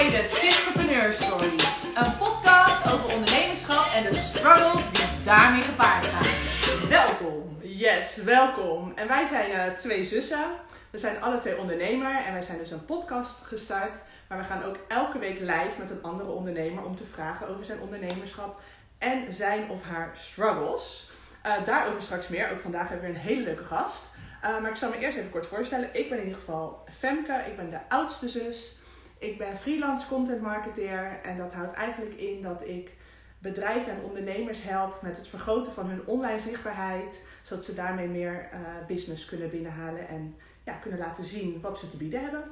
de 0.00 0.24
Sisterpreneur 0.24 1.12
Stories. 1.12 1.84
Een 1.94 2.16
podcast 2.18 2.92
over 2.92 3.14
ondernemerschap 3.14 3.92
en 3.94 4.02
de 4.02 4.14
struggles 4.14 4.90
die 4.92 5.24
daarmee 5.24 5.62
gepaard 5.62 6.06
gaan. 6.06 6.88
Welkom. 6.88 7.58
Yes, 7.62 8.16
welkom. 8.16 8.92
En 8.94 9.08
wij 9.08 9.26
zijn 9.26 9.50
eh, 9.50 9.72
twee 9.72 10.04
zussen. 10.04 10.44
We 10.90 10.98
zijn 10.98 11.22
alle 11.22 11.38
twee 11.38 11.58
ondernemer 11.58 12.24
en 12.26 12.32
wij 12.32 12.42
zijn 12.42 12.58
dus 12.58 12.70
een 12.70 12.84
podcast 12.84 13.38
gestart. 13.44 13.96
Maar 14.28 14.38
we 14.38 14.44
gaan 14.44 14.62
ook 14.62 14.76
elke 14.88 15.18
week 15.18 15.40
live 15.40 15.78
met 15.78 15.90
een 15.90 16.02
andere 16.02 16.30
ondernemer 16.30 16.84
om 16.84 16.96
te 16.96 17.06
vragen 17.06 17.48
over 17.48 17.64
zijn 17.64 17.80
ondernemerschap 17.80 18.60
en 18.98 19.32
zijn 19.32 19.70
of 19.70 19.82
haar 19.82 20.10
struggles. 20.14 21.10
Eh, 21.42 21.52
daarover 21.64 22.02
straks 22.02 22.28
meer. 22.28 22.50
Ook 22.50 22.60
vandaag 22.60 22.88
hebben 22.88 23.08
we 23.08 23.14
een 23.14 23.20
hele 23.20 23.42
leuke 23.42 23.64
gast. 23.64 24.02
Uh, 24.44 24.60
maar 24.60 24.70
ik 24.70 24.76
zal 24.76 24.90
me 24.90 24.98
eerst 24.98 25.18
even 25.18 25.30
kort 25.30 25.46
voorstellen. 25.46 25.88
Ik 25.92 26.08
ben 26.08 26.18
in 26.18 26.24
ieder 26.24 26.38
geval 26.38 26.84
Femke. 26.98 27.42
Ik 27.46 27.56
ben 27.56 27.70
de 27.70 27.78
oudste 27.88 28.28
zus. 28.28 28.78
Ik 29.20 29.38
ben 29.38 29.56
freelance 29.56 30.06
content 30.06 30.40
marketeer. 30.40 31.20
En 31.22 31.36
dat 31.36 31.52
houdt 31.52 31.72
eigenlijk 31.72 32.14
in 32.14 32.42
dat 32.42 32.62
ik 32.66 32.90
bedrijven 33.38 33.92
en 33.92 34.02
ondernemers 34.02 34.62
help 34.62 35.02
met 35.02 35.16
het 35.16 35.28
vergroten 35.28 35.72
van 35.72 35.86
hun 35.86 36.02
online 36.06 36.38
zichtbaarheid. 36.38 37.20
Zodat 37.42 37.64
ze 37.64 37.74
daarmee 37.74 38.08
meer 38.08 38.48
uh, 38.52 38.86
business 38.86 39.24
kunnen 39.24 39.50
binnenhalen 39.50 40.08
en 40.08 40.36
ja, 40.64 40.72
kunnen 40.72 40.98
laten 40.98 41.24
zien 41.24 41.60
wat 41.60 41.78
ze 41.78 41.88
te 41.88 41.96
bieden 41.96 42.20
hebben. 42.20 42.42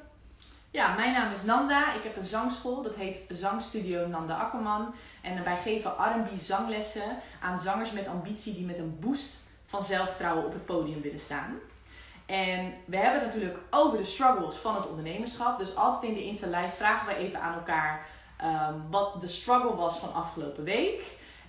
Ja, 0.71 0.95
mijn 0.95 1.13
naam 1.13 1.33
is 1.33 1.43
Nanda. 1.43 1.95
Ik 1.95 2.03
heb 2.03 2.17
een 2.17 2.25
zangschool. 2.25 2.83
Dat 2.83 2.97
heet 2.97 3.25
Zangstudio 3.29 4.07
Nanda 4.07 4.37
Akkerman. 4.37 4.95
En 5.23 5.45
wij 5.45 5.57
geven 5.57 5.91
R&B 5.91 6.39
zanglessen 6.39 7.19
aan 7.41 7.59
zangers 7.59 7.93
met 7.93 8.07
ambitie 8.07 8.55
die 8.55 8.67
met 8.67 8.79
een 8.79 8.99
boost 9.01 9.37
van 9.67 9.83
zelfvertrouwen 9.83 10.47
op 10.47 10.53
het 10.53 10.65
podium 10.65 11.01
willen 11.01 11.21
staan. 11.21 11.59
En 12.29 12.75
we 12.85 12.97
hebben 12.97 13.21
het 13.21 13.35
natuurlijk 13.35 13.59
over 13.71 13.99
de 13.99 14.05
struggles 14.05 14.57
van 14.57 14.75
het 14.75 14.89
ondernemerschap. 14.89 15.59
Dus 15.59 15.77
altijd 15.77 16.03
in 16.03 16.15
de 16.15 16.25
Insta 16.25 16.47
Live 16.47 16.77
vragen 16.77 17.07
we 17.07 17.15
even 17.15 17.41
aan 17.41 17.55
elkaar 17.55 18.07
um, 18.45 18.91
wat 18.91 19.21
de 19.21 19.27
struggle 19.27 19.75
was 19.75 19.99
van 19.99 20.15
afgelopen 20.15 20.65
week. 20.65 21.03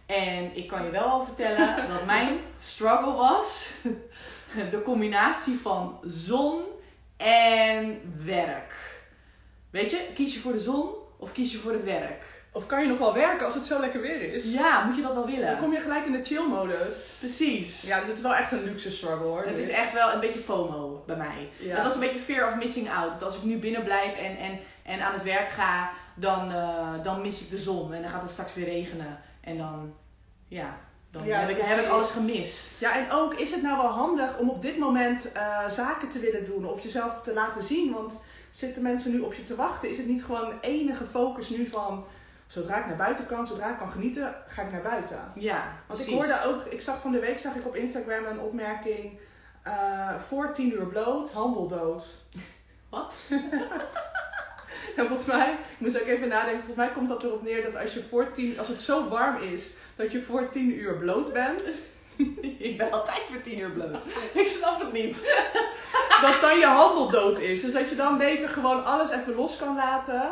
En 0.06 0.56
ik 0.56 0.68
kan 0.68 0.84
je 0.84 0.90
wel 0.90 1.04
al 1.04 1.24
vertellen 1.24 1.76
dat 1.94 2.06
mijn 2.06 2.40
struggle 2.58 3.14
was 3.14 3.72
de 4.72 4.82
combinatie 4.84 5.60
van 5.60 6.00
zon 6.04 6.64
en 7.18 8.14
werk. 8.24 9.02
Weet 9.70 9.92
je, 9.92 10.08
kies 10.14 10.34
je 10.34 10.40
voor 10.40 10.52
de 10.52 10.60
zon 10.60 10.90
of 11.18 11.32
kies 11.32 11.52
je 11.52 11.58
voor 11.58 11.72
het 11.72 11.84
werk? 11.84 12.39
Of 12.60 12.66
kan 12.66 12.82
je 12.82 12.88
nog 12.88 12.98
wel 12.98 13.14
werken 13.14 13.46
als 13.46 13.56
het 13.56 13.66
zo 13.66 13.80
lekker 13.80 14.02
weer 14.02 14.34
is? 14.34 14.54
Ja, 14.54 14.84
moet 14.84 14.96
je 14.96 15.02
dat 15.02 15.14
wel 15.14 15.26
willen? 15.26 15.46
Dan 15.46 15.58
kom 15.58 15.74
je 15.74 15.80
gelijk 15.80 16.06
in 16.06 16.12
de 16.12 16.24
chill-modus. 16.24 17.16
Precies. 17.20 17.82
Ja, 17.82 18.00
dus 18.00 18.08
het 18.08 18.16
is 18.16 18.22
wel 18.22 18.36
echt 18.36 18.52
een 18.52 18.64
luxe 18.64 18.92
struggle 18.92 19.28
hoor. 19.28 19.44
Het 19.46 19.58
is 19.58 19.70
echt 19.70 19.94
wel 19.94 20.14
een 20.14 20.20
beetje 20.20 20.40
FOMO 20.40 21.04
bij 21.06 21.16
mij. 21.16 21.50
Ja. 21.58 21.76
Dat 21.76 21.84
was 21.84 21.94
een 21.94 22.00
beetje 22.00 22.20
fear 22.20 22.48
of 22.48 22.56
missing 22.56 22.92
out. 22.92 23.12
Dat 23.12 23.24
als 23.24 23.36
ik 23.36 23.44
nu 23.44 23.58
binnen 23.58 23.84
blijf 23.84 24.18
en, 24.18 24.38
en, 24.38 24.60
en 24.84 25.02
aan 25.02 25.14
het 25.14 25.24
werk 25.24 25.50
ga, 25.50 25.92
dan, 26.16 26.52
uh, 26.52 27.04
dan 27.04 27.22
mis 27.22 27.42
ik 27.42 27.50
de 27.50 27.58
zon. 27.58 27.94
En 27.94 28.02
dan 28.02 28.12
gaat 28.12 28.22
het 28.22 28.32
straks 28.32 28.54
weer 28.54 28.66
regenen. 28.66 29.20
En 29.42 29.58
dan, 29.58 29.94
ja, 30.48 30.78
dan 31.12 31.26
ja, 31.26 31.40
heb, 31.40 31.50
ik, 31.50 31.58
heb 31.60 31.86
ik 31.86 31.92
alles 31.92 32.10
gemist. 32.10 32.80
Ja, 32.80 32.96
en 32.96 33.12
ook 33.12 33.34
is 33.34 33.52
het 33.52 33.62
nou 33.62 33.78
wel 33.78 33.92
handig 33.92 34.38
om 34.38 34.50
op 34.50 34.62
dit 34.62 34.78
moment 34.78 35.28
uh, 35.36 35.70
zaken 35.70 36.10
te 36.10 36.20
willen 36.20 36.46
doen 36.46 36.66
of 36.66 36.84
jezelf 36.84 37.22
te 37.22 37.34
laten 37.34 37.64
zien? 37.64 37.94
Want 37.94 38.22
zitten 38.52 38.82
mensen 38.82 39.12
nu 39.12 39.20
op 39.20 39.34
je 39.34 39.44
te 39.44 39.56
wachten? 39.56 39.90
Is 39.90 39.98
het 39.98 40.08
niet 40.08 40.24
gewoon 40.24 40.54
enige 40.62 41.06
focus 41.06 41.50
nu 41.50 41.68
van 41.68 42.06
zodra 42.50 42.80
ik 42.80 42.86
naar 42.86 42.96
buiten 42.96 43.26
kan, 43.26 43.48
zodra 43.48 43.72
ik 43.72 43.78
kan 43.78 43.92
genieten, 43.92 44.36
ga 44.48 44.62
ik 44.62 44.72
naar 44.72 44.82
buiten. 44.82 45.32
Ja, 45.36 45.72
Want 45.88 46.08
ik 46.08 46.14
hoorde 46.14 46.44
ook, 46.46 46.66
ik 46.66 46.82
zag 46.82 47.02
van 47.02 47.12
de 47.12 47.20
week 47.20 47.40
zag 47.40 47.56
ik 47.56 47.66
op 47.66 47.76
Instagram 47.76 48.26
een 48.26 48.40
opmerking. 48.40 49.20
Uh, 49.68 50.20
voor 50.28 50.54
tien 50.54 50.74
uur 50.74 50.86
bloot, 50.86 51.32
handel 51.32 51.68
dood. 51.68 52.06
Wat? 52.90 53.14
en 54.98 55.08
volgens 55.08 55.26
mij, 55.26 55.52
ik 55.52 55.80
moest 55.80 56.02
ook 56.02 56.08
even 56.08 56.28
nadenken, 56.28 56.64
volgens 56.64 56.86
mij 56.86 56.92
komt 56.92 57.10
dat 57.10 57.24
erop 57.24 57.44
neer 57.44 57.64
dat 57.64 57.82
als 57.82 57.94
je 57.94 58.04
voor 58.10 58.32
tien, 58.32 58.60
als 58.60 58.68
het 58.68 58.82
zo 58.82 59.08
warm 59.08 59.38
is, 59.38 59.70
dat 59.96 60.12
je 60.12 60.22
voor 60.22 60.50
tien 60.50 60.80
uur 60.80 60.98
bloot 60.98 61.34
bent. 61.34 61.64
ik 62.70 62.78
ben 62.78 62.92
altijd 62.92 63.22
voor 63.32 63.42
tien 63.42 63.60
uur 63.60 63.72
bloot. 63.72 64.04
ik 64.34 64.48
snap 64.48 64.80
het 64.82 64.92
niet. 64.92 65.16
dat 66.22 66.42
dan 66.42 66.60
je 66.60 66.66
handel 66.66 67.10
dood 67.10 67.40
is. 67.40 67.62
Dus 67.62 67.74
dat 67.74 67.90
je 67.90 67.96
dan 67.96 68.18
beter 68.18 68.50
gewoon 68.50 68.86
alles 68.86 69.10
even 69.10 69.36
los 69.36 69.58
kan 69.58 69.76
laten. 69.76 70.32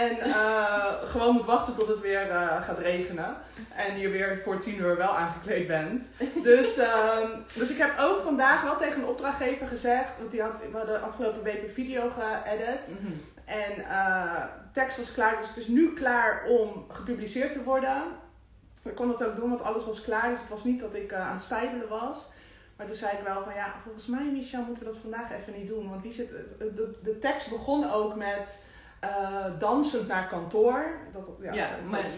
En 0.00 0.16
uh, 0.26 0.84
gewoon 1.04 1.34
moet 1.34 1.44
wachten 1.44 1.74
tot 1.74 1.88
het 1.88 2.00
weer 2.00 2.28
uh, 2.28 2.62
gaat 2.62 2.78
regenen. 2.78 3.36
En 3.76 3.98
je 3.98 4.08
weer 4.08 4.38
voor 4.38 4.58
tien 4.58 4.78
uur 4.78 4.96
wel 4.96 5.16
aangekleed 5.16 5.66
bent. 5.66 6.04
Dus, 6.42 6.78
uh, 6.78 7.18
dus 7.54 7.70
ik 7.70 7.78
heb 7.78 7.98
ook 7.98 8.22
vandaag 8.22 8.62
wel 8.62 8.76
tegen 8.76 9.02
een 9.02 9.08
opdrachtgever 9.08 9.66
gezegd. 9.66 10.18
Want 10.18 10.30
die 10.30 10.42
had, 10.42 10.60
we 10.70 10.76
hadden 10.76 11.02
afgelopen 11.02 11.42
week 11.42 11.62
een 11.62 11.70
video 11.70 12.10
geëdit. 12.10 12.88
Mm 12.88 13.06
-hmm. 13.06 13.20
En 13.44 13.78
uh, 13.78 14.44
tekst 14.72 14.96
was 14.96 15.12
klaar. 15.12 15.36
Dus 15.36 15.48
het 15.48 15.56
is 15.56 15.68
nu 15.68 15.92
klaar 15.92 16.44
om 16.44 16.84
gepubliceerd 16.88 17.52
te 17.52 17.62
worden. 17.62 18.02
Ik 18.84 18.94
kon 18.94 19.08
dat 19.08 19.24
ook 19.24 19.36
doen, 19.36 19.48
want 19.48 19.62
alles 19.62 19.84
was 19.84 20.00
klaar. 20.00 20.28
Dus 20.30 20.40
het 20.40 20.48
was 20.48 20.64
niet 20.64 20.80
dat 20.80 20.94
ik 20.94 21.12
aan 21.12 21.32
het 21.32 21.42
spijbelen 21.42 21.88
was. 21.88 22.26
Maar 22.76 22.86
toen 22.86 22.96
zei 22.96 23.16
ik 23.16 23.24
wel 23.24 23.42
van 23.44 23.54
ja, 23.54 23.74
volgens 23.82 24.06
mij 24.06 24.24
Michel 24.32 24.62
moeten 24.62 24.84
we 24.84 24.90
dat 24.90 25.00
vandaag 25.00 25.32
even 25.32 25.52
niet 25.52 25.68
doen. 25.68 25.90
Want 25.90 26.02
die 26.02 26.12
zit, 26.12 26.28
de, 26.58 26.98
de 27.02 27.18
tekst 27.18 27.50
begon 27.50 27.90
ook 27.90 28.16
met... 28.16 28.62
Uh, 29.04 29.58
dansend 29.58 30.08
naar 30.08 30.26
kantoor. 30.28 30.84
Dat, 31.12 31.28
ja, 31.42 31.52
ja 31.52 31.68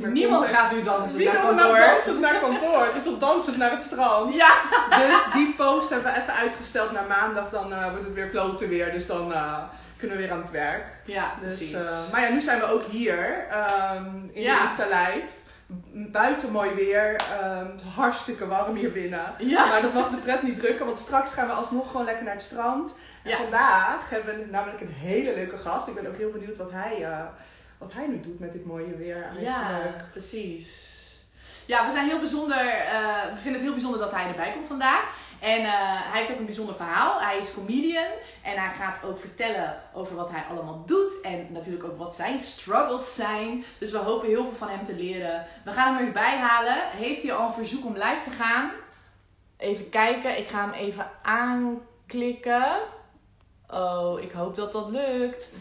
maar 0.01 0.11
niemand 0.11 0.47
gaat 0.47 0.73
nu 0.73 0.83
dansen 0.83 1.25
naar 1.25 1.35
kantoor. 1.35 1.55
nou 1.55 1.79
dansend 1.79 2.21
naar 2.21 2.41
kantoor? 2.41 2.87
Het 2.87 2.95
is 2.95 3.03
toch 3.03 3.19
dansend 3.19 3.57
naar 3.57 3.71
het 3.71 3.83
strand? 3.83 4.35
Ja. 4.35 4.55
Dus 4.91 5.33
die 5.33 5.55
post 5.55 5.91
hebben 5.91 6.13
we 6.13 6.21
even 6.21 6.35
uitgesteld 6.35 6.93
naar 6.93 7.07
maandag. 7.09 7.51
Dan 7.51 7.73
uh, 7.73 7.91
wordt 7.91 8.05
het 8.05 8.15
weer 8.15 8.29
kloten 8.29 8.69
weer. 8.69 8.93
Dus 8.93 9.07
dan 9.07 9.33
uh, 9.33 9.59
kunnen 9.97 10.17
we 10.17 10.23
weer 10.23 10.33
aan 10.33 10.43
het 10.43 10.51
werk. 10.51 10.85
Ja, 11.05 11.33
dus, 11.41 11.57
precies. 11.57 11.77
maar 12.13 12.21
ja, 12.21 12.29
nu 12.29 12.41
zijn 12.41 12.59
we 12.59 12.67
ook 12.67 12.85
hier. 12.85 13.47
Um, 13.97 14.31
in 14.33 14.43
ja. 14.43 14.57
de 14.57 14.63
Insta 14.63 14.85
Live. 14.85 15.29
Buiten 15.93 16.53
mooi 16.53 16.75
weer. 16.75 17.21
Um, 17.45 17.71
hartstikke 17.95 18.47
warm 18.47 18.77
hier 18.77 18.93
binnen. 18.93 19.35
Ja. 19.39 19.67
Maar 19.67 19.83
dat 19.83 19.95
mag 19.95 20.11
de 20.11 20.17
pret 20.17 20.43
niet 20.43 20.59
drukken. 20.59 20.87
Want 20.87 20.99
straks 20.99 21.33
gaan 21.33 21.47
we 21.47 21.53
alsnog 21.53 21.91
gewoon 21.91 22.05
lekker 22.05 22.25
naar 22.25 22.35
het 22.35 22.43
strand. 22.43 22.95
En 23.23 23.31
ja. 23.31 23.37
vandaag 23.37 24.11
hebben 24.11 24.39
we 24.39 24.47
namelijk 24.51 24.81
een 24.81 24.93
hele 24.93 25.35
leuke 25.35 25.59
gast. 25.59 25.89
Ik 25.89 25.95
ben 25.95 26.07
ook 26.07 26.17
heel 26.17 26.31
benieuwd 26.31 26.57
wat 26.57 26.71
hij, 26.71 27.01
uh, 27.01 27.25
wat 27.79 27.93
hij 27.93 28.07
nu 28.07 28.21
doet 28.21 28.39
met 28.39 28.53
dit 28.53 28.67
mooie 28.67 28.97
weer. 28.97 29.23
Eigenlijk. 29.23 29.47
Ja, 29.47 30.07
precies. 30.11 30.96
Ja, 31.67 31.87
we 31.87 31.93
zijn 31.93 32.09
heel 32.09 32.19
bijzonder. 32.19 32.65
Uh, 32.65 33.25
we 33.33 33.37
vinden 33.37 33.53
het 33.53 33.63
heel 33.63 33.73
bijzonder 33.73 34.01
dat 34.01 34.13
hij 34.13 34.27
erbij 34.27 34.53
komt 34.53 34.67
vandaag. 34.67 35.05
En 35.41 35.61
uh, 35.61 35.71
hij 36.13 36.21
heeft 36.21 36.33
ook 36.33 36.39
een 36.39 36.45
bijzonder 36.45 36.75
verhaal. 36.75 37.21
Hij 37.21 37.39
is 37.39 37.55
comedian. 37.55 38.11
En 38.43 38.57
hij 38.59 38.73
gaat 38.79 39.05
ook 39.05 39.19
vertellen 39.19 39.83
over 39.93 40.17
wat 40.17 40.31
hij 40.31 40.45
allemaal 40.51 40.83
doet. 40.87 41.21
En 41.21 41.47
natuurlijk 41.51 41.85
ook 41.85 41.99
wat 41.99 42.15
zijn 42.15 42.41
struggles 42.41 43.15
zijn. 43.15 43.65
Dus 43.79 43.91
we 43.91 43.99
hopen 43.99 44.29
heel 44.29 44.43
veel 44.43 44.57
van 44.57 44.69
hem 44.69 44.85
te 44.85 44.95
leren. 44.95 45.47
We 45.65 45.71
gaan 45.71 45.97
hem 45.97 46.07
erbij 46.07 46.37
halen. 46.39 46.91
Heeft 46.91 47.23
hij 47.23 47.33
al 47.33 47.47
een 47.47 47.53
verzoek 47.53 47.85
om 47.85 47.93
live 47.93 48.25
te 48.25 48.37
gaan? 48.37 48.71
Even 49.57 49.89
kijken. 49.89 50.39
Ik 50.39 50.49
ga 50.49 50.61
hem 50.61 50.73
even 50.73 51.11
aanklikken. 51.23 52.67
Oh, 53.71 54.21
ik 54.21 54.33
hoop 54.33 54.57
dat 54.57 54.73
dat 54.73 54.89
lukt. 54.89 55.53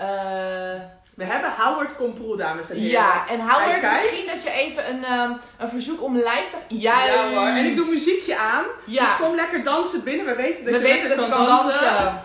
Uh, 0.00 0.80
we 1.14 1.24
hebben 1.24 1.52
Howard 1.56 1.96
Komproe, 1.96 2.36
dames 2.36 2.70
en 2.70 2.76
heren. 2.76 2.90
Ja, 2.90 3.28
en 3.28 3.40
Howard, 3.40 3.82
misschien 3.82 4.26
dat 4.26 4.42
je 4.42 4.50
even 4.50 4.88
een, 4.90 5.12
um, 5.18 5.40
een 5.58 5.68
verzoek 5.68 6.02
om 6.02 6.16
live 6.16 6.46
te... 6.50 6.74
Ja, 6.76 7.04
ja 7.04 7.30
hoor. 7.30 7.46
En 7.46 7.64
ik 7.64 7.76
doe 7.76 7.86
muziekje 7.86 8.38
aan. 8.38 8.64
Ja. 8.84 9.04
Dus 9.04 9.26
kom 9.26 9.34
lekker 9.34 9.62
dansen 9.62 10.04
binnen. 10.04 10.26
We 10.26 10.34
weten 10.34 10.64
dat 10.64 10.74
we 10.74 10.80
je 10.80 10.94
weten 10.94 11.08
dat 11.08 11.18
kan, 11.18 11.28
je 11.28 11.34
kan 11.34 11.46
dansen. 11.46 11.80
dansen. 11.80 12.20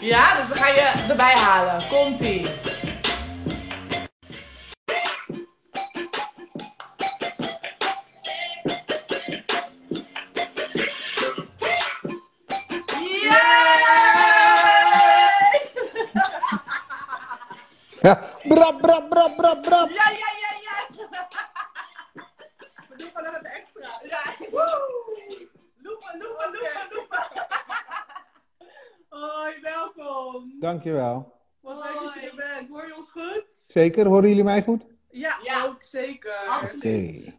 Ja, 0.00 0.34
dus 0.34 0.48
we 0.48 0.54
gaan 0.54 0.74
je 0.74 0.92
erbij 1.08 1.34
halen. 1.34 1.88
Komt-ie. 1.88 2.46
Brap, 18.48 18.80
brap, 18.80 19.08
brap, 19.10 19.36
brap, 19.36 19.62
brap. 19.62 19.88
Ja, 19.88 20.10
ja, 20.10 20.30
ja, 20.44 20.52
ja. 20.66 21.04
We 22.88 22.96
doen 22.96 23.08
gewoon 23.14 23.24
nog 23.24 23.34
even 23.34 23.44
extra. 23.52 24.00
Ja. 24.04 24.22
Woe! 24.50 25.48
Loepa, 25.82 26.16
loepa, 26.18 26.50
loepa, 26.52 26.86
loepa. 26.90 27.48
Hoi, 29.08 29.60
welkom. 29.60 30.56
Dankjewel. 30.60 31.32
Wat 31.60 31.76
leuk 31.84 32.02
dat 32.02 32.14
je 32.14 32.20
er 32.30 32.36
bent. 32.36 32.68
Hoor 32.68 32.86
je 32.86 32.96
ons 32.96 33.10
goed? 33.10 33.44
Zeker, 33.68 34.06
horen 34.06 34.28
jullie 34.28 34.44
mij 34.44 34.62
goed? 34.62 34.84
Ja, 35.10 35.38
ja. 35.42 35.64
ook 35.64 35.82
zeker. 35.82 36.34
Absoluut. 36.46 36.84
Okay. 36.84 37.38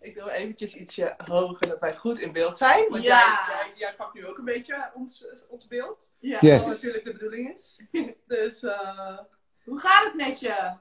Ik 0.00 0.14
doe 0.14 0.30
eventjes 0.30 0.74
ietsje 0.76 1.14
hoger, 1.24 1.68
dat 1.68 1.80
wij 1.80 1.96
goed 1.96 2.18
in 2.18 2.32
beeld 2.32 2.58
zijn. 2.58 2.88
Want 2.88 3.02
Ja. 3.02 3.18
jij, 3.18 3.56
jij, 3.56 3.72
jij 3.76 3.94
pakt 3.94 4.14
nu 4.14 4.26
ook 4.26 4.38
een 4.38 4.44
beetje 4.44 4.90
ons, 4.94 5.26
ons 5.48 5.66
beeld. 5.66 6.12
Ja. 6.18 6.38
Yes. 6.40 6.58
Wat 6.60 6.68
natuurlijk 6.68 7.04
de 7.04 7.12
bedoeling 7.12 7.54
is. 7.54 7.86
dus, 8.26 8.62
eh 8.62 9.18
Hoe 9.64 9.78
gaat 9.80 10.04
het 10.04 10.14
met 10.26 10.40
je? 10.40 10.72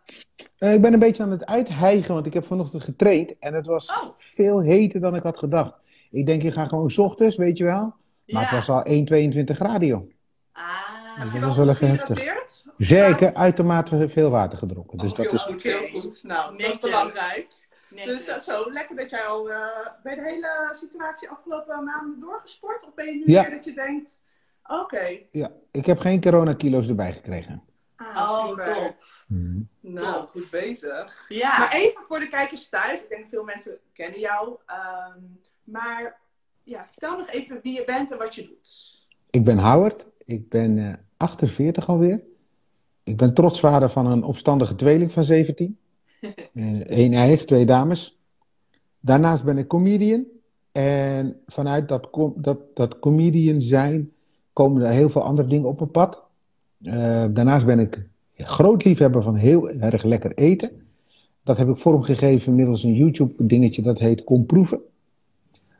Eh, 0.58 0.74
ik 0.74 0.82
ben 0.82 0.94
een 0.94 1.00
beetje 1.00 1.24
aan 1.24 1.32
het 1.32 1.46
uithijgen, 1.46 2.14
want 2.14 2.26
ik 2.26 2.34
heb 2.34 2.46
vanochtend 2.46 2.84
getraind 2.84 3.34
en 3.40 3.54
het 3.54 3.66
was 3.66 3.90
Oh. 3.90 4.10
veel 4.18 4.60
heter 4.62 5.00
dan 5.02 5.16
ik 5.16 5.24
had 5.24 5.38
gedacht. 5.38 5.74
Ik 6.12 6.26
denk, 6.26 6.44
ik 6.44 6.54
ga 6.54 6.66
gewoon 6.68 6.90
's 6.90 6.98
ochtends, 6.98 7.36
weet 7.36 7.58
je 7.58 7.64
wel. 7.64 7.82
Maar 7.82 7.96
Ja. 8.26 8.40
het 8.40 8.52
was 8.52 8.70
al 8.70 8.84
1, 8.84 9.06
22 9.06 9.56
graden, 9.56 9.88
joh. 9.88 10.12
Ah, 10.52 10.64
Dus 11.16 11.24
je 11.26 11.40
dat 11.40 11.40
wel 11.40 11.48
was 11.48 11.58
wel 11.58 11.70
even 11.70 11.88
heftig. 11.88 12.08
gehydrateerd? 12.18 12.64
Zeker 12.78 13.34
uitermate 13.34 14.10
veel 14.10 14.30
water 14.30 14.58
gedronken. 14.58 14.98
Dus 14.98 15.12
Oh, 15.12 15.18
dat 15.18 15.26
heel 15.26 15.36
is, 15.36 15.42
goed, 15.44 15.64
heel 15.64 15.88
goed. 16.02 16.24
Nou, 16.24 16.52
dat 16.52 16.60
is 16.60 16.66
Netjes. 16.68 16.82
belangrijk. 16.82 17.48
Netjes. 17.90 18.26
Dus 18.26 18.44
zo, 18.44 18.72
lekker 18.72 18.96
dat 18.96 19.10
jij 19.10 19.24
al 19.26 19.50
uh, 19.50 19.56
bij 20.04 20.16
de 20.16 20.22
hele 20.22 20.70
situatie 20.72 21.30
afgelopen 21.30 21.84
maanden 21.84 22.20
doorgesport? 22.20 22.84
Of 22.84 22.94
ben 22.94 23.06
je 23.06 23.12
nu 23.14 23.24
Ja. 23.34 23.42
weer 23.42 23.52
dat 23.56 23.66
je 23.66 23.74
denkt, 23.74 24.20
oké. 24.64 24.80
Okay. 24.82 25.28
ja, 25.32 25.52
ik 25.72 25.86
heb 25.86 26.00
geen 26.00 26.22
coronakilo's 26.22 26.88
erbij 26.88 27.14
gekregen. 27.14 27.64
Ah, 28.14 28.30
Oh, 28.30 28.48
super. 28.50 28.74
top. 28.74 28.96
Hmm. 29.28 29.68
Nou, 29.80 30.14
Top. 30.14 30.30
goed 30.30 30.50
bezig. 30.50 31.26
Ja. 31.30 31.58
Maar 31.60 31.74
even 31.74 32.04
voor 32.04 32.20
de 32.20 32.28
kijkers 32.28 32.70
thuis. 32.70 33.04
Ik 33.04 33.10
denk 33.10 33.28
veel 33.28 33.44
mensen 33.44 33.78
kennen 33.94 34.20
jou. 34.20 34.50
Um, 34.50 35.40
maar 35.64 36.20
ja, 36.64 36.88
vertel 36.92 37.18
nog 37.18 37.30
even 37.30 37.60
wie 37.64 37.74
je 37.74 37.84
bent 37.86 38.12
en 38.12 38.18
wat 38.18 38.36
je 38.36 38.42
doet. 38.44 39.02
Ik 39.30 39.44
ben 39.44 39.58
Howard. 39.60 40.06
Ik 40.26 40.50
ben 40.50 40.78
uh, 40.78 40.94
48 41.18 41.88
alweer. 41.90 42.24
Ik 43.04 43.18
ben 43.18 43.34
trotsvader 43.34 43.90
van 43.90 44.06
een 44.06 44.24
opstandige 44.24 44.76
tweeling 44.76 45.12
van 45.12 45.24
17. 45.24 45.78
Eén 46.54 47.14
eigen, 47.14 47.46
twee 47.46 47.66
dames. 47.66 48.20
Daarnaast 49.00 49.44
ben 49.44 49.58
ik 49.58 49.68
comedian. 49.68 50.26
En 50.72 51.42
vanuit 51.48 51.88
dat, 51.88 52.10
com 52.10 52.34
dat, 52.36 52.76
dat 52.76 53.00
comedian 53.00 53.62
zijn 53.62 54.14
komen 54.54 54.82
er 54.82 54.92
heel 54.92 55.10
veel 55.10 55.24
andere 55.24 55.48
dingen 55.48 55.68
op 55.68 55.80
mijn 55.80 55.92
pad. 55.92 56.23
Uh, 56.84 57.26
daarnaast 57.30 57.66
ben 57.66 57.80
ik 57.80 58.02
groot 58.38 58.84
liefhebber 58.84 59.24
van 59.24 59.36
heel 59.36 59.70
erg 59.70 60.04
lekker 60.04 60.32
eten. 60.36 60.72
Dat 61.44 61.58
heb 61.58 61.70
ik 61.70 61.78
vormgegeven 61.78 62.56
middels 62.56 62.84
een 62.84 62.94
YouTube-dingetje 62.94 63.82
dat 63.82 64.00
heet 64.00 64.24
Kom 64.24 64.46
Proeven. 64.46 64.80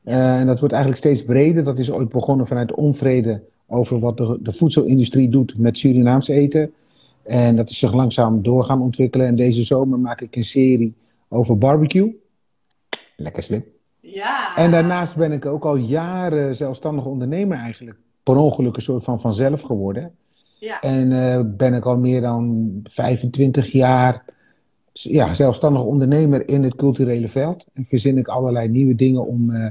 Uh, 0.06 0.40
en 0.40 0.46
dat 0.46 0.60
wordt 0.60 0.74
eigenlijk 0.74 1.04
steeds 1.04 1.24
breder. 1.24 1.64
Dat 1.64 1.80
is 1.80 1.92
ooit 1.92 2.10
begonnen 2.10 2.48
vanuit 2.48 2.74
onvrede 2.74 3.42
over 3.68 4.00
wat 4.00 4.18
de, 4.18 4.40
de 4.42 4.54
voedselindustrie 4.54 5.30
doet 5.30 5.58
met 5.58 5.78
Surinaams 5.78 6.28
eten. 6.28 6.74
En 7.24 7.56
dat 7.56 7.70
is 7.70 7.78
zich 7.78 7.94
langzaam 7.94 8.42
door 8.42 8.64
gaan 8.64 8.82
ontwikkelen. 8.82 9.28
En 9.28 9.36
deze 9.36 9.64
zomer 9.64 10.00
maak 10.00 10.22
ik 10.22 10.36
een 10.36 10.44
serie 10.44 10.94
over 11.28 11.58
barbecue. 11.58 12.16
Lekker 13.16 13.44
slim. 13.44 13.64
Ja. 14.00 14.56
En 14.56 14.72
daarnaast 14.72 15.16
ben 15.16 15.32
ik 15.32 15.46
ook 15.46 15.66
al 15.66 15.76
jaren 15.76 16.56
zelfstandig 16.56 17.06
ondernemer 17.06 17.58
eigenlijk. 17.58 17.98
Per 18.24 18.36
ongeluk 18.36 18.76
een 18.76 18.82
soort 18.82 19.04
van 19.04 19.20
vanzelf 19.20 19.62
geworden. 19.62 20.12
Ja. 20.64 20.82
En 20.82 21.12
uh, 21.12 21.40
ben 21.46 21.74
ik 21.74 21.86
al 21.86 21.98
meer 21.98 22.22
dan 22.22 22.72
25 22.84 23.72
jaar 23.72 24.26
ja, 24.92 25.34
zelfstandig 25.34 25.82
ondernemer 25.82 26.48
in 26.48 26.64
het 26.64 26.76
culturele 26.76 27.28
veld. 27.30 27.66
En 27.74 27.86
verzin 27.86 28.18
ik 28.18 28.28
allerlei 28.28 28.68
nieuwe 28.68 28.96
dingen 28.96 29.26
om 29.26 29.50
uh, 29.50 29.68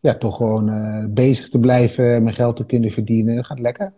ja, 0.00 0.14
toch 0.14 0.36
gewoon 0.36 0.68
uh, 0.68 1.04
bezig 1.08 1.48
te 1.48 1.58
blijven, 1.58 2.22
mijn 2.22 2.34
geld 2.34 2.56
te 2.56 2.66
kunnen 2.66 2.90
verdienen. 2.90 3.36
Dat 3.36 3.46
gaat 3.46 3.58
lekker. 3.60 3.92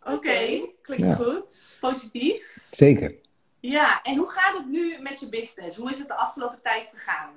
Oké, 0.00 0.12
okay, 0.14 0.70
klinkt 0.82 1.06
Ja. 1.06 1.14
goed. 1.14 1.76
Positief. 1.80 2.68
Zeker. 2.70 3.14
Ja, 3.60 4.02
en 4.02 4.16
hoe 4.16 4.30
gaat 4.30 4.56
het 4.58 4.70
nu 4.70 4.96
met 5.02 5.20
je 5.20 5.28
business? 5.28 5.76
Hoe 5.76 5.90
is 5.90 5.98
het 5.98 6.08
de 6.08 6.16
afgelopen 6.16 6.58
tijd 6.62 6.86
vergaan? 6.90 7.30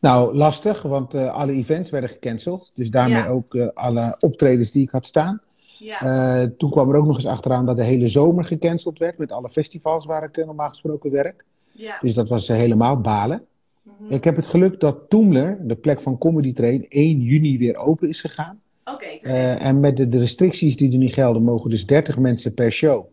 Nou, 0.00 0.34
lastig, 0.36 0.82
want 0.82 1.14
uh, 1.14 1.32
alle 1.34 1.52
events 1.52 1.90
werden 1.90 2.10
gecanceld. 2.10 2.72
Dus 2.74 2.90
daarmee 2.90 3.22
Ja. 3.22 3.28
ook 3.28 3.54
uh, 3.54 3.68
alle 3.74 4.16
optredens 4.20 4.70
die 4.70 4.82
ik 4.82 4.90
had 4.90 5.06
staan. 5.06 5.40
Ja. 5.82 6.42
Uh, 6.42 6.48
toen 6.56 6.70
kwam 6.70 6.90
er 6.90 6.96
ook 6.96 7.06
nog 7.06 7.16
eens 7.16 7.26
achteraan 7.26 7.66
dat 7.66 7.76
de 7.76 7.84
hele 7.84 8.08
zomer 8.08 8.44
gecanceld 8.44 8.98
werd 8.98 9.18
met 9.18 9.32
alle 9.32 9.48
festivals 9.48 10.04
waar 10.04 10.22
ik 10.22 10.36
uh, 10.36 10.46
normaal 10.46 10.68
gesproken 10.68 11.10
werk. 11.10 11.44
ja. 11.70 11.98
Dus 12.00 12.14
dat 12.14 12.28
was 12.28 12.48
uh, 12.48 12.56
helemaal 12.56 13.00
balen. 13.00 13.44
Mhm. 13.82 14.12
Ik 14.12 14.24
heb 14.24 14.36
het 14.36 14.46
geluk 14.46 14.80
dat 14.80 15.08
Toemler, 15.08 15.58
de 15.60 15.74
plek 15.74 16.00
van 16.00 16.18
Comedy 16.18 16.52
Train, 16.52 16.86
1 16.88 17.20
juni 17.20 17.58
weer 17.58 17.76
open 17.76 18.08
is 18.08 18.20
gegaan. 18.20 18.60
Oké. 18.84 19.18
Uh, 19.22 19.64
en 19.64 19.80
met 19.80 19.96
de, 19.96 20.08
de 20.08 20.18
restricties 20.18 20.76
die 20.76 20.92
er 20.92 20.98
nu 20.98 21.08
gelden, 21.08 21.42
mogen 21.42 21.70
dus 21.70 21.86
30 21.86 22.18
mensen 22.18 22.54
per 22.54 22.72
show. 22.72 23.06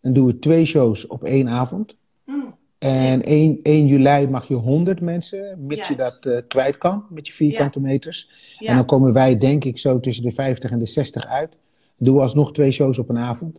En 0.00 0.12
doen 0.12 0.26
we 0.26 0.38
twee 0.38 0.64
shows 0.64 1.06
op 1.06 1.24
één 1.24 1.48
avond. 1.48 1.96
Mm. 2.24 2.54
En 2.78 3.22
1, 3.22 3.58
1 3.62 3.86
juli 3.86 4.28
mag 4.28 4.48
je 4.48 4.54
100 4.54 5.00
mensen, 5.00 5.66
mits 5.66 5.88
je 5.88 5.96
dat 5.96 6.24
uh, 6.26 6.38
kwijt 6.48 6.78
kan 6.78 7.04
met 7.10 7.26
je 7.26 7.32
vierkante 7.32 7.80
meters. 7.80 8.30
En 8.58 8.76
dan 8.76 8.84
komen 8.84 9.12
wij, 9.12 9.38
denk 9.38 9.64
ik, 9.64 9.78
zo 9.78 10.00
tussen 10.00 10.24
de 10.24 10.30
50 10.30 10.70
en 10.70 10.78
de 10.78 10.86
60 10.86 11.26
uit. 11.26 11.56
Doen 11.96 12.14
we 12.14 12.22
alsnog 12.22 12.52
twee 12.52 12.72
shows 12.72 12.98
op 12.98 13.08
een 13.08 13.18
avond. 13.18 13.56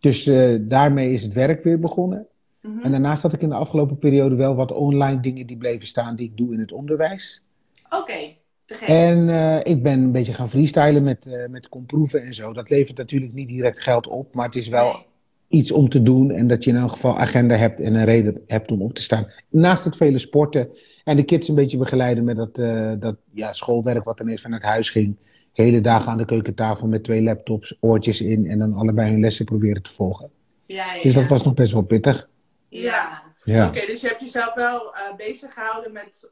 Dus 0.00 0.26
uh, 0.26 0.56
daarmee 0.60 1.12
is 1.12 1.22
het 1.22 1.32
werk 1.32 1.64
weer 1.64 1.78
begonnen. 1.80 2.26
Mhm. 2.62 2.78
En 2.84 2.90
daarnaast 2.90 3.22
had 3.22 3.32
ik 3.32 3.42
in 3.42 3.48
de 3.48 3.54
afgelopen 3.54 3.98
periode 3.98 4.34
wel 4.34 4.54
wat 4.54 4.72
online 4.72 5.20
dingen 5.20 5.46
die 5.46 5.56
bleven 5.56 5.86
staan 5.86 6.16
die 6.16 6.26
ik 6.26 6.36
doe 6.36 6.52
in 6.52 6.60
het 6.60 6.72
onderwijs. 6.72 7.42
Oké, 7.90 8.34
te 8.64 8.74
gek. 8.74 8.88
En 8.88 9.18
uh, 9.28 9.58
ik 9.62 9.82
ben 9.82 9.98
een 10.00 10.12
beetje 10.12 10.32
gaan 10.32 10.50
freestylen 10.50 11.02
met, 11.02 11.26
uh, 11.26 11.46
met 11.48 11.68
komproeven 11.68 12.22
en 12.22 12.34
zo. 12.34 12.52
Dat 12.52 12.70
levert 12.70 12.96
natuurlijk 12.96 13.32
niet 13.32 13.48
direct 13.48 13.80
geld 13.80 14.06
op, 14.06 14.34
maar 14.34 14.46
het 14.46 14.56
is 14.56 14.68
wel 14.68 14.92
Nee. 14.92 15.06
iets 15.48 15.72
om 15.72 15.88
te 15.88 16.02
doen. 16.02 16.30
En 16.30 16.46
dat 16.46 16.64
je 16.64 16.70
in 16.70 16.76
elk 16.76 16.90
geval 16.90 17.18
agenda 17.18 17.56
hebt 17.56 17.80
en 17.80 17.94
een 17.94 18.04
reden 18.04 18.40
hebt 18.46 18.70
om 18.70 18.82
op 18.82 18.94
te 18.94 19.02
staan. 19.02 19.26
Naast 19.48 19.84
het 19.84 19.96
vele 19.96 20.18
sporten 20.18 20.68
en 21.04 21.16
de 21.16 21.22
kids 21.22 21.48
een 21.48 21.54
beetje 21.54 21.78
begeleiden 21.78 22.24
met 22.24 22.36
dat, 22.36 22.58
uh, 22.58 22.92
dat 22.98 23.16
ja, 23.32 23.52
schoolwerk 23.52 24.04
wat 24.04 24.20
ineens 24.20 24.42
vanuit 24.42 24.62
huis 24.62 24.90
ging. 24.90 25.16
Hele 25.64 25.80
dagen 25.80 26.10
aan 26.10 26.16
de 26.18 26.24
keukentafel 26.24 26.86
met 26.86 27.04
twee 27.04 27.22
laptops, 27.22 27.76
oortjes 27.80 28.20
in 28.20 28.50
en 28.50 28.58
dan 28.58 28.74
allebei 28.74 29.10
hun 29.10 29.20
lessen 29.20 29.44
proberen 29.44 29.82
te 29.82 29.92
volgen. 29.92 30.30
Ja, 30.66 30.94
ja, 30.94 31.02
Dus 31.02 31.14
dat 31.14 31.26
was 31.26 31.42
nog 31.42 31.54
best 31.54 31.72
wel 31.72 31.82
pittig. 31.82 32.28
Ja. 32.68 33.22
Ja. 33.44 33.66
Oké, 33.66 33.86
dus 33.86 34.00
je 34.00 34.06
hebt 34.08 34.20
jezelf 34.20 34.54
wel 34.54 34.94
uh, 34.94 35.16
bezig 35.16 35.52
gehouden 35.52 35.92
met 35.92 36.30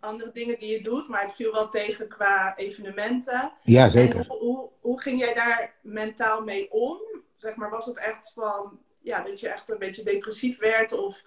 andere 0.00 0.30
dingen 0.32 0.58
die 0.58 0.70
je 0.70 0.82
doet, 0.82 1.08
maar 1.08 1.22
het 1.22 1.32
viel 1.32 1.52
wel 1.52 1.68
tegen 1.68 2.08
qua 2.08 2.56
evenementen. 2.56 3.52
Ja, 3.62 3.84
En 3.84 3.90
zeker. 3.90 4.26
hoe, 4.28 4.38
hoe, 4.38 4.68
hoe 4.80 5.00
ging 5.00 5.20
jij 5.20 5.34
daar 5.34 5.74
mentaal 5.82 6.42
mee 6.42 6.70
om? 6.70 6.98
Zeg 7.36 7.54
maar, 7.54 7.70
was 7.70 7.86
het 7.86 7.98
echt 7.98 8.32
van, 8.34 8.78
ja, 9.00 9.22
dat 9.22 9.40
je 9.40 9.48
echt 9.48 9.70
een 9.70 9.78
beetje 9.78 10.02
depressief 10.02 10.58
werd? 10.58 10.92
Of 10.92 11.24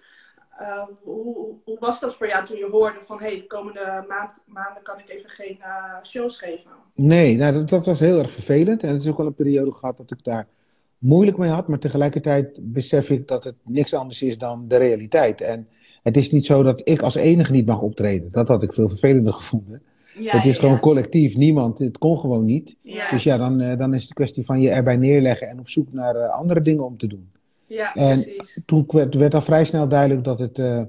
uh, 0.60 0.82
hoe, 1.02 1.54
hoe 1.64 1.78
was 1.78 2.00
dat 2.00 2.14
voor 2.14 2.28
jou 2.28 2.44
toen 2.44 2.58
je 2.58 2.68
hoorde 2.70 2.98
van, 3.02 3.18
hey, 3.18 3.36
de 3.36 3.46
komende 3.46 4.04
maand, 4.08 4.34
maanden 4.44 4.82
kan 4.82 4.98
ik 4.98 5.08
even 5.08 5.30
geen 5.30 5.58
uh, 5.60 6.02
shows 6.02 6.38
geven? 6.38 6.70
Nee, 6.94 7.36
nou, 7.36 7.52
dat, 7.52 7.68
dat 7.68 7.86
was 7.86 7.98
heel 7.98 8.18
erg 8.18 8.30
vervelend. 8.30 8.82
En 8.82 8.92
het 8.92 9.02
is 9.02 9.08
ook 9.08 9.16
wel 9.16 9.26
een 9.26 9.34
periode 9.34 9.74
gehad 9.74 9.96
dat 9.96 10.10
ik 10.10 10.24
daar 10.24 10.46
moeilijk 10.98 11.36
mee 11.36 11.50
had. 11.50 11.68
Maar 11.68 11.78
tegelijkertijd 11.78 12.58
besef 12.60 13.10
ik 13.10 13.28
dat 13.28 13.44
het 13.44 13.54
niks 13.62 13.94
anders 13.94 14.22
is 14.22 14.38
dan 14.38 14.64
de 14.68 14.76
realiteit. 14.76 15.40
En 15.40 15.68
het 16.02 16.16
is 16.16 16.30
niet 16.30 16.46
zo 16.46 16.62
dat 16.62 16.80
ik 16.84 17.02
als 17.02 17.14
enige 17.14 17.52
niet 17.52 17.66
mag 17.66 17.80
optreden. 17.80 18.32
Dat 18.32 18.48
had 18.48 18.62
ik 18.62 18.74
veel 18.74 18.88
vervelender 18.88 19.34
gevonden. 19.40 19.82
Ja, 20.18 20.36
het 20.36 20.46
is 20.46 20.54
ja, 20.54 20.60
gewoon 20.60 20.74
ja. 20.74 20.80
collectief, 20.80 21.36
niemand. 21.36 21.78
Het 21.78 21.98
kon 21.98 22.18
gewoon 22.18 22.44
niet. 22.44 22.76
Ja. 22.82 23.10
Dus 23.10 23.22
ja, 23.22 23.36
dan, 23.36 23.60
uh, 23.60 23.78
dan 23.78 23.94
is 23.94 24.02
het 24.02 24.12
kwestie 24.12 24.44
van 24.44 24.60
je 24.60 24.70
erbij 24.70 24.96
neerleggen 24.96 25.48
en 25.48 25.58
op 25.58 25.68
zoek 25.68 25.92
naar 25.92 26.16
uh, 26.16 26.28
andere 26.28 26.62
dingen 26.62 26.84
om 26.84 26.96
te 26.96 27.06
doen. 27.06 27.30
Ja, 27.66 27.94
En 27.94 28.22
precies. 28.22 28.58
Toen 28.66 28.84
werd, 28.88 29.14
werd 29.14 29.34
al 29.34 29.42
vrij 29.42 29.64
snel 29.64 29.88
duidelijk 29.88 30.24
dat 30.24 30.38
het 30.38 30.58
uh, 30.58 30.82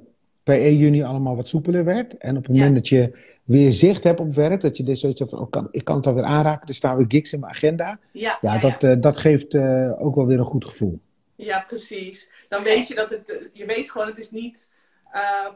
per 0.44 0.60
1 0.60 0.78
juni 0.78 1.04
allemaal 1.04 1.36
wat 1.36 1.48
soepeler 1.48 1.84
werd. 1.86 2.18
En 2.18 2.38
op 2.38 2.44
het 2.44 2.52
Ja. 2.56 2.58
moment 2.58 2.75
dat 2.75 2.88
je 2.88 3.18
weer 3.44 3.74
zicht 3.74 4.04
hebt 4.04 4.20
op 4.20 4.34
werk, 4.36 4.62
dat 4.62 4.78
je 4.78 4.84
dus 4.84 5.00
zoiets 5.00 5.20
hebt 5.20 5.32
van, 5.32 5.40
oh, 5.42 5.50
kan, 5.50 5.68
ik 5.72 5.84
kan 5.84 5.96
het 5.98 6.08
alweer 6.08 6.24
aanraken, 6.24 6.68
er 6.68 6.74
staan 6.74 6.98
weer 6.98 7.06
gigs 7.08 7.34
in 7.34 7.40
mijn 7.40 7.52
agenda. 7.52 8.00
Ja, 8.12 8.38
Ja, 8.42 8.54
ja, 8.54 8.60
dat, 8.60 8.84
uh, 8.84 8.94
dat 9.02 9.18
geeft 9.18 9.54
uh, 9.54 9.92
ook 10.06 10.16
wel 10.16 10.25
weer 10.25 10.40
een 10.40 10.46
goed 10.46 10.66
gevoel. 10.66 11.00
Ja, 11.36 11.63
precies. 11.68 12.30
Dan 12.50 12.63
weet 12.63 12.88
je 12.88 12.96
dat 12.96 13.10
het, 13.10 13.30
eh, 13.32 13.46
je 13.52 13.66
weet 13.66 13.92
gewoon, 13.92 14.08
het 14.08 14.18
is 14.20 14.32
niet 14.32 14.68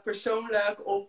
persoonlijk 0.04 0.82
of 0.84 1.06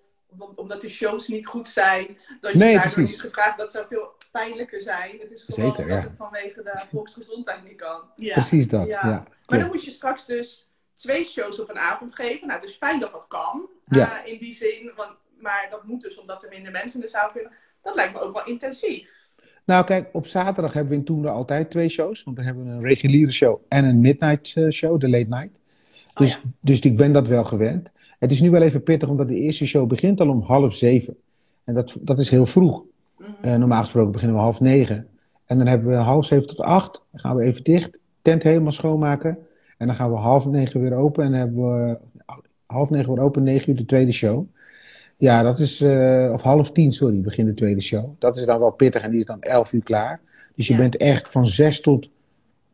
omdat 0.54 0.80
de 0.80 0.88
shows 0.88 1.28
niet 1.28 1.46
goed 1.46 1.68
zijn, 1.68 2.06
dat 2.40 2.52
je 2.52 2.58
Nee, 2.58 2.74
daardoor 2.74 2.92
precies. 2.92 3.10
niet 3.12 3.20
gevraagd. 3.20 3.58
Dat 3.58 3.70
zou 3.70 3.86
veel 3.88 4.12
pijnlijker 4.32 4.82
zijn. 4.82 5.18
Het 5.18 5.30
is 5.30 5.42
gewoon 5.42 5.70
Zeker, 5.70 5.88
dat 5.88 5.96
ja. 5.96 6.02
het 6.08 6.16
vanwege 6.16 6.62
de 6.62 6.82
volksgezondheid 6.90 7.64
niet 7.64 7.76
kan. 7.76 8.00
ja. 8.16 8.32
Precies 8.32 8.68
dat, 8.68 8.86
Ja. 8.86 9.00
ja. 9.08 9.26
Maar 9.46 9.58
dan 9.58 9.68
moet 9.68 9.84
je 9.84 9.90
straks 9.90 10.26
dus 10.26 10.70
twee 10.94 11.24
shows 11.24 11.60
op 11.60 11.70
een 11.70 11.78
avond 11.78 12.14
geven. 12.14 12.46
Nou, 12.46 12.60
het 12.60 12.68
is 12.68 12.76
fijn 12.76 13.00
dat 13.00 13.12
dat 13.12 13.26
kan. 13.28 13.68
Ja. 13.86 14.22
uh, 14.24 14.32
in 14.32 14.38
die 14.38 14.54
zin. 14.54 14.92
Want, 14.96 15.16
maar 15.38 15.66
dat 15.70 15.84
moet 15.84 16.02
dus 16.02 16.20
omdat 16.20 16.42
er 16.42 16.48
minder 16.48 16.72
mensen 16.72 16.94
in 16.94 17.06
de 17.06 17.10
zaal 17.10 17.30
kunnen. 17.30 17.52
Dat 17.82 17.94
lijkt 17.94 18.12
me 18.12 18.20
ook 18.20 18.34
wel 18.34 18.46
intensief. 18.46 19.20
Nou 19.64 19.84
kijk, 19.84 20.08
op 20.12 20.26
zaterdag 20.26 20.72
hebben 20.72 20.92
we 20.92 20.98
in 20.98 21.04
Toender 21.04 21.30
altijd 21.30 21.70
twee 21.70 21.88
shows. 21.88 22.22
Want 22.22 22.36
dan 22.36 22.44
hebben 22.44 22.64
we 22.64 22.70
een 22.70 22.82
reguliere 22.82 23.32
show 23.32 23.60
en 23.68 23.84
een 23.84 24.00
midnight 24.00 24.56
uh, 24.56 24.70
show, 24.70 25.00
de 25.00 25.08
late 25.08 25.28
night. 25.28 25.58
Dus, 26.14 26.32
ja. 26.32 26.40
dus 26.60 26.80
ik 26.80 26.96
ben 26.96 27.12
dat 27.12 27.28
wel 27.28 27.44
gewend. 27.44 27.92
Het 28.18 28.30
is 28.30 28.40
nu 28.40 28.50
wel 28.50 28.62
even 28.62 28.82
pittig, 28.82 29.08
omdat 29.08 29.28
de 29.28 29.34
eerste 29.34 29.66
show 29.66 29.88
begint 29.88 30.20
al 30.20 30.28
om 30.28 30.42
half 30.42 30.74
zeven. 30.74 31.16
En 31.64 31.74
dat, 31.74 31.96
dat 32.00 32.18
is 32.18 32.28
heel 32.28 32.46
vroeg. 32.46 32.84
Uh, 33.44 33.54
normaal 33.54 33.80
gesproken 33.80 34.12
beginnen 34.12 34.36
we 34.36 34.42
half 34.42 34.60
negen. 34.60 35.06
En 35.46 35.58
dan 35.58 35.66
hebben 35.66 35.88
we 35.88 35.94
half 35.94 36.26
zeven 36.26 36.46
tot 36.46 36.60
acht. 36.60 37.02
Dan 37.10 37.20
gaan 37.20 37.36
we 37.36 37.42
even 37.42 37.64
dicht, 37.64 37.98
tent 38.22 38.42
helemaal 38.42 38.72
schoonmaken. 38.72 39.38
En 39.78 39.86
dan 39.86 39.96
gaan 39.96 40.10
we 40.10 40.16
half 40.16 40.46
negen 40.46 40.80
weer 40.80 40.94
open. 40.94 41.24
En 41.24 41.30
dan 41.30 41.40
hebben 41.40 41.88
we 41.88 41.98
half 42.66 42.90
negen 42.90 43.14
weer 43.14 43.24
open, 43.24 43.42
negen 43.42 43.70
uur 43.70 43.76
de 43.76 43.84
tweede 43.84 44.12
show. 44.12 44.46
Ja, 45.16 45.42
dat 45.42 45.58
is, 45.58 45.80
uh, 45.80 46.30
of 46.32 46.42
half 46.42 46.72
tien, 46.72 46.92
sorry, 46.92 47.20
begint 47.20 47.48
de 47.48 47.54
tweede 47.54 47.80
show. 47.80 48.10
Dat 48.18 48.36
is 48.36 48.44
dan 48.44 48.58
wel 48.58 48.70
pittig 48.70 49.02
en 49.02 49.10
die 49.10 49.18
is 49.18 49.26
dan 49.26 49.40
elf 49.42 49.72
uur 49.72 49.82
klaar. 49.82 50.20
Dus 50.54 50.66
je 50.66 50.72
Ja. 50.72 50.78
bent 50.78 50.96
echt 50.96 51.28
van 51.28 51.46
zes 51.46 51.80
tot, 51.80 52.08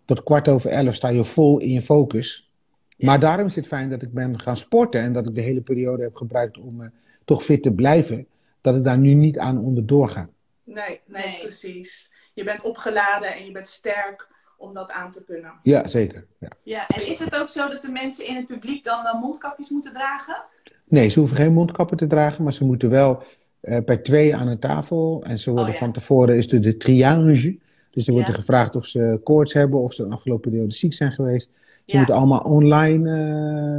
tot 0.04 0.22
kwart 0.22 0.48
over 0.48 0.70
elf 0.70 0.94
sta 0.94 1.08
je 1.08 1.24
vol 1.24 1.58
in 1.58 1.70
je 1.70 1.82
focus. 1.82 2.50
Ja. 2.96 3.06
Maar 3.06 3.20
daarom 3.20 3.46
is 3.46 3.56
het 3.56 3.66
fijn 3.66 3.90
dat 3.90 4.02
ik 4.02 4.12
ben 4.12 4.40
gaan 4.40 4.56
sporten 4.56 5.00
en 5.00 5.12
dat 5.12 5.28
ik 5.28 5.34
de 5.34 5.40
hele 5.40 5.60
periode 5.60 6.02
heb 6.02 6.16
gebruikt 6.16 6.58
om 6.58 6.80
uh, 6.80 6.88
toch 7.24 7.44
fit 7.44 7.62
te 7.62 7.72
blijven. 7.72 8.26
Dat 8.60 8.76
ik 8.76 8.84
daar 8.84 8.98
nu 8.98 9.14
niet 9.14 9.38
aan 9.38 9.58
onderdoor 9.58 10.08
ga. 10.08 10.28
Nee, 10.74 11.00
nee, 11.06 11.26
Nee. 11.26 11.40
precies. 11.42 12.10
Je 12.34 12.44
bent 12.44 12.62
opgeladen 12.62 13.32
en 13.34 13.44
je 13.44 13.52
bent 13.52 13.68
sterk 13.68 14.28
om 14.58 14.74
dat 14.74 14.90
aan 14.90 15.10
te 15.10 15.24
kunnen. 15.24 15.52
Ja, 15.62 15.86
zeker. 15.86 16.26
Ja. 16.38 16.48
Ja, 16.62 16.86
en 16.86 17.06
is 17.06 17.18
het 17.18 17.36
ook 17.36 17.48
zo 17.48 17.68
dat 17.68 17.82
de 17.82 17.90
mensen 17.90 18.26
in 18.26 18.36
het 18.36 18.46
publiek 18.46 18.84
dan 18.84 19.18
mondkapjes 19.20 19.70
moeten 19.70 19.92
dragen? 19.92 20.36
Nee, 20.84 21.08
ze 21.08 21.18
hoeven 21.18 21.36
geen 21.36 21.52
mondkappen 21.52 21.96
te 21.96 22.06
dragen, 22.06 22.42
maar 22.44 22.52
ze 22.52 22.64
moeten 22.64 22.90
wel 22.90 23.22
uh, 23.62 23.78
bij 23.84 23.96
twee 23.96 24.36
aan 24.36 24.48
een 24.48 24.58
tafel. 24.58 25.22
En 25.26 25.38
ze 25.38 25.50
worden 25.50 25.68
Oh, 25.68 25.72
ja. 25.74 25.78
van 25.78 25.92
tevoren, 25.92 26.36
is 26.36 26.52
er 26.52 26.60
de 26.60 26.76
triage. 26.76 27.58
Dus 27.90 28.06
er 28.06 28.12
wordt 28.12 28.28
Ja. 28.28 28.32
er 28.34 28.38
gevraagd 28.38 28.76
of 28.76 28.86
ze 28.86 29.20
koorts 29.24 29.52
hebben, 29.52 29.80
of 29.80 29.94
ze 29.94 30.06
de 30.08 30.14
afgelopen 30.14 30.50
periode 30.50 30.74
ziek 30.74 30.92
zijn 30.92 31.12
geweest. 31.12 31.50
Ze 31.54 31.82
Ja. 31.84 31.96
moeten 31.96 32.14
allemaal 32.16 32.40
online 32.40 33.10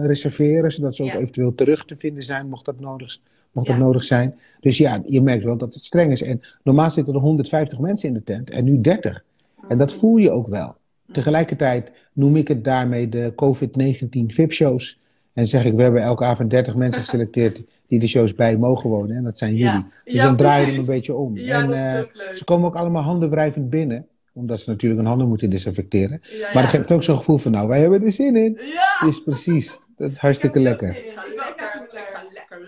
eh, 0.01 0.05
reserveren, 0.08 0.72
zodat 0.72 0.96
ze 0.96 1.03
ook 1.03 1.13
eventueel 1.13 1.55
terug 1.55 1.86
te 1.86 1.98
vinden 1.98 2.24
zijn, 2.24 2.50
mocht 2.50 2.65
dat 2.65 2.79
nodig, 2.79 3.17
mocht 3.51 3.68
Ja. 3.68 3.74
dat 3.74 3.84
nodig 3.84 4.03
zijn. 4.03 4.36
Dus 4.60 4.77
ja, 4.77 5.01
je 5.06 5.22
merkt 5.22 5.44
wel 5.44 5.58
dat 5.58 5.74
het 5.74 5.84
streng 5.84 6.12
is. 6.12 6.22
En 6.22 6.41
normaal 6.63 6.91
zitten 6.91 7.13
er 7.13 7.20
150 7.20 7.79
mensen 7.79 8.08
in 8.08 8.13
de 8.13 8.24
tent 8.24 8.50
en 8.50 8.63
nu 8.63 8.82
30. 8.82 9.24
En 9.68 9.77
dat 9.77 9.94
voel 9.94 10.18
je 10.18 10.32
ook 10.32 10.48
wel. 10.48 10.75
Tegelijkertijd 11.12 11.91
noem 12.13 12.36
ik 12.36 12.48
het 12.48 12.63
daarmee 12.63 13.10
de 13.10 13.34
COVID-19 13.36 14.25
VIP-shows. 14.34 15.00
En 15.34 15.48
zeg 15.48 15.65
ik, 15.65 15.74
we 15.74 15.82
hebben 15.82 16.01
elke 16.01 16.24
avond 16.24 16.50
30 16.50 16.75
mensen 16.84 17.01
geselecteerd 17.01 17.62
die 17.88 18.00
de 18.00 18.08
shows 18.08 18.36
bij 18.36 18.58
mogen 18.58 18.89
wonen. 18.89 19.15
En 19.15 19.24
dat 19.24 19.38
zijn 19.38 19.56
Ja. 19.58 19.72
jullie. 19.72 19.86
Dus 20.03 20.13
Ja, 20.13 20.24
dan 20.24 20.36
draai 20.36 20.65
je 20.65 20.72
hem 20.72 20.79
een 20.79 20.86
beetje 20.86 21.13
om. 21.15 21.38
Ja, 21.38 21.62
en 21.62 21.68
dat 21.68 21.75
is 21.77 21.82
eh, 21.94 22.00
ook 22.00 22.10
leuk. 22.13 22.38
ze 22.38 22.44
komen 22.44 22.68
ook 22.68 22.75
allemaal 22.75 23.01
handenwrijvend 23.03 23.70
binnen. 23.70 24.06
Omdat 24.34 24.62
ze 24.62 24.70
natuurlijk 24.70 25.00
hun 25.01 25.10
handen 25.10 25.27
moeten 25.27 25.50
desinfecteren. 25.50 26.22
Ja, 26.24 26.50
Maar 26.53 26.62
dat 26.63 26.72
geeft 26.72 26.91
ook 26.91 27.03
zo'n 27.03 27.18
gevoel 27.18 27.38
van, 27.38 27.51
nou, 27.51 27.68
wij 27.68 27.82
hebben 27.82 28.03
er 28.03 28.12
zin 28.12 28.36
in. 28.36 28.60
Ja! 28.74 29.08
Dus 29.08 29.24
precies, 29.24 29.79
dat 29.98 30.12
is 30.12 30.18
hartstikke 30.18 30.58
er 30.58 30.63
lekker. 30.63 30.98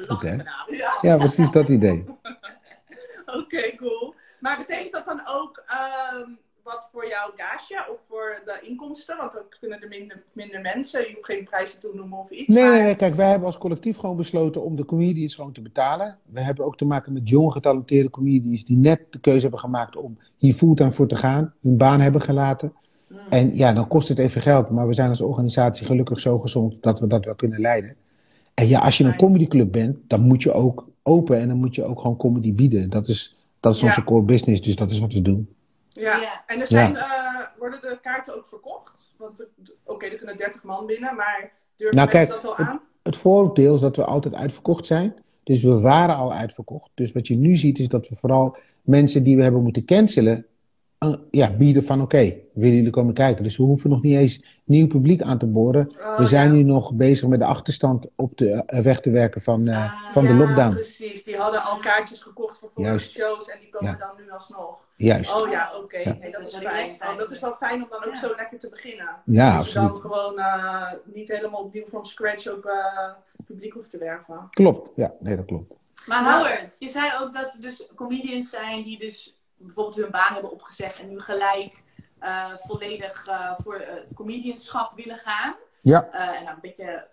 Lachen 0.08 0.29
hè? 0.29 0.38
vanavond. 0.38 0.77
Ja. 0.77 0.98
Ja, 1.01 1.17
precies 1.17 1.51
dat 1.51 1.70
idee. 1.70 2.05
Oké, 3.39 3.75
cool. 3.75 4.13
Maar 4.39 4.58
betekent 4.58 4.91
dat 4.91 5.05
dan 5.05 5.22
ook 5.27 5.63
ehm, 5.65 6.29
wat 6.63 6.88
voor 6.91 7.08
jouw 7.08 7.31
gage 7.36 7.91
of 7.91 8.00
voor 8.08 8.41
de 8.46 8.60
inkomsten? 8.62 9.17
Want 9.17 9.31
dan 9.31 9.41
kunnen 9.60 9.81
er 9.81 9.88
minder, 9.88 10.24
minder 10.34 10.62
mensen. 10.62 11.00
Je 11.01 11.13
hoeft 11.13 11.25
geen 11.25 11.43
prijzen 11.43 11.79
te 11.79 11.91
noemen 11.93 12.17
of 12.17 12.29
iets. 12.29 12.48
Nee, 12.48 12.63
maar... 12.63 12.74
nee, 12.74 12.81
nee, 12.81 12.96
kijk, 12.96 13.15
wij 13.15 13.29
hebben 13.29 13.46
als 13.46 13.58
collectief 13.58 13.98
gewoon 13.98 14.15
besloten 14.15 14.63
om 14.63 14.75
de 14.75 14.86
comedians 14.86 15.36
gewoon 15.36 15.51
te 15.51 15.62
betalen. 15.62 16.17
We 16.25 16.41
hebben 16.41 16.65
ook 16.65 16.77
te 16.77 16.86
maken 16.86 17.13
met 17.13 17.29
jonge 17.29 17.51
getalenteerde 17.51 18.10
comedians 18.10 18.65
die 18.65 18.77
net 18.77 19.01
de 19.10 19.20
keuze 19.20 19.41
hebben 19.41 19.60
gemaakt 19.60 19.96
om 19.96 20.17
hier 20.38 20.53
fulltime 20.53 20.91
voor 20.91 21.08
te 21.08 21.15
gaan, 21.15 21.53
hun 21.62 21.77
baan 21.77 22.00
hebben 22.00 22.22
gelaten. 22.22 22.74
Mm. 23.08 23.17
En 23.29 23.58
ja, 23.58 23.74
dan 23.74 23.88
kost 23.88 24.08
het 24.08 24.20
even 24.20 24.41
geld, 24.41 24.70
maar 24.70 24.88
we 24.88 24.93
zijn 24.93 25.10
als 25.10 25.22
organisatie 25.22 25.86
gelukkig 25.86 26.20
zo 26.20 26.39
gezond 26.39 26.84
dat 26.84 27.00
we 27.00 27.08
dat 27.08 27.25
wel 27.25 27.36
kunnen 27.36 27.60
leiden. 27.60 27.96
En 28.53 28.67
ja, 28.67 28.79
als 28.79 28.98
je 28.98 29.03
een 29.03 29.15
comedyclub 29.17 29.72
bent, 29.72 29.98
dan 30.08 30.22
moet 30.22 30.43
je 30.43 30.53
ook 30.53 30.88
open 31.03 31.39
en 31.39 31.48
dan 31.48 31.58
moet 31.58 31.75
je 31.75 31.84
ook 31.86 32.00
gewoon 32.01 32.17
comedy 32.17 32.53
bieden. 32.53 32.89
Dat 32.89 33.08
is, 33.08 33.38
dat 33.60 33.75
is 33.75 33.81
Ja. 33.81 33.88
onze 33.88 34.03
core 34.03 34.24
business, 34.24 34.62
dus 34.62 34.75
dat 34.75 34.91
is 34.91 35.00
wat 35.00 35.13
we 35.13 35.22
doen. 35.22 35.50
Ja. 35.89 36.17
Ja. 36.17 36.43
En 36.48 36.60
er 36.60 36.67
zijn, 36.67 36.96
eh, 36.96 37.03
worden 37.60 37.79
de 37.81 37.98
kaarten 38.01 38.36
ook 38.36 38.46
verkocht? 38.46 39.13
Want 39.17 39.39
eh, 39.39 39.46
oké, 39.86 40.05
er 40.05 40.15
kunnen 40.15 40.38
30 40.38 40.63
man 40.63 40.86
binnen, 40.86 41.15
maar 41.15 41.51
durven 41.75 41.98
Nou, 41.98 42.10
mensen 42.12 42.27
kijk, 42.29 42.41
dat 42.41 42.58
al 42.58 42.65
aan? 42.65 42.81
Het 43.03 43.17
voordeel 43.17 43.74
is 43.75 43.79
dat 43.81 43.96
we 43.96 44.05
altijd 44.05 44.34
uitverkocht 44.34 44.86
zijn. 44.86 45.13
Dus 45.43 45.63
we 45.63 45.79
waren 45.79 46.15
al 46.15 46.34
uitverkocht. 46.34 46.89
Dus 46.93 47.12
wat 47.12 47.27
je 47.27 47.36
nu 47.36 47.55
ziet 47.55 47.79
is 47.79 47.88
dat 47.88 48.10
we 48.10 48.15
vooral 48.15 48.58
mensen 48.81 49.24
die 49.24 49.36
we 49.36 49.43
hebben 49.43 49.63
moeten 49.63 49.86
cancelen, 49.86 50.46
ja, 51.31 51.51
bieden 51.51 51.86
van 51.86 52.01
oké, 52.01 52.36
willen 52.53 52.75
jullie 52.75 52.89
komen 52.89 53.13
kijken. 53.13 53.43
Dus 53.43 53.58
we 53.58 53.63
hoeven 53.63 53.89
nog 53.89 54.01
niet 54.01 54.15
eens 54.17 54.43
nieuw 54.63 54.88
publiek 54.88 55.22
aan 55.22 55.38
te 55.38 55.46
boren. 55.46 55.91
Oh, 56.00 56.17
we 56.17 56.25
zijn 56.25 56.48
ja. 56.48 56.53
nu 56.53 56.63
nog 56.63 56.93
bezig 56.93 57.27
met 57.27 57.39
de 57.39 57.46
achterstand 57.46 58.05
op 58.15 58.38
de, 58.38 58.50
eh, 58.65 58.79
weg 58.79 59.00
te 59.01 59.10
werken 59.10 59.41
van, 59.41 59.67
eh, 59.67 59.77
Ah, 59.77 60.12
van 60.12 60.24
de 60.25 60.29
Ja, 60.31 60.36
lockdown. 60.38 60.74
precies. 60.74 61.24
Die 61.24 61.36
hadden 61.38 61.63
al 61.63 61.77
kaartjes 61.79 62.22
gekocht 62.22 62.58
voor 62.58 62.70
vorige 62.70 62.91
Juist. 62.91 63.12
shows 63.12 63.50
en 63.50 63.60
die 63.60 63.70
komen 63.70 63.91
Ja. 63.91 63.98
dan 63.98 64.10
nu 64.25 64.31
alsnog. 64.31 64.84
Juist. 64.98 65.36
Oh 65.43 65.50
ja, 65.50 65.72
oké. 65.84 65.98
Ja. 65.98 66.17
Nee, 66.20 66.31
dat 66.31 66.41
Dat 66.41 66.51
is 66.51 66.58
fijn. 66.58 66.91
Oh, 67.13 67.17
dat 67.17 67.31
is 67.31 67.39
wel 67.39 67.53
fijn 67.53 67.84
om 67.84 67.88
dan 67.89 68.05
ook 68.05 68.13
Ja. 68.13 68.20
zo 68.20 68.34
lekker 68.36 68.60
te 68.60 68.70
beginnen. 68.70 69.10
Ja, 69.25 69.58
dat 69.58 69.67
je 69.67 69.74
dan 69.74 69.84
absoluut. 69.89 70.13
gewoon 70.13 70.39
eh, 70.39 70.91
niet 71.13 71.27
helemaal 71.27 71.62
opnieuw 71.63 71.86
from 71.86 72.05
scratch 72.05 72.48
ook 72.48 72.65
eh, 72.65 73.12
publiek 73.46 73.74
hoeft 73.74 73.89
te 73.89 73.98
werven. 73.98 74.48
Klopt. 74.50 74.89
Ja, 74.96 75.13
nee, 75.20 75.36
dat 75.36 75.46
klopt. 75.46 75.74
Maar. 76.08 76.24
Howard, 76.34 76.75
je 76.79 76.89
zei 76.89 77.12
ook 77.22 77.34
dat 77.34 77.53
er 77.53 77.62
dus 77.62 77.88
comedians 77.96 78.50
zijn 78.50 78.84
die 78.84 79.00
dus 79.00 79.39
bijvoorbeeld 79.62 79.96
hun 79.96 80.12
baan 80.12 80.34
hebben 80.34 80.51
opgezegd 80.51 81.00
en 81.00 81.10
nu 81.10 81.20
gelijk 81.20 81.84
eh, 82.20 82.46
volledig 82.58 83.27
eh, 83.27 83.51
voor 83.58 83.75
eh 83.75 83.94
comedianschap 84.13 84.96
willen 84.96 85.18
gaan. 85.18 85.56
Ja. 85.82 86.10
En 86.12 86.44
nou, 86.44 86.56
een 86.56 86.62
beetje 86.62 87.08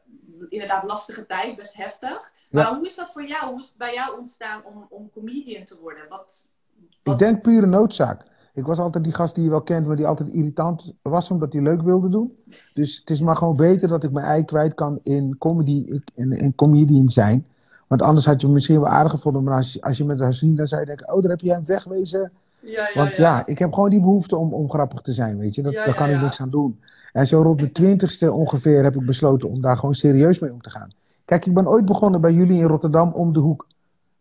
inderdaad 0.49 0.85
lastige 0.85 1.27
tijd, 1.27 1.57
best 1.57 1.75
heftig. 1.77 2.33
Ja. 2.51 2.63
Maar 2.63 2.75
hoe 2.75 2.87
is 2.87 2.95
dat 2.95 3.11
voor 3.11 3.27
jou? 3.27 3.51
Hoe 3.51 3.59
is 3.61 3.67
het 3.67 3.77
bij 3.77 3.95
jou 3.95 4.19
ontstaan 4.19 4.65
om, 4.65 4.87
om 4.91 5.11
comedian 5.11 5.65
te 5.65 5.79
worden? 5.81 6.09
Wat, 6.09 6.47
Ik 6.91 6.99
wat- 7.03 7.19
denk 7.19 7.43
pure 7.43 7.67
noodzaak. 7.67 8.27
Ik 8.55 8.67
was 8.67 8.79
altijd 8.79 9.05
die 9.05 9.13
gast 9.13 9.35
die 9.35 9.45
je 9.45 9.51
wel 9.51 9.63
kent, 9.63 9.87
maar 9.87 9.97
die 9.97 10.07
altijd 10.07 10.29
irritant 10.29 10.95
was 11.03 11.31
omdat 11.31 11.53
hij 11.53 11.63
leuk 11.63 11.83
wilde 11.83 12.09
doen. 12.09 12.39
Dus 12.75 12.97
het 12.99 13.11
is 13.11 13.21
maar 13.21 13.37
gewoon 13.37 13.57
beter 13.57 13.89
dat 13.89 14.05
ik 14.05 14.11
mijn 14.11 14.27
ei 14.27 14.45
kwijt 14.45 14.75
kan 14.75 15.01
in 15.03 15.39
comedy, 15.39 16.01
in, 16.15 16.31
in 16.33 16.55
comedian 16.55 17.09
zijn. 17.09 17.47
Want 17.89 18.03
anders 18.03 18.27
had 18.27 18.41
je 18.41 18.49
misschien 18.49 18.81
wel 18.81 18.89
aardig 18.89 19.13
gevonden, 19.13 19.43
maar 19.43 19.55
als 19.55 19.73
je, 19.73 19.83
als 19.83 19.97
je 19.97 20.05
met 20.05 20.21
haar 20.21 20.35
ziet, 20.35 20.57
dan 20.57 20.67
zou 20.67 20.81
je 20.81 20.87
denken, 20.87 21.13
oh, 21.15 21.23
daar 21.23 21.31
heb 21.31 21.41
jij 21.41 21.55
hem 21.55 21.65
wegwezen. 21.67 22.33
Ja, 22.61 22.89
ja, 22.95 23.01
Want 23.01 23.17
ja, 23.17 23.47
ik 23.47 23.59
heb 23.59 23.73
gewoon 23.73 23.91
die 23.91 24.01
behoefte 24.01 24.37
om, 24.37 24.53
om 24.55 24.71
grappig 24.71 25.01
te 25.01 25.13
zijn, 25.13 25.39
weet 25.39 25.55
je. 25.55 25.63
Dat, 25.63 25.73
daar 25.73 25.95
kan 25.95 26.11
ik 26.11 26.21
niks 26.21 26.41
aan 26.41 26.51
doen. 26.51 26.81
En 27.13 27.27
zo 27.27 27.43
rond 27.43 27.59
de 27.59 27.73
twintigste 27.73 28.33
ongeveer 28.33 28.83
heb 28.83 28.95
ik 28.95 29.07
besloten 29.07 29.49
om 29.49 29.61
daar 29.61 29.77
gewoon 29.77 29.95
serieus 29.95 30.39
mee 30.39 30.53
om 30.53 30.61
te 30.63 30.71
gaan. 30.71 30.93
Kijk, 31.25 31.47
ik 31.47 31.55
ben 31.55 31.69
ooit 31.69 31.85
begonnen 31.85 32.21
bij 32.21 32.33
jullie 32.33 32.59
in 32.61 32.67
Rotterdam 32.67 33.13
om 33.13 33.33
de 33.33 33.39
hoek. 33.41 33.67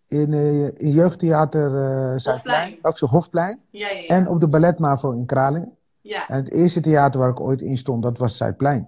In, 0.08 0.34
eh, 0.34 0.66
in 0.66 0.92
jeugdtheater 0.92 1.76
eh 1.76 2.18
Zuidplein, 2.18 2.78
of 2.82 2.98
zo 2.98 3.06
Hofplein. 3.06 3.60
Ja, 3.70 3.88
ja, 3.90 4.00
ja. 4.00 4.08
En 4.08 4.28
op 4.28 4.40
de 4.40 4.48
Balletmavo 4.48 5.12
in 5.12 5.26
Kralingen. 5.26 5.72
ja. 6.02 6.28
En 6.28 6.36
het 6.44 6.52
eerste 6.52 6.80
theater 6.80 7.20
waar 7.20 7.30
ik 7.30 7.40
ooit 7.40 7.62
in 7.62 7.78
stond, 7.78 8.04
dat 8.04 8.18
was 8.18 8.38
Zuidplein. 8.38 8.88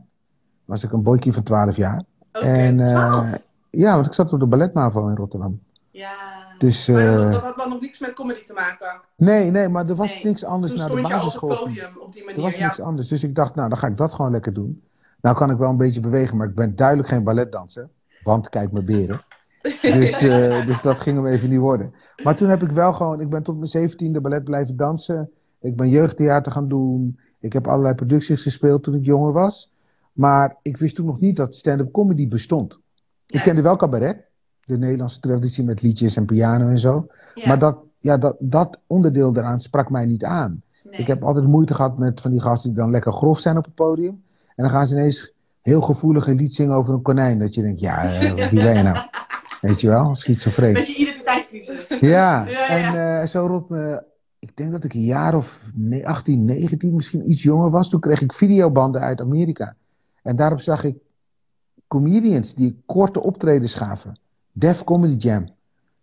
Was 0.66 0.84
ik 0.84 0.92
een 0.92 1.04
boykie 1.04 1.34
van 1.34 1.44
12 1.44 1.76
jaar. 1.76 2.04
En 2.32 2.80
eh. 2.80 3.34
Ja, 3.70 3.94
want 3.94 4.06
ik 4.06 4.14
zat 4.14 4.34
op 4.34 4.40
de 4.40 4.46
Balletmavo 4.46 5.08
in 5.08 5.16
Rotterdam. 5.16 5.60
ja. 5.92 6.38
Dus 6.58 6.88
Maar 6.88 7.06
dat, 7.06 7.24
eh, 7.26 7.32
dat 7.32 7.42
had 7.42 7.58
dan 7.58 7.70
nog 7.70 7.82
niks 7.82 8.00
met 8.00 8.14
comedy 8.14 8.44
te 8.44 8.54
maken. 8.54 9.02
nee, 9.16 9.52
nee, 9.52 9.70
maar 9.70 9.90
er 9.90 9.96
was 9.96 10.14
Nee. 10.16 10.24
niks 10.24 10.44
anders 10.44 10.72
Toen 10.72 10.82
naar 10.82 10.90
de 10.90 10.96
stond 10.98 11.08
je 11.08 11.14
al 11.14 11.26
op 11.26 11.32
het 11.32 11.40
basisschool. 11.42 11.66
podium 11.68 11.98
op 12.02 12.14
die 12.14 12.22
Er 12.22 12.28
manier. 12.28 12.42
was 12.44 12.56
Ja. 12.56 12.64
niks 12.66 12.80
anders. 12.82 13.08
Dus 13.08 13.24
ik 13.24 13.36
dacht, 13.36 13.56
nou, 13.56 13.70
dan 13.70 13.78
ga 13.78 13.88
ik 13.88 13.98
dat 13.98 14.14
gewoon 14.14 14.32
lekker 14.32 14.54
doen. 14.54 14.82
Nou 15.22 15.36
kan 15.36 15.52
ik 15.52 15.58
wel 15.58 15.70
een 15.70 15.78
beetje 15.78 16.00
bewegen, 16.00 16.38
maar 16.38 16.48
ik 16.48 16.56
ben 16.56 16.76
duidelijk 16.76 17.08
geen 17.08 17.24
balletdanser. 17.24 17.90
Want 18.24 18.50
kijk 18.50 18.72
mijn 18.72 18.86
beren. 18.86 19.22
Dus, 19.82 20.22
eh, 20.22 20.66
dus 20.66 20.82
dat 20.82 21.00
ging 21.00 21.16
hem 21.18 21.26
even 21.28 21.50
niet 21.50 21.60
worden. 21.60 21.94
Maar 22.24 22.36
toen 22.36 22.50
heb 22.50 22.64
ik 22.64 22.72
wel 22.72 22.94
gewoon, 22.94 23.22
ik 23.22 23.30
ben 23.30 23.44
tot 23.44 23.56
mijn 23.58 23.70
zeventiende 23.70 24.22
ballet 24.22 24.44
blijven 24.44 24.78
dansen. 24.78 25.30
Ik 25.62 25.76
ben 25.76 25.90
jeugdtheater 25.90 26.52
gaan 26.52 26.68
doen. 26.68 27.20
Ik 27.40 27.54
heb 27.54 27.68
allerlei 27.68 27.96
producties 27.96 28.42
gespeeld 28.42 28.84
toen 28.84 28.94
ik 28.96 29.06
jonger 29.06 29.32
was. 29.34 29.74
Maar 30.14 30.56
ik 30.62 30.78
wist 30.78 30.96
toen 30.96 31.06
nog 31.06 31.20
niet 31.20 31.36
dat 31.36 31.56
stand-up 31.56 31.92
comedy 31.92 32.28
bestond. 32.28 32.80
Ik 33.30 33.42
kende 33.42 33.62
wel 33.62 33.76
cabaret. 33.76 34.18
De 34.66 34.78
Nederlandse 34.78 35.20
traditie 35.20 35.64
met 35.64 35.82
liedjes 35.82 36.16
en 36.16 36.26
piano 36.26 36.68
en 36.70 36.80
zo. 36.80 37.08
Ja. 37.36 37.48
Maar 37.48 37.60
dat, 37.60 37.78
ja, 38.00 38.18
dat, 38.18 38.36
dat 38.40 38.80
onderdeel 38.88 39.36
eraan 39.36 39.60
sprak 39.60 39.90
mij 39.90 40.06
niet 40.06 40.24
aan. 40.24 40.62
Nee. 40.84 41.00
Ik 41.00 41.08
heb 41.08 41.24
altijd 41.24 41.46
moeite 41.48 41.74
gehad 41.74 41.98
met 41.98 42.22
van 42.22 42.32
die 42.32 42.42
gasten 42.42 42.70
die 42.70 42.80
dan 42.80 42.92
lekker 42.92 43.12
grof 43.14 43.40
zijn 43.40 43.58
op 43.58 43.66
het 43.66 43.76
podium. 43.76 44.24
En 44.56 44.64
dan 44.64 44.70
gaan 44.70 44.88
ze 44.88 44.96
ineens 44.96 45.34
heel 45.62 45.82
gevoelig 45.82 46.28
een 46.28 46.36
lied 46.36 46.54
zingen 46.54 46.76
over 46.76 46.94
een 46.94 47.02
konijn. 47.02 47.40
Dat 47.40 47.54
je 47.54 47.62
denkt, 47.62 47.82
ja, 47.82 48.04
eh, 48.04 48.50
wie 48.50 48.62
ben 48.64 48.76
je 48.78 48.84
nou? 48.84 48.98
Weet 49.62 49.82
je 49.82 49.88
wel, 49.88 50.16
schizofreen. 50.16 50.74
Beetje 50.74 50.96
identiteitscrisis. 50.96 52.00
Ja, 52.00 52.00
Ja, 52.00 52.48
ja. 52.48 52.68
en 52.68 53.20
eh, 53.22 53.28
zo 53.28 53.46
rond 53.46 53.70
me, 53.70 54.04
ik 54.40 54.56
denk 54.58 54.72
dat 54.72 54.84
ik 54.84 54.94
een 54.94 55.04
jaar 55.06 55.36
of 55.36 55.72
ne- 55.76 56.06
18, 56.06 56.46
19, 56.46 56.94
misschien 56.96 57.30
iets 57.30 57.44
jonger 57.44 57.70
was. 57.70 57.90
Toen 57.90 58.00
kreeg 58.00 58.22
ik 58.22 58.34
videobanden 58.34 59.02
uit 59.02 59.22
Amerika. 59.22 59.76
En 60.24 60.36
daarop 60.36 60.60
zag 60.60 60.84
ik 60.84 60.96
comedians 61.94 62.54
die 62.56 62.82
korte 62.86 63.22
optredens 63.22 63.76
gaven. 63.76 64.20
Def 64.52 64.84
Comedy 64.84 65.16
Jam 65.16 65.46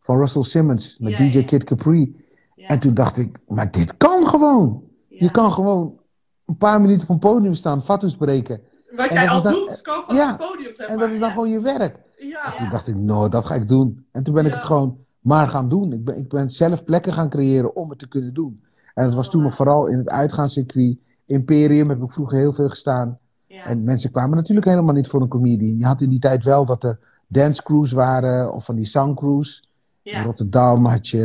van 0.00 0.18
Russell 0.18 0.42
Simmons 0.42 0.98
met 0.98 1.12
Ja, 1.12 1.18
DJ 1.18 1.38
ja. 1.38 1.44
Kid 1.44 1.64
Capri. 1.64 2.24
Ja. 2.54 2.66
En 2.68 2.78
toen 2.78 2.94
dacht 2.94 3.16
ik, 3.18 3.38
maar 3.48 3.70
dit 3.70 3.96
kan 3.96 4.26
gewoon. 4.26 4.82
Je 5.08 5.30
kan 5.30 5.52
gewoon 5.52 5.98
een 6.46 6.56
paar 6.56 6.80
minuten 6.80 7.02
op 7.02 7.08
een 7.08 7.18
podium 7.18 7.54
staan, 7.54 7.82
fatsoes 7.82 8.16
breken. 8.16 8.60
Wat 8.96 9.06
En 9.08 9.14
jij 9.14 9.24
dat 9.26 9.34
al 9.34 9.42
dan- 9.42 9.52
doet, 9.52 9.80
kan 9.80 10.02
van 10.04 10.14
Ja. 10.16 10.28
het 10.28 10.36
podium 10.36 10.74
zeg 10.74 10.86
En 10.86 10.96
maar. 10.96 11.04
dat 11.06 11.14
is 11.14 11.20
dan 11.20 11.30
gewoon 11.30 11.50
je 11.50 11.60
werk. 11.60 12.00
Ja. 12.18 12.26
Ja. 12.28 12.50
Toen 12.56 12.70
dacht 12.70 12.86
ik, 12.88 12.96
nou, 12.96 13.28
dat 13.28 13.44
ga 13.44 13.54
ik 13.54 13.68
doen. 13.68 14.06
En 14.12 14.22
toen 14.22 14.34
ben 14.34 14.46
ik 14.46 14.52
het 14.52 14.62
gewoon 14.62 14.98
maar 15.20 15.48
gaan 15.48 15.68
doen. 15.68 15.92
Ik 15.92 16.04
ben, 16.04 16.18
ik 16.18 16.28
ben 16.28 16.50
zelf 16.50 16.84
plekken 16.84 17.12
gaan 17.12 17.28
creëren 17.28 17.76
om 17.76 17.90
het 17.90 17.98
te 17.98 18.08
kunnen 18.08 18.34
doen. 18.34 18.62
En 18.94 19.04
het 19.04 19.14
was 19.14 19.30
toen 19.30 19.42
nog 19.42 19.54
vooral 19.54 19.86
in 19.86 19.98
het 19.98 20.08
uitgaanscircuit. 20.08 20.98
Imperium 21.26 21.88
heb 21.88 22.02
ik 22.02 22.12
vroeger 22.12 22.38
heel 22.38 22.52
veel 22.52 22.68
gestaan. 22.68 23.18
Ja. 23.56 23.64
En 23.66 23.84
mensen 23.84 24.10
kwamen 24.10 24.36
natuurlijk 24.36 24.66
helemaal 24.66 24.94
niet 24.94 25.08
voor 25.08 25.20
een 25.22 25.28
comedian. 25.28 25.78
Je 25.78 25.84
had 25.86 26.00
in 26.00 26.08
die 26.08 26.18
tijd 26.18 26.44
wel 26.44 26.64
dat 26.64 26.84
er 26.84 26.98
dance 27.26 27.62
crews 27.62 27.92
waren, 27.92 28.52
of 28.52 28.64
van 28.64 28.74
die 28.76 28.86
sound 28.86 29.18
crews. 29.18 29.68
In 30.02 30.12
ja. 30.12 30.22
Rotterdam 30.22 30.84
had 30.86 31.08
je 31.08 31.22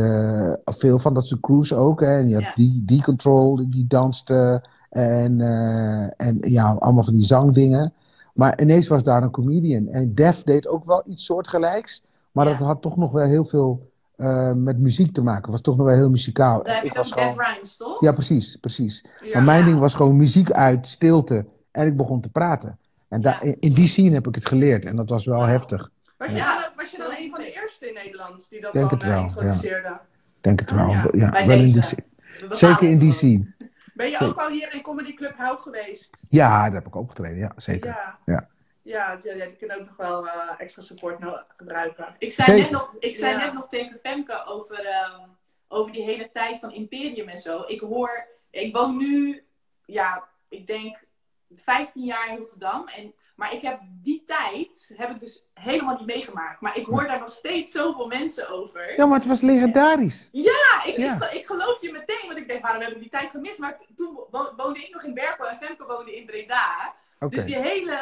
eh, 0.66 0.74
veel 0.76 1.00
van 1.00 1.14
dat 1.14 1.26
soort 1.26 1.42
crews 1.42 1.74
ook. 1.74 2.00
Hè? 2.00 2.18
En 2.18 2.28
je 2.28 2.34
had 2.34 2.44
Ja. 2.44 2.52
die, 2.56 2.84
die 2.86 3.04
Control, 3.04 3.70
die 3.70 3.88
danste. 3.88 4.64
En, 4.90 5.42
eh, 5.42 6.28
en 6.28 6.38
ja, 6.42 6.76
allemaal 6.80 7.04
van 7.04 7.14
die 7.14 7.24
zangdingen. 7.24 7.94
Maar 8.34 8.62
ineens 8.62 8.88
was 8.88 9.04
daar 9.04 9.24
een 9.24 9.32
comedian. 9.32 9.88
En 9.88 10.16
Def 10.16 10.44
deed 10.44 10.68
ook 10.68 10.86
wel 10.86 11.04
iets 11.06 11.26
soortgelijks. 11.26 12.04
Maar 12.32 12.46
Ja. 12.50 12.58
dat 12.58 12.68
had 12.68 12.82
toch 12.82 12.98
nog 12.98 13.12
wel 13.12 13.26
heel 13.26 13.46
veel 13.46 13.90
eh, 14.16 14.54
met 14.54 14.80
muziek 14.80 15.14
te 15.14 15.22
maken. 15.22 15.42
Het 15.42 15.52
was 15.52 15.62
toch 15.62 15.78
nog 15.78 15.86
wel 15.86 15.96
heel 15.96 16.10
muzikaal. 16.10 16.64
Daar 16.64 16.76
heb 16.76 16.84
je 16.84 16.92
Def 16.94 17.12
gewoon- 17.12 17.34
Rhymes, 17.38 17.78
toch? 17.78 18.02
Ja, 18.02 18.12
precies, 18.12 18.56
precies. 18.56 19.06
Ja. 19.24 19.30
Maar 19.34 19.44
mijn 19.44 19.66
ding 19.66 19.80
was 19.80 19.94
gewoon 19.94 20.16
muziek 20.16 20.52
uit, 20.52 20.88
stilte. 20.88 21.46
En 21.72 21.88
ik 21.88 21.98
begon 21.98 22.22
te 22.22 22.30
praten. 22.30 22.80
En 23.10 23.22
daar, 23.22 23.46
Ja. 23.48 23.56
in, 23.60 23.74
die 23.74 23.88
scene 23.88 24.14
heb 24.14 24.28
ik 24.28 24.36
het 24.36 24.46
geleerd. 24.46 24.86
En 24.86 24.96
dat 24.96 25.10
was 25.10 25.26
wel 25.26 25.42
heftig. 25.42 25.90
Was 26.18 26.30
je, 26.30 26.36
Ja. 26.36 26.60
dan, 26.62 26.70
was 26.76 26.92
je 26.92 26.98
dan 26.98 27.12
een 27.18 27.30
van 27.30 27.40
de 27.40 27.54
eerste 27.54 27.88
in 27.88 27.94
Nederland 27.94 28.50
die 28.50 28.62
dat 28.62 28.74
Denk 28.74 28.90
dan 28.90 29.00
het 29.00 29.08
eh, 29.08 29.14
wel, 29.14 29.24
introduceerde? 29.24 30.00
Denk 30.42 30.60
het 30.60 30.72
Oh, 30.72 30.78
wel. 30.78 30.90
ja. 30.90 31.08
Ja, 31.14 31.30
Bij 31.30 31.48
wel 31.48 31.58
in 31.58 31.72
die, 31.72 31.82
zeker 32.50 32.90
in 32.90 32.98
die 33.00 33.14
scene. 33.14 33.54
Ben 33.94 34.06
je 34.06 34.12
Zeker. 34.12 34.28
ook 34.28 34.38
al 34.38 34.50
hier 34.50 34.74
in 34.74 34.82
Comedy 34.82 35.14
Club 35.14 35.38
Hou 35.38 35.60
geweest? 35.60 36.18
Ja, 36.30 36.64
daar 36.64 36.74
heb 36.74 36.88
ik 36.88 36.96
opgetreden. 36.96 37.38
Ja, 37.38 37.52
zeker. 37.56 37.90
Ja. 37.90 38.20
Ja. 38.26 38.50
Ja, 38.84 39.20
ja, 39.24 39.34
ja, 39.34 39.46
die 39.46 39.56
kunnen 39.56 39.80
ook 39.80 39.86
nog 39.86 39.96
wel 39.98 40.28
eh, 40.28 40.34
extra 40.58 40.82
support 40.82 41.20
no- 41.20 41.42
gebruiken. 41.58 42.16
Ik 42.18 42.34
zei, 42.34 42.48
Zeker. 42.48 42.62
net 42.64 42.72
nog, 42.72 42.96
ik 43.00 43.16
zei 43.16 43.32
Ja. 43.32 43.38
net 43.46 43.54
nog 43.54 43.68
tegen 43.68 43.98
Femke 44.04 44.46
over, 44.46 44.86
ehm, 44.86 45.28
over 45.68 45.92
die 45.92 46.04
hele 46.04 46.30
tijd 46.34 46.60
van 46.60 46.72
Imperium 46.72 47.28
en 47.28 47.40
zo. 47.40 47.64
Ik 47.68 47.80
hoor, 47.80 48.28
ik 48.50 48.76
woon 48.76 48.98
nu, 48.98 49.44
ja, 49.86 50.24
ik 50.50 50.68
denk 50.68 50.98
15 51.54 52.04
jaar 52.06 52.30
in 52.30 52.38
Rotterdam. 52.38 52.88
En, 52.88 53.14
maar 53.36 53.54
ik 53.54 53.62
heb 53.62 53.80
die 54.02 54.24
tijd, 54.24 54.92
heb 54.94 55.10
ik 55.10 55.20
dus 55.20 55.46
helemaal 55.54 55.96
niet 55.98 56.06
meegemaakt. 56.06 56.62
Maar 56.62 56.78
ik 56.78 56.86
hoor 56.86 57.08
daar 57.08 57.20
nog 57.20 57.32
steeds 57.32 57.72
zoveel 57.72 58.08
mensen 58.08 58.50
over. 58.50 58.96
Ja, 58.98 59.06
maar 59.06 59.18
het 59.20 59.28
was 59.28 59.42
legendarisch. 59.42 60.30
Ja, 60.32 60.84
ik, 60.86 60.98
Ja. 60.98 61.16
Ik, 61.16 61.32
ik 61.32 61.46
geloof 61.46 61.82
je 61.82 61.92
meteen. 61.92 62.28
Want 62.28 62.38
ik 62.38 62.48
denk, 62.48 62.64
waarom 62.64 62.82
heb 62.82 62.92
ik 62.92 63.00
die 63.00 63.10
tijd 63.10 63.30
gemist? 63.30 63.58
Maar 63.60 63.78
toen 63.96 64.20
wo- 64.32 64.54
woonde 64.58 64.80
ik 64.80 64.94
nog 64.94 65.04
in 65.04 65.14
Berkel 65.14 65.48
en 65.48 65.58
Femke 65.62 65.86
woonde 65.86 66.16
in 66.16 66.26
Breda. 66.26 66.94
Dus 67.30 67.44
die 67.46 67.56
hele, 67.60 67.98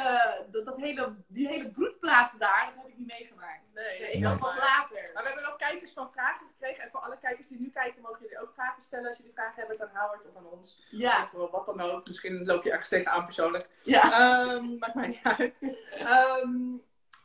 dat, 0.51 0.65
dat 0.65 0.75
hele, 0.77 1.15
die 1.27 1.47
hele 1.47 1.69
broedplaats 1.69 2.37
daar, 2.37 2.71
dat 2.75 2.83
heb 2.83 2.91
ik 2.91 2.97
niet 2.97 3.07
meegemaakt. 3.07 3.61
Nee, 3.73 3.97
ik 3.97 4.13
Nee. 4.13 4.23
was 4.23 4.37
nog 4.39 4.57
later. 4.57 5.09
Maar 5.13 5.23
we 5.23 5.29
hebben 5.29 5.51
ook 5.51 5.57
kijkers 5.57 5.91
van 5.93 6.11
vragen 6.11 6.47
gekregen. 6.47 6.83
En 6.83 6.89
voor 6.91 6.99
alle 6.99 7.17
kijkers 7.21 7.47
die 7.47 7.59
nu 7.59 7.69
kijken, 7.69 8.01
mogen 8.01 8.19
jullie 8.21 8.41
ook 8.41 8.51
vragen 8.53 8.81
stellen 8.81 9.09
als 9.09 9.17
jullie 9.17 9.33
vragen 9.33 9.53
hebben 9.55 9.81
aan 9.81 10.01
Howard 10.01 10.25
of 10.29 10.35
aan 10.37 10.45
ons. 10.45 10.83
Ja, 10.91 11.29
Of 11.33 11.51
wat 11.51 11.65
dan 11.65 11.81
ook. 11.81 12.07
Misschien 12.07 12.45
loop 12.45 12.63
je 12.63 12.69
ergens 12.71 12.89
tegenaan 12.89 13.25
persoonlijk. 13.25 13.69
ja. 13.83 14.01
Ehm, 14.11 14.77
maakt 14.77 14.93
mij 14.95 15.07
niet 15.07 15.37
uit. 15.37 15.57
Ehm, 15.91 16.51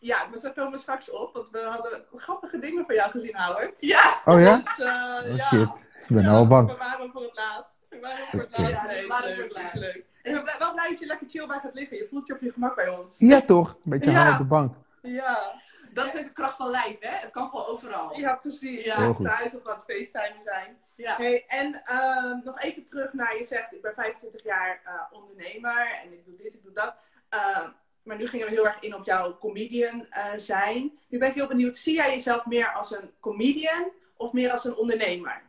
ja, 0.01 0.27
maar 0.27 0.39
ze 0.39 0.53
komen 0.53 0.79
straks 0.79 1.11
op. 1.11 1.35
Want 1.35 1.51
we 1.51 1.61
hadden 1.63 2.05
grappige 2.17 2.59
dingen 2.59 2.85
van 2.85 2.95
jou 2.95 3.11
gezien, 3.11 3.37
Howard. 3.37 3.81
Ja, 3.81 4.21
Oh 4.25 4.41
ja? 4.41 4.57
Dus, 4.57 4.79
eh, 4.79 5.21
Oh 5.31 5.37
ja. 5.37 5.47
shit. 5.47 5.69
Ik 6.09 6.15
ben 6.15 6.23
Ja, 6.23 6.31
al 6.31 6.47
bang. 6.47 6.71
We 6.71 6.77
waren 6.77 7.11
voor 7.11 7.23
het 7.23 7.35
laatst. 7.37 7.79
We 7.89 8.01
waren 8.01 8.27
voor 8.27 8.41
het 8.41 8.59
laatst. 8.59 8.73
Ja, 8.75 8.83
we 8.83 8.89
Nee, 8.93 9.71
leuk, 9.75 10.05
blij- 10.33 10.55
wel 10.59 10.73
blij 10.73 10.89
dat 10.91 10.99
je 10.99 11.07
lekker 11.07 11.29
chill 11.29 11.47
bij 11.47 11.59
gaat 11.59 11.75
liggen. 11.75 11.97
Je 11.97 12.07
voelt 12.11 12.27
je 12.27 12.33
op 12.35 12.41
je 12.41 12.53
gemak 12.53 12.75
bij 12.75 12.89
ons. 12.89 13.15
Ja, 13.19 13.41
toch? 13.43 13.69
Een 13.85 13.91
beetje 13.91 14.11
Ja. 14.11 14.33
op 14.33 14.39
de 14.39 14.45
bank. 14.45 14.75
Ja, 15.03 15.53
dat 15.93 16.07
is 16.07 16.17
ook 16.17 16.25
de 16.27 16.33
kracht 16.33 16.57
van 16.57 16.71
lijf, 16.71 16.97
hè? 17.01 17.11
Het 17.17 17.31
kan 17.31 17.49
gewoon 17.49 17.67
overal. 17.67 18.19
ja 18.19 18.35
precies. 18.37 18.85
Ja. 18.85 19.15
Thuis 19.15 19.55
of 19.55 19.63
wat 19.63 19.85
FaceTime 19.87 20.43
zijn. 20.43 20.77
Ja. 20.97 21.17
Hey, 21.17 21.45
en 21.47 21.83
ehm, 21.85 22.39
nog 22.45 22.61
even 22.63 22.85
terug 22.85 23.13
naar, 23.13 23.39
je 23.39 23.45
zegt, 23.45 23.75
ik 23.75 23.83
ben 23.83 23.95
25 23.95 24.45
jaar 24.45 24.81
eh, 24.85 24.93
ondernemer 25.19 25.87
en 26.05 26.13
ik 26.13 26.25
doe 26.25 26.35
dit, 26.35 26.55
ik 26.55 26.63
doe 26.63 26.73
dat. 26.73 26.95
Ehm, 27.29 27.69
maar 28.03 28.17
nu 28.17 28.27
gingen 28.27 28.47
we 28.47 28.53
heel 28.53 28.67
erg 28.67 28.81
in 28.81 28.95
op 28.95 29.05
jouw 29.05 29.39
comedian 29.39 30.07
eh, 30.11 30.25
zijn. 30.37 30.99
Nu 31.09 31.19
ben 31.19 31.29
ik 31.29 31.35
heel 31.35 31.47
benieuwd, 31.49 31.77
zie 31.77 31.95
jij 31.95 32.11
jezelf 32.15 32.47
meer 32.47 32.73
als 32.73 32.91
een 32.97 33.11
comedian 33.21 33.89
of 34.17 34.33
meer 34.33 34.51
als 34.53 34.65
een 34.65 34.77
ondernemer? 34.77 35.43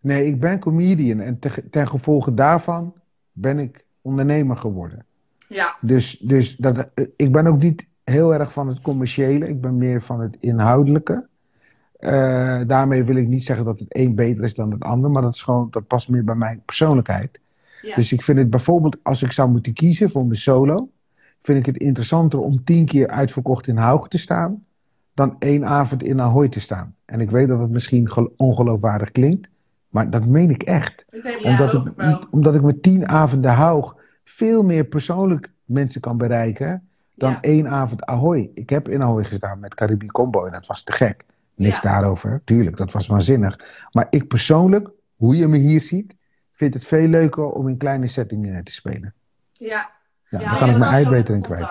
Nee, 0.00 0.26
ik 0.26 0.40
ben 0.40 0.58
comedian. 0.60 1.20
En 1.20 1.38
te- 1.38 1.68
ten 1.70 1.88
gevolge 1.88 2.34
daarvan 2.34 2.97
ben 3.40 3.58
ik 3.58 3.84
ondernemer 4.02 4.56
geworden. 4.56 5.04
Ja, 5.48 5.76
Dus, 5.80 6.18
dus 6.18 6.56
dat, 6.56 6.88
eh, 6.94 7.04
ik 7.16 7.32
ben 7.32 7.46
ook 7.46 7.62
niet 7.62 7.86
heel 8.04 8.34
erg 8.34 8.52
van 8.52 8.68
het 8.68 8.80
commerciële. 8.80 9.48
Ik 9.48 9.60
ben 9.60 9.78
meer 9.78 10.02
van 10.02 10.20
het 10.20 10.36
inhoudelijke. 10.40 11.26
Eh, 11.98 12.60
daarmee 12.66 13.04
wil 13.04 13.16
ik 13.16 13.26
niet 13.26 13.44
zeggen 13.44 13.64
dat 13.64 13.78
het 13.78 13.96
een 13.96 14.14
beter 14.14 14.44
is 14.44 14.54
dan 14.54 14.70
het 14.70 14.82
ander. 14.82 15.10
Maar 15.10 15.22
dat, 15.22 15.34
is 15.34 15.42
gewoon, 15.42 15.68
dat 15.70 15.86
past 15.86 16.08
meer 16.08 16.24
bij 16.24 16.34
mijn 16.34 16.62
persoonlijkheid. 16.64 17.40
Ja. 17.82 17.94
Dus 17.94 18.12
ik 18.12 18.22
vind 18.22 18.38
het 18.38 18.50
bijvoorbeeld, 18.50 18.98
als 19.02 19.22
ik 19.22 19.32
zou 19.32 19.50
moeten 19.50 19.72
kiezen 19.72 20.10
voor 20.10 20.26
mijn 20.26 20.38
solo, 20.38 20.88
vind 21.42 21.58
ik 21.58 21.66
het 21.66 21.76
interessanter 21.76 22.38
om 22.38 22.64
tien 22.64 22.86
keer 22.86 23.08
uitverkocht 23.08 23.66
in 23.66 23.76
Hauge 23.76 24.08
te 24.08 24.18
staan, 24.18 24.64
dan 25.14 25.36
één 25.38 25.64
avond 25.66 26.02
in 26.02 26.20
Ahoy 26.20 26.48
te 26.48 26.60
staan. 26.60 26.94
En 27.04 27.20
ik 27.20 27.30
weet 27.30 27.48
dat 27.48 27.60
het 27.60 27.70
misschien 27.70 28.10
gel- 28.10 28.32
ongeloofwaardig 28.36 29.12
klinkt, 29.12 29.48
maar 29.88 30.10
dat 30.10 30.26
meen 30.26 30.50
ik 30.50 30.62
echt. 30.62 31.04
ik 31.08 31.22
denk, 31.22 31.38
Ja, 31.40 31.50
ja, 31.50 31.58
omdat, 31.58 31.86
ik, 31.86 31.92
wel. 31.96 32.26
omdat 32.30 32.54
ik 32.54 32.62
met 32.62 32.82
tien 32.82 33.08
avonden 33.08 33.50
Haug 33.54 33.96
veel 34.24 34.62
meer 34.62 34.84
persoonlijk 34.84 35.50
mensen 35.64 36.00
kan 36.00 36.16
bereiken 36.16 36.88
dan 37.14 37.30
Ja. 37.30 37.40
één 37.40 37.68
avond 37.68 38.04
Ahoy. 38.04 38.50
Ik 38.54 38.70
heb 38.70 38.88
in 38.88 39.02
Ahoy 39.02 39.24
gestaan 39.24 39.58
met 39.60 39.74
Caribbean 39.74 40.10
Combo 40.10 40.44
en 40.44 40.52
dat 40.52 40.66
was 40.66 40.82
te 40.82 40.92
gek. 40.92 41.24
Niks 41.54 41.80
Ja. 41.80 41.90
daarover, 41.90 42.40
tuurlijk, 42.44 42.76
dat 42.76 42.92
was 42.92 43.06
waanzinnig. 43.06 43.60
Maar 43.90 44.06
ik 44.10 44.28
persoonlijk, 44.28 44.88
hoe 45.16 45.36
je 45.36 45.46
me 45.46 45.56
hier 45.56 45.80
ziet, 45.80 46.14
vind 46.52 46.74
het 46.74 46.86
veel 46.86 47.08
leuker 47.08 47.44
om 47.44 47.68
in 47.68 47.76
kleine 47.76 48.06
settingen 48.06 48.64
te 48.64 48.72
spelen. 48.72 49.14
Ja, 49.52 49.90
Ja, 50.30 50.40
Ja, 50.40 50.50
je 50.52 50.58
kan 50.58 50.68
ik 50.70 50.78
mijn 50.78 50.92
ei 50.92 51.08
beter 51.08 51.34
in 51.34 51.40
kwijt. 51.42 51.68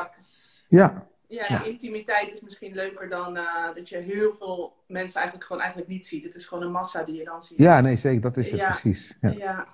Ja, 0.68 1.07
ja, 1.28 1.63
intimiteit 1.63 2.32
is 2.32 2.42
misschien 2.42 2.74
leuker 2.76 3.10
dan 3.10 3.38
eh, 3.38 3.74
dat 3.76 3.90
je 3.90 3.98
heel 3.98 4.34
veel 4.34 4.76
mensen 4.88 5.16
eigenlijk 5.16 5.46
gewoon 5.48 5.62
eigenlijk 5.62 5.92
niet 5.92 6.08
ziet. 6.08 6.24
Het 6.24 6.36
is 6.36 6.46
gewoon 6.46 6.63
een 6.63 6.72
massa 6.72 7.04
die 7.04 7.16
je 7.16 7.24
dan 7.24 7.44
ziet. 7.44 7.58
ja 7.58 7.82
nee, 7.82 7.98
zeker, 7.98 8.22
dat 8.22 8.38
is 8.38 8.50
het 8.52 8.60
Ja. 8.60 8.70
precies. 8.70 9.18
Ja. 9.22 9.30
Ja, 9.32 9.68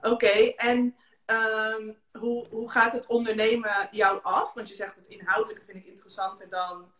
oké. 0.00 0.26
En 0.56 0.94
ehm, 1.24 1.92
hoe, 2.12 2.46
hoe 2.50 2.70
gaat 2.70 2.92
het 2.92 3.06
ondernemen 3.06 3.88
jou 3.90 4.18
af? 4.22 4.54
Want 4.54 4.68
je 4.68 4.74
zegt 4.74 4.96
het 4.96 5.06
inhoudelijke 5.06 5.62
vind 5.66 5.78
ik 5.78 5.86
interessanter 5.86 6.48
dan, 6.48 6.90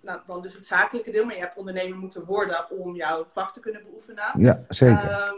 nou, 0.00 0.20
dan 0.26 0.42
dus 0.42 0.54
het 0.54 0.66
zakelijke 0.66 1.10
deel. 1.10 1.24
Maar 1.24 1.34
je 1.34 1.40
hebt 1.40 1.56
ondernemer 1.56 1.98
moeten 1.98 2.24
worden 2.24 2.70
om 2.70 2.94
jouw 2.94 3.26
vak 3.28 3.52
te 3.52 3.60
kunnen 3.60 3.82
beoefenen. 3.82 4.32
Ja, 4.38 4.64
zeker. 4.68 5.10
Ehm, 5.10 5.34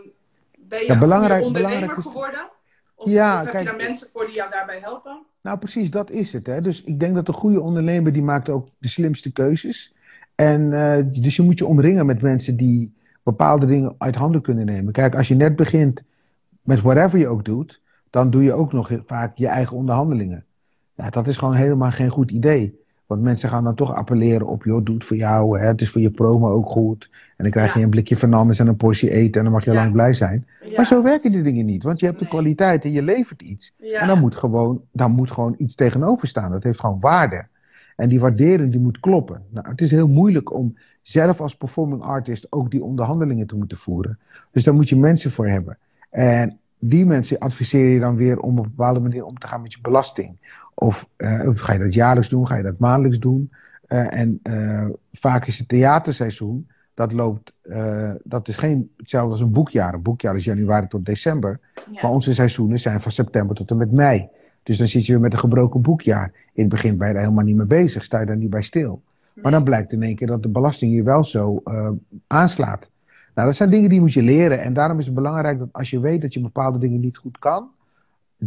ben 0.59 0.81
je 0.81 0.87
Ja, 0.87 0.98
belangrijk- 0.98 1.42
ondernemer 1.44 1.79
belangrijk 1.81 2.09
geworden? 2.09 2.50
Of, 2.94 3.09
Ja, 3.11 3.33
of 3.38 3.42
heb 3.44 3.53
kijk- 3.53 3.64
je 3.64 3.70
daar 3.77 3.87
mensen 3.88 4.09
voor 4.12 4.27
die 4.27 4.35
jou 4.35 4.50
daarbij 4.50 4.79
helpen? 4.79 5.27
Nou, 5.44 5.59
precies, 5.59 5.90
dat 5.90 6.11
is 6.11 6.33
het. 6.33 6.46
Hè? 6.46 6.61
Dus 6.61 6.83
ik 6.83 7.00
denk 7.00 7.14
dat 7.14 7.28
een 7.28 7.35
goede 7.35 7.61
ondernemer, 7.61 8.12
die 8.12 8.22
maakt 8.22 8.48
ook 8.48 8.68
de 8.78 8.88
slimste 8.88 9.33
keuzes. 9.33 9.94
En 10.35 10.72
eh, 10.72 11.04
dus 11.22 11.37
je 11.37 11.42
moet 11.42 11.59
je 11.59 11.66
omringen 11.66 12.07
met 12.07 12.22
mensen 12.22 12.57
die 12.57 12.94
bepaalde 13.22 13.66
dingen 13.66 13.94
uit 13.98 14.14
handen 14.14 14.40
kunnen 14.42 14.66
nemen. 14.66 14.92
Kijk, 14.92 15.14
als 15.14 15.28
je 15.28 15.35
net 15.35 15.57
begint 15.57 16.02
met 16.62 16.80
whatever 16.80 17.18
je 17.18 17.28
ook 17.28 17.44
doet, 17.44 17.80
dan 18.11 18.30
doe 18.30 18.42
je 18.42 18.52
ook 18.52 18.72
nog 18.72 18.90
vaak 19.04 19.37
je 19.37 19.46
eigen 19.46 19.76
onderhandelingen. 19.76 20.44
Dat 20.94 21.26
is 21.26 21.37
gewoon 21.37 21.54
helemaal 21.54 21.90
geen 21.90 22.11
goed 22.11 22.30
idee. 22.30 22.84
Want 23.07 23.23
mensen 23.23 23.49
gaan 23.49 23.64
dan 23.64 23.75
toch 23.75 23.95
appelleren 23.95 24.47
op, 24.47 24.64
joh, 24.64 24.85
doe 24.85 24.95
het 24.95 25.05
voor 25.05 25.17
jou, 25.17 25.59
hè? 25.61 25.67
het 25.67 25.81
is 25.81 25.90
voor 25.90 26.01
je 26.01 26.11
promo 26.11 26.51
ook 26.51 26.69
goed. 26.69 27.11
En 27.37 27.45
dan 27.45 27.51
krijg 27.53 27.75
je 27.75 27.83
een 27.83 27.90
blikje 27.90 28.17
Fernandes 28.17 28.59
en 28.59 28.67
een 28.67 28.77
portie 28.77 29.11
eten 29.11 29.35
en 29.38 29.43
dan 29.45 29.53
mag 29.53 29.64
je 29.64 29.71
Ja. 29.71 29.77
lang 29.77 29.93
blij 29.93 30.14
zijn. 30.14 30.47
Ja, 30.67 30.77
Maar 30.77 30.87
zo 30.87 31.03
werken 31.03 31.33
die 31.33 31.43
dingen 31.43 31.67
niet, 31.67 31.83
want 31.83 32.01
je 32.01 32.07
hebt 32.07 32.19
de 32.19 32.25
Nee. 32.25 32.33
kwaliteit 32.33 32.85
en 32.85 32.93
je 32.93 33.03
levert 33.03 33.43
iets. 33.43 33.75
En 34.01 34.07
dan 34.07 34.21
moet, 34.21 34.37
gewoon, 34.37 34.83
dan 34.93 35.11
moet 35.12 35.31
gewoon 35.31 35.55
iets 35.59 35.75
tegenover 35.75 36.29
staan. 36.29 36.51
Dat 36.51 36.62
heeft 36.62 36.81
gewoon 36.81 37.01
waarde. 37.01 37.47
En 37.97 38.09
die 38.09 38.21
waardering 38.21 38.71
die 38.71 38.81
moet 38.81 39.01
kloppen. 39.01 39.43
Nou, 39.51 39.69
het 39.69 39.81
is 39.81 39.90
heel 39.90 40.09
moeilijk 40.09 40.53
om 40.55 40.77
zelf 41.03 41.40
als 41.40 41.57
performing 41.57 42.03
artist 42.03 42.47
ook 42.53 42.71
die 42.71 42.83
onderhandelingen 42.85 43.47
te 43.47 43.57
moeten 43.57 43.79
voeren. 43.79 44.19
Dus 44.51 44.64
daar 44.64 44.75
moet 44.75 44.88
je 44.88 44.97
mensen 44.97 45.31
voor 45.31 45.49
hebben. 45.49 45.79
En 46.11 46.59
die 46.79 47.07
mensen 47.07 47.38
adviseer 47.38 47.87
je 47.88 48.01
dan 48.01 48.17
weer 48.17 48.38
om 48.40 48.59
op 48.59 48.64
een 48.64 48.71
bepaalde 48.77 49.01
manier 49.01 49.25
om 49.25 49.38
te 49.38 49.47
gaan 49.47 49.62
met 49.62 49.73
je 49.73 49.79
belasting. 49.83 50.37
Of, 50.74 51.08
eh, 51.16 51.48
of 51.48 51.60
ga 51.60 51.72
je 51.72 51.78
dat 51.78 51.94
jaarlijks 51.94 52.28
doen, 52.28 52.46
ga 52.46 52.56
je 52.56 52.62
dat 52.62 52.78
maandelijks 52.78 53.18
doen. 53.18 53.50
Eh, 53.87 54.20
en 54.20 54.40
eh, 54.42 54.87
vaak 55.12 55.46
is 55.46 55.58
het 55.58 55.68
theaterseizoen, 55.68 56.66
dat 56.94 57.12
loopt, 57.12 57.52
eh, 57.62 58.10
dat 58.24 58.48
is 58.48 58.56
geen 58.56 58.90
hetzelfde 58.96 59.30
als 59.30 59.40
een 59.40 59.52
boekjaar. 59.52 59.94
Een 59.94 60.02
boekjaar 60.02 60.37
is 60.37 60.44
januari 60.44 60.87
tot 60.88 61.04
december. 61.04 61.60
Ja. 61.74 62.00
Maar 62.02 62.10
onze 62.10 62.34
seizoenen 62.34 62.78
zijn 62.78 63.00
van 63.00 63.12
september 63.12 63.56
tot 63.56 63.70
en 63.70 63.76
met 63.76 63.92
mei. 63.92 64.28
Dus 64.62 64.76
dan 64.76 64.88
zit 64.88 65.06
je 65.06 65.12
weer 65.12 65.20
met 65.20 65.32
een 65.32 65.38
gebroken 65.38 65.82
boekjaar. 65.82 66.32
In 66.52 66.62
het 66.62 66.68
begin 66.68 66.96
ben 66.96 67.06
je 67.06 67.12
daar 67.12 67.22
helemaal 67.22 67.44
niet 67.44 67.56
mee 67.56 67.66
bezig, 67.66 68.04
sta 68.04 68.20
je 68.20 68.26
daar 68.26 68.37
niet 68.37 68.50
bij 68.50 68.62
stil. 68.62 69.02
Maar 69.42 69.52
dan 69.52 69.64
blijkt 69.64 69.92
in 69.92 70.02
één 70.02 70.16
keer 70.16 70.26
dat 70.26 70.42
de 70.42 70.48
belasting 70.48 70.92
hier 70.92 71.04
wel 71.04 71.24
zo 71.24 71.60
eh, 71.64 71.90
aanslaat. 72.26 72.90
Nou, 73.34 73.48
dat 73.48 73.56
zijn 73.56 73.70
dingen 73.70 73.90
die 73.90 74.00
moet 74.00 74.12
je 74.12 74.22
leren. 74.22 74.62
En 74.62 74.74
daarom 74.74 74.98
is 74.98 75.06
het 75.06 75.14
belangrijk 75.14 75.58
dat 75.58 75.68
als 75.72 75.90
je 75.90 76.00
weet 76.00 76.20
dat 76.20 76.34
je 76.34 76.40
bepaalde 76.40 76.78
dingen 76.78 77.00
niet 77.00 77.16
goed 77.16 77.38
kan, 77.38 77.68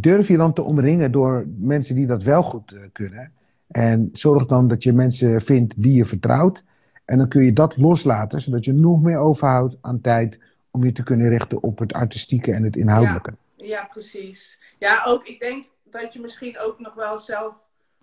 durf 0.01 0.27
je 0.27 0.37
dan 0.37 0.53
te 0.53 0.61
omringen 0.61 1.11
door 1.11 1.45
mensen 1.57 1.95
die 1.95 2.07
dat 2.07 2.23
wel 2.23 2.43
goed 2.43 2.71
eh, 2.71 2.81
kunnen. 2.93 3.33
En 3.67 4.09
zorg 4.13 4.45
dan 4.45 4.67
dat 4.67 4.83
je 4.83 4.93
mensen 4.93 5.41
vindt 5.41 5.73
die 5.77 5.93
je 5.93 6.05
vertrouwt. 6.05 6.63
En 7.05 7.17
dan 7.17 7.27
kun 7.27 7.43
je 7.43 7.53
dat 7.53 7.77
loslaten, 7.77 8.41
zodat 8.41 8.65
je 8.65 8.73
nog 8.73 9.01
meer 9.01 9.17
overhoudt 9.17 9.77
aan 9.81 10.01
tijd 10.01 10.39
om 10.71 10.83
je 10.83 10.91
te 10.91 11.03
kunnen 11.03 11.29
richten 11.29 11.63
op 11.63 11.79
het 11.79 11.93
artistieke 11.93 12.53
en 12.53 12.63
het 12.63 12.75
inhoudelijke. 12.75 13.35
Ja, 13.55 13.85
precies. 13.91 14.59
Ja, 14.79 15.03
ook 15.05 15.27
ik 15.27 15.39
denk 15.39 15.65
dat 15.83 16.13
je 16.13 16.19
misschien 16.19 16.59
ook 16.59 16.79
nog 16.79 16.93
wel 16.93 17.19
zelf 17.19 17.53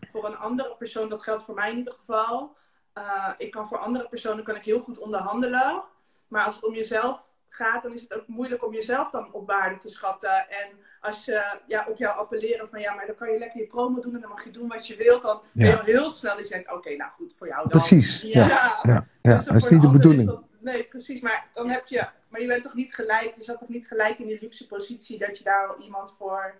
voor 0.00 0.26
een 0.26 0.36
andere 0.36 0.74
persoon, 0.78 1.08
dat 1.08 1.22
geldt 1.22 1.42
voor 1.42 1.54
mij 1.54 1.70
in 1.70 1.78
ieder 1.78 1.92
geval. 1.92 2.56
eh, 2.92 3.30
ik 3.36 3.50
kan 3.50 3.66
voor 3.66 3.78
andere 3.78 4.08
personen 4.08 4.44
kan 4.44 4.56
ik 4.56 4.64
heel 4.64 4.80
goed 4.80 4.98
onderhandelen. 4.98 5.82
Maar 6.28 6.44
als 6.44 6.54
het 6.54 6.64
om 6.64 6.74
jezelf 6.74 7.33
gaat, 7.54 7.82
dan 7.82 7.92
is 7.92 8.00
het 8.02 8.14
ook 8.14 8.26
moeilijk 8.26 8.66
om 8.66 8.72
jezelf 8.74 9.10
dan 9.10 9.32
op 9.32 9.46
waarde 9.46 9.76
te 9.76 9.88
schatten. 9.88 10.30
En 10.48 10.68
als 11.00 11.24
je 11.24 11.58
ja, 11.66 11.86
op 11.88 11.96
jou 11.96 12.16
appelleren 12.18 12.68
van 12.68 12.80
ja, 12.80 12.94
maar 12.94 13.06
dan 13.06 13.14
kan 13.14 13.30
je 13.32 13.38
lekker 13.38 13.60
je 13.60 13.66
promo 13.66 14.00
doen 14.00 14.14
en 14.14 14.20
dan 14.20 14.30
mag 14.30 14.44
je 14.44 14.50
doen 14.50 14.68
wat 14.68 14.86
je 14.86 14.96
wilt. 14.96 15.22
Dan 15.22 15.40
ben 15.52 15.66
je 15.68 15.78
al 15.78 15.84
heel 15.84 16.10
snel 16.10 16.38
je 16.38 16.48
denkt, 16.48 16.72
oké, 16.72 16.96
nou 16.96 17.10
goed, 17.16 17.34
voor 17.38 17.48
jou 17.48 17.68
dan. 17.68 17.78
Precies, 17.80 18.20
ja. 18.22 18.46
Ja. 18.46 18.78
ja, 18.82 19.04
ja, 19.22 19.36
Dus 19.36 19.44
dat 19.46 19.54
is 19.54 19.68
niet 19.68 19.82
de 19.82 19.90
bedoeling. 19.90 20.26
dat 20.26 20.42
nee, 20.60 20.84
precies. 20.84 21.20
Maar 21.20 21.46
dan 21.52 21.70
heb 21.70 21.86
je, 21.86 22.06
maar 22.28 22.40
je 22.40 22.46
bent 22.46 22.62
toch 22.62 22.74
niet 22.74 22.94
gelijk, 22.94 23.32
je 23.36 23.42
zat 23.42 23.58
toch 23.58 23.68
niet 23.68 23.86
gelijk 23.86 24.18
in 24.18 24.26
die 24.26 24.38
luxe 24.40 24.66
positie 24.66 25.18
dat 25.18 25.38
je 25.38 25.44
daar 25.44 25.68
al 25.68 25.82
iemand 25.84 26.14
voor 26.18 26.54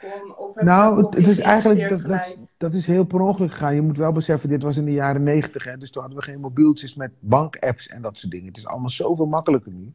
kon, 0.00 0.36
of 0.36 0.54
Nou, 0.54 1.04
het, 1.04 1.16
is 1.26 1.38
eigenlijk, 1.38 1.80
dat, 1.80 1.88
dat, 1.88 1.98
is- 1.98 2.04
gelijk? 2.04 2.36
dat 2.56 2.74
is 2.74 2.86
heel 2.86 3.04
per 3.04 3.20
ongeluk 3.20 3.50
gegaan. 3.50 3.74
Je 3.74 3.82
moet 3.82 3.96
wel 3.96 4.12
beseffen, 4.12 4.48
dit 4.48 4.62
was 4.62 4.76
in 4.76 4.84
de 4.84 4.92
jaren 4.92 5.22
negentig, 5.22 5.64
hè. 5.64 5.78
Dus 5.78 5.90
toen 5.90 6.02
hadden 6.02 6.20
we 6.20 6.26
geen 6.26 6.40
mobieltjes 6.40 6.94
met 6.94 7.10
bankapps 7.20 7.88
en 7.88 8.02
dat 8.02 8.18
soort 8.18 8.32
dingen. 8.32 8.46
Het 8.46 8.56
is 8.56 8.66
allemaal 8.66 8.90
zoveel 8.90 9.26
makkelijker 9.26 9.72
nu. 9.72 9.92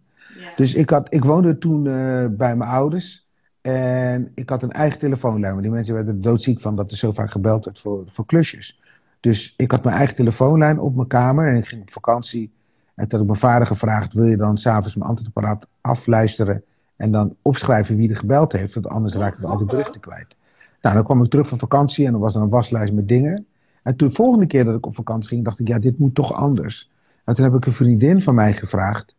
Dus 0.56 0.73
ik, 0.73 0.89
had, 0.89 1.13
ik 1.13 1.23
woonde 1.23 1.58
toen 1.58 1.88
eh, 1.88 2.25
bij 2.30 2.56
mijn 2.56 2.69
ouders. 2.69 3.28
En 3.62 4.32
ik 4.36 4.49
had 4.49 4.63
een 4.63 4.71
eigen 4.71 4.99
telefoonlijn. 4.99 5.54
Maar 5.54 5.62
die 5.62 5.71
mensen 5.71 5.93
werden 5.93 6.15
er 6.15 6.21
doodziek 6.21 6.60
van 6.60 6.75
dat 6.75 6.91
er 6.91 6.97
zo 6.97 7.12
vaak 7.12 7.32
gebeld 7.32 7.65
werd 7.65 7.80
voor, 7.80 8.04
voor 8.08 8.25
klusjes. 8.25 8.82
Dus 9.19 9.54
ik 9.58 9.71
had 9.71 9.84
mijn 9.84 9.95
eigen 9.95 10.15
telefoonlijn 10.15 10.80
op 10.80 10.95
mijn 10.95 11.08
kamer. 11.08 11.47
En 11.47 11.56
ik 11.56 11.65
ging 11.65 11.82
op 11.82 11.91
vakantie. 11.91 12.52
En 12.95 13.08
toen 13.08 13.19
had 13.19 13.21
ik 13.21 13.28
mijn 13.28 13.52
vader 13.52 13.67
gevraagd: 13.67 14.13
wil 14.13 14.25
je 14.25 14.38
dan 14.38 14.58
s'avonds 14.58 14.95
mijn 14.95 15.10
antwoordapparaat 15.10 15.67
afluisteren? 15.82 16.63
En 16.95 17.12
dan 17.12 17.36
opschrijven 17.41 17.95
wie 17.95 18.10
er 18.10 18.17
gebeld 18.17 18.52
heeft. 18.52 18.73
Want 18.73 18.88
anders 18.88 19.13
raakten 19.13 19.41
we 19.41 19.47
al 19.47 19.58
die 19.58 19.67
berichten 19.67 20.02
kwijt. 20.02 20.36
Nou, 20.82 20.95
dan 20.95 21.04
kwam 21.04 21.23
ik 21.23 21.30
terug 21.30 21.47
van 21.47 21.58
vakantie. 21.58 22.06
En 22.06 22.12
dan 22.12 22.21
was 22.21 22.36
er 22.36 22.41
een 22.41 22.49
waslijst 22.49 22.93
met 22.93 23.08
dingen. 23.08 23.45
En 23.84 23.95
toen 23.95 24.08
de 24.08 24.13
volgende 24.13 24.45
keer 24.45 24.65
dat 24.65 24.75
ik 24.75 24.86
op 24.86 24.95
vakantie 24.95 25.30
ging, 25.30 25.43
dacht 25.43 25.60
ik: 25.60 25.67
ja, 25.67 25.80
dit 25.80 25.99
moet 25.99 26.15
toch 26.15 26.34
anders. 26.34 26.91
En 27.23 27.36
toen 27.36 27.43
heb 27.43 27.54
ik 27.54 27.65
een 27.65 27.73
vriendin 27.73 28.21
van 28.21 28.36
mij 28.36 28.54
gevraagd. 28.54 29.15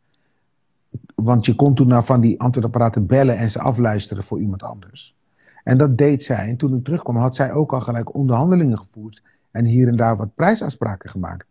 Want 1.14 1.46
je 1.46 1.54
kon 1.54 1.74
toen 1.74 1.88
naar 1.88 2.04
van 2.04 2.20
die 2.20 2.40
antwoordapparaten 2.40 3.06
bellen 3.06 3.36
en 3.36 3.50
ze 3.50 3.58
afluisteren 3.58 4.24
voor 4.24 4.40
iemand 4.40 4.62
anders. 4.62 5.16
En 5.64 5.78
dat 5.78 5.98
deed 5.98 6.22
zij. 6.22 6.48
En 6.48 6.56
toen 6.56 6.76
ik 6.76 6.84
terugkwam, 6.84 7.16
had 7.16 7.34
zij 7.34 7.52
ook 7.52 7.72
al 7.72 7.80
gelijk 7.80 8.14
onderhandelingen 8.14 8.78
gevoerd. 8.78 9.22
En 9.50 9.64
hier 9.64 9.88
en 9.88 9.96
daar 9.96 10.16
wat 10.16 10.34
prijsafspraken 10.34 11.10
gemaakt. 11.10 11.46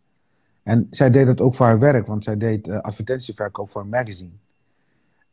En 0.63 0.87
zij 0.89 1.09
deed 1.09 1.25
dat 1.25 1.41
ook 1.41 1.55
voor 1.55 1.65
haar 1.65 1.79
werk, 1.79 2.07
want 2.07 2.23
zij 2.23 2.37
deed 2.37 2.67
eh, 2.67 2.79
advertentieverkoop 2.79 3.69
voor 3.69 3.81
een 3.81 3.89
magazine. 3.89 4.31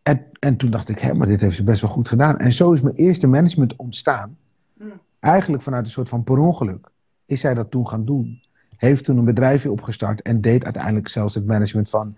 En, 0.02 0.24
en 0.38 0.56
toen 0.56 0.70
dacht 0.70 0.88
ik, 0.88 0.98
hé, 0.98 1.14
maar 1.14 1.26
dit 1.26 1.40
heeft 1.40 1.56
ze 1.56 1.64
best 1.64 1.80
wel 1.80 1.90
goed 1.90 2.08
gedaan. 2.08 2.38
En 2.38 2.52
zo 2.52 2.72
is 2.72 2.80
mijn 2.80 2.94
eerste 2.94 3.26
management 3.26 3.76
ontstaan. 3.76 4.36
Hmm. 4.76 4.92
Eigenlijk 5.18 5.62
vanuit 5.62 5.84
een 5.84 5.90
soort 5.90 6.08
van 6.08 6.24
per 6.24 6.38
ongeluk. 6.38 6.88
Is 7.24 7.40
zij 7.40 7.54
dat 7.54 7.70
toen 7.70 7.88
gaan 7.88 8.04
doen. 8.04 8.40
Heeft 8.76 9.04
toen 9.04 9.18
een 9.18 9.24
bedrijfje 9.24 9.70
opgestart 9.70 10.22
en 10.22 10.40
deed 10.40 10.64
uiteindelijk 10.64 11.08
zelfs 11.08 11.34
het 11.34 11.46
management 11.46 11.88
van 11.88 12.16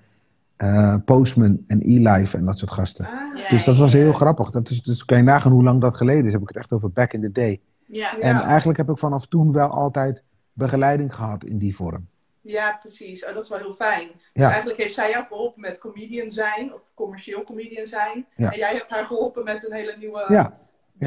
eh, 0.58 0.94
Postman 1.04 1.64
en 1.66 1.80
eLife 1.80 2.36
en 2.36 2.44
dat 2.44 2.58
soort 2.58 2.70
gasten. 2.72 3.06
Ah, 3.06 3.36
Ja, 3.38 3.48
Dus 3.48 3.64
dat 3.64 3.78
was 3.78 3.92
heel 3.92 4.06
ja. 4.06 4.12
grappig. 4.12 4.50
Dat 4.50 4.70
is, 4.70 4.82
dus 4.82 5.04
kan 5.04 5.16
je 5.16 5.22
nagaan 5.24 5.52
hoe 5.52 5.62
lang 5.62 5.80
dat 5.80 5.96
geleden 5.96 6.26
is. 6.26 6.32
Heb 6.32 6.42
ik 6.42 6.48
het 6.48 6.56
echt 6.56 6.72
over 6.72 6.90
back 6.92 7.12
in 7.12 7.20
the 7.20 7.32
day. 7.32 7.60
Ja. 7.86 8.12
Ja. 8.16 8.18
En 8.20 8.40
eigenlijk 8.40 8.78
heb 8.78 8.88
ik 8.90 8.98
vanaf 8.98 9.26
toen 9.26 9.52
wel 9.52 9.68
altijd 9.68 10.22
begeleiding 10.52 11.14
gehad 11.14 11.44
in 11.44 11.58
die 11.58 11.76
vorm. 11.76 12.08
ja, 12.40 12.76
precies. 12.80 13.24
Oh, 13.26 13.34
dat 13.34 13.42
is 13.42 13.48
wel 13.48 13.58
heel 13.58 13.74
fijn. 13.74 14.08
Dus 14.14 14.30
Ja. 14.32 14.46
eigenlijk 14.48 14.78
heeft 14.78 14.94
zij 14.94 15.10
jou 15.10 15.26
geholpen 15.26 15.60
met 15.60 15.78
comedian 15.78 16.30
zijn, 16.30 16.74
of 16.74 16.82
commercieel 16.94 17.44
comedian 17.44 17.86
zijn. 17.86 18.26
Ja. 18.36 18.52
En 18.52 18.58
jij 18.58 18.72
hebt 18.74 18.90
haar 18.90 19.04
geholpen 19.04 19.44
met 19.44 19.66
een 19.68 19.74
hele 19.76 19.94
nieuwe 19.98 20.24
Ja, 20.28 20.34
ja. 20.34 20.58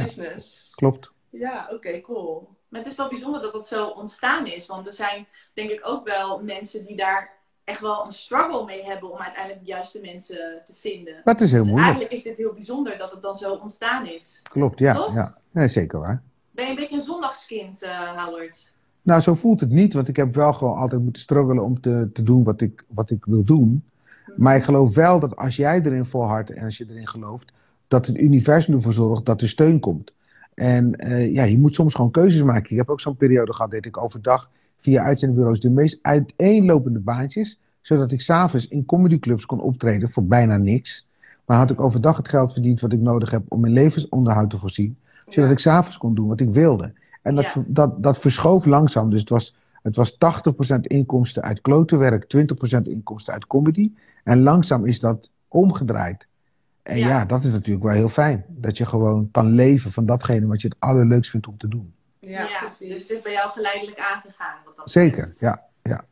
business. 0.02 0.72
klopt. 0.76 1.12
Ja, 1.30 1.68
oké, 1.74 2.02
cool. 2.02 2.50
Maar 2.70 2.82
het 2.82 2.90
is 2.90 2.96
wel 2.98 3.10
bijzonder 3.10 3.42
dat 3.42 3.54
het 3.54 3.66
zo 3.66 3.88
ontstaan 3.88 4.46
is. 4.48 4.68
Want 4.68 4.88
er 4.88 4.94
zijn 4.94 5.28
denk 5.54 5.70
ik 5.70 5.80
ook 5.84 6.08
wel 6.08 6.44
mensen 6.44 6.86
die 6.86 6.96
daar 6.96 7.40
echt 7.64 7.80
wel 7.82 8.06
een 8.06 8.12
struggle 8.12 8.66
mee 8.66 8.84
hebben 8.84 9.12
om 9.12 9.18
uiteindelijk 9.18 9.64
de 9.66 9.72
juiste 9.72 10.00
mensen 10.02 10.62
te 10.66 10.74
vinden. 10.76 11.14
Dat 11.24 11.42
is 11.42 11.52
heel 11.52 11.60
Dus 11.62 11.70
moeilijk. 11.72 11.92
eigenlijk 11.92 12.14
is 12.20 12.24
dit 12.24 12.38
heel 12.38 12.54
bijzonder 12.54 12.98
dat 12.98 13.12
het 13.12 13.22
dan 13.22 13.36
zo 13.36 13.54
ontstaan 13.54 14.06
is. 14.08 14.42
Klopt, 14.50 14.80
ja. 14.80 14.94
Toch? 14.94 15.14
ja. 15.14 15.38
Nee, 15.52 15.68
zeker 15.68 16.00
waar. 16.00 16.22
Ben 16.52 16.66
je 16.66 16.70
een 16.72 16.78
beetje 16.78 16.96
een 16.96 17.02
zondagskind, 17.02 17.82
eh, 17.84 18.26
Howard? 18.26 18.74
Nou, 19.02 19.22
zo 19.22 19.36
voelt 19.36 19.60
het 19.60 19.70
niet, 19.70 19.94
want 19.94 20.08
ik 20.08 20.16
heb 20.16 20.36
wel 20.36 20.54
gewoon 20.54 20.76
altijd 20.78 21.02
moeten 21.02 21.22
struggelen 21.22 21.64
om 21.64 21.82
te, 21.82 22.10
te 22.14 22.24
doen 22.24 22.44
wat 22.44 22.62
ik, 22.62 22.84
wat 22.88 23.10
ik 23.10 23.26
wil 23.26 23.44
doen. 23.44 23.84
Maar 24.36 24.56
ik 24.56 24.64
geloof 24.64 24.96
wel 24.96 25.20
dat 25.20 25.36
als 25.36 25.56
jij 25.56 25.82
erin 25.82 26.06
volhardt 26.06 26.50
en 26.52 26.64
als 26.64 26.78
je 26.78 26.86
erin 26.90 27.08
gelooft, 27.08 27.52
dat 27.88 28.06
het 28.06 28.18
universum 28.18 28.74
ervoor 28.74 28.94
zorgt 28.94 29.26
dat 29.26 29.42
er 29.42 29.50
steun 29.50 29.80
komt. 29.80 30.12
En 30.54 30.96
eh, 30.96 31.34
ja, 31.34 31.44
je 31.44 31.58
moet 31.58 31.76
soms 31.76 31.94
gewoon 31.94 32.12
keuzes 32.12 32.44
maken. 32.44 32.72
Ik 32.72 32.78
heb 32.78 32.90
ook 32.90 33.00
zo'n 33.02 33.18
periode 33.18 33.54
gehad 33.54 33.72
dat 33.72 33.86
ik 33.86 33.98
overdag 34.04 34.50
via 34.82 35.04
uitzendbureaus 35.04 35.60
de 35.60 35.70
meest 35.70 36.00
uiteenlopende 36.02 37.00
baantjes, 37.00 37.60
zodat 37.82 38.12
ik 38.12 38.22
s'avonds 38.22 38.68
in 38.68 38.86
comedyclubs 38.86 39.46
kon 39.46 39.62
optreden 39.62 40.10
voor 40.10 40.26
bijna 40.26 40.58
niks. 40.58 41.08
Maar 41.46 41.58
had 41.58 41.72
ik 41.72 41.82
overdag 41.82 42.18
het 42.18 42.28
geld 42.30 42.54
verdiend 42.54 42.80
wat 42.80 42.94
ik 42.94 43.00
nodig 43.00 43.32
heb 43.32 43.44
om 43.48 43.60
mijn 43.60 43.74
levensonderhoud 43.74 44.50
te 44.50 44.58
voorzien, 44.58 44.98
zodat 45.26 45.46
Ja. 45.50 45.52
ik 45.56 45.60
s'avonds 45.60 45.98
kon 45.98 46.16
doen 46.16 46.28
wat 46.28 46.40
ik 46.40 46.50
wilde. 46.50 46.94
En 47.22 47.36
dat, 47.36 47.46
Ja. 47.46 47.64
dat, 47.68 48.04
dat 48.04 48.18
verschoof 48.18 48.66
langzaam. 48.66 49.10
Dus 49.10 49.20
het 49.20 49.30
was, 49.30 49.56
het 49.84 49.96
was 49.96 50.18
80% 50.18 50.80
inkomsten 50.82 51.44
uit 51.44 51.62
klotenwerk, 51.62 52.24
20% 52.28 52.82
inkomsten 52.88 53.34
uit 53.34 53.48
comedy. 53.48 53.92
En 54.24 54.42
langzaam 54.42 54.86
is 54.86 55.00
dat 55.00 55.30
omgedraaid. 55.48 56.28
En 56.84 56.98
Ja. 56.98 57.08
ja. 57.08 57.26
dat 57.26 57.44
is 57.44 57.52
natuurlijk 57.52 57.86
wel 57.86 57.94
heel 57.96 58.10
fijn. 58.10 58.46
Dat 58.48 58.78
je 58.78 58.86
gewoon 58.86 59.30
kan 59.32 59.52
leven 59.52 59.92
van 59.92 60.06
datgene 60.06 60.46
wat 60.48 60.62
je 60.62 60.68
het 60.68 60.78
allerleukst 60.80 61.32
vindt 61.32 61.48
om 61.48 61.58
te 61.58 61.68
doen. 61.68 61.94
Ja, 62.30 62.48
precies. 62.60 62.90
dus 62.90 63.00
het 63.02 63.10
is 63.10 63.22
bij 63.22 63.32
jou 63.32 63.50
geleidelijk 63.50 64.00
aangegaan. 64.00 64.58
Wat 64.66 64.76
dat 64.76 64.92
Zeker, 64.92 65.18
betreft. 65.18 65.40
ja. 65.40 65.66
ja. 65.84 66.04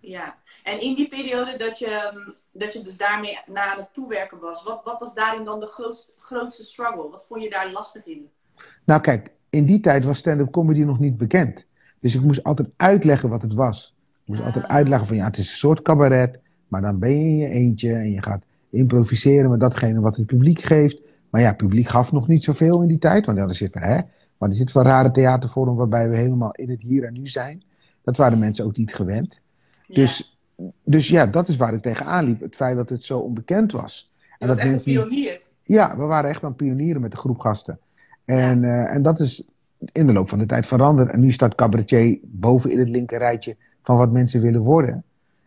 Ja, 0.00 0.34
en 0.62 0.80
in 0.80 0.94
die 0.94 1.08
periode 1.08 1.56
dat 1.58 1.78
je, 1.78 2.10
mm, 2.14 2.34
dat 2.52 2.72
je 2.72 2.82
dus 2.82 2.96
daarmee 2.96 3.38
naar 3.46 3.66
aan 3.66 3.78
het 3.78 3.92
toewerken 3.94 4.38
was, 4.40 4.62
wat, 4.62 4.80
wat 4.84 4.98
was 5.00 5.14
daarin 5.14 5.44
dan 5.44 5.60
de 5.60 5.66
grootste, 5.66 6.12
grootste 6.20 6.64
struggle? 6.64 7.10
Wat 7.10 7.26
vond 7.26 7.42
je 7.42 7.50
daar 7.50 7.70
lastig 7.72 8.06
in? 8.06 8.28
Nou 8.84 9.00
kijk, 9.00 9.30
in 9.50 9.64
die 9.66 9.80
tijd 9.80 10.04
was 10.04 10.18
stand-up 10.18 10.50
comedy 10.50 10.80
nog 10.82 10.98
niet 10.98 11.16
bekend. 11.16 11.64
Dus 12.00 12.14
ik 12.14 12.20
moest 12.20 12.42
altijd 12.44 12.68
uitleggen 12.76 13.28
wat 13.28 13.42
het 13.42 13.54
was. 13.54 13.94
Ik 14.22 14.28
moest 14.28 14.40
Ah. 14.40 14.46
altijd 14.46 14.64
uitleggen 14.66 15.06
van 15.06 15.16
ja, 15.16 15.24
het 15.24 15.38
is 15.38 15.50
een 15.50 15.56
soort 15.56 15.82
cabaret. 15.82 16.38
Maar 16.68 16.80
dan 16.80 16.98
ben 16.98 17.10
je 17.10 17.16
in 17.26 17.36
je 17.36 17.48
eentje 17.48 17.92
en 17.94 18.10
je 18.10 18.22
gaat 18.22 18.42
improviseren 18.70 19.50
met 19.50 19.60
datgene 19.60 20.00
wat 20.00 20.16
het 20.16 20.26
publiek 20.26 20.60
geeft. 20.60 20.98
Maar 21.30 21.40
ja, 21.40 21.46
het 21.48 21.56
publiek 21.56 21.88
gaf 21.88 22.12
nog 22.12 22.28
niet 22.28 22.44
zoveel 22.44 22.82
in 22.82 22.88
die 22.88 22.98
tijd. 22.98 23.26
Want 23.26 23.38
dan 23.38 23.54
zit 23.54 23.72
van 23.72 23.82
hè, 23.82 24.00
wat 24.38 24.52
is 24.52 24.58
dit 24.58 24.70
voor 24.70 24.82
rare 24.82 25.10
theatervorm 25.10 25.76
waarbij 25.76 26.08
we 26.08 26.16
helemaal 26.16 26.52
in 26.52 26.70
het 26.70 26.82
hier 26.82 27.04
en 27.04 27.12
nu 27.12 27.26
zijn. 27.26 27.62
Dat 28.02 28.16
waren 28.16 28.38
mensen 28.38 28.64
ook 28.64 28.76
niet 28.76 28.94
gewend. 28.94 29.40
Dus, 29.88 30.38
dus 30.84 31.08
ja, 31.08 31.26
dat 31.26 31.48
is 31.48 31.56
waar 31.56 31.74
ik 31.74 31.82
tegenaan 31.82 32.24
liep. 32.24 32.40
Het 32.40 32.56
feit 32.56 32.76
dat 32.76 32.88
het 32.88 33.04
zo 33.04 33.18
onbekend 33.18 33.72
was. 33.72 34.12
Je 34.38 34.46
was 34.46 34.56
echt 34.56 34.64
een 34.64 34.70
mensen 34.70 34.92
pionier. 34.92 35.40
ja, 35.62 35.96
we 35.96 36.04
waren 36.04 36.30
echt 36.30 36.44
aan 36.44 36.54
pionieren 36.54 37.00
met 37.00 37.10
de 37.10 37.16
groep 37.16 37.38
gasten. 37.38 37.78
En, 38.24 38.64
eh, 38.64 38.94
en 38.94 39.02
dat 39.02 39.20
is 39.20 39.48
in 39.92 40.06
de 40.06 40.12
loop 40.12 40.28
van 40.28 40.38
de 40.38 40.46
tijd 40.46 40.66
veranderd. 40.66 41.10
En 41.10 41.20
nu 41.20 41.32
staat 41.32 41.54
cabaretier 41.54 42.18
boven 42.22 42.70
in 42.70 42.78
het 42.78 42.88
linker 42.88 43.18
rijtje 43.18 43.56
van 43.82 43.96
wat 43.96 44.12
mensen 44.12 44.40
willen 44.40 44.60
worden. 44.60 45.04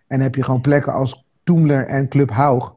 En 0.08 0.21
heb 0.21 0.36
je 0.36 0.43
gewoon 0.43 0.62
plekken 0.62 0.93
als 0.93 1.25
Toemler 1.43 1.88
en 1.88 2.08
Club 2.08 2.30
Haug, 2.30 2.73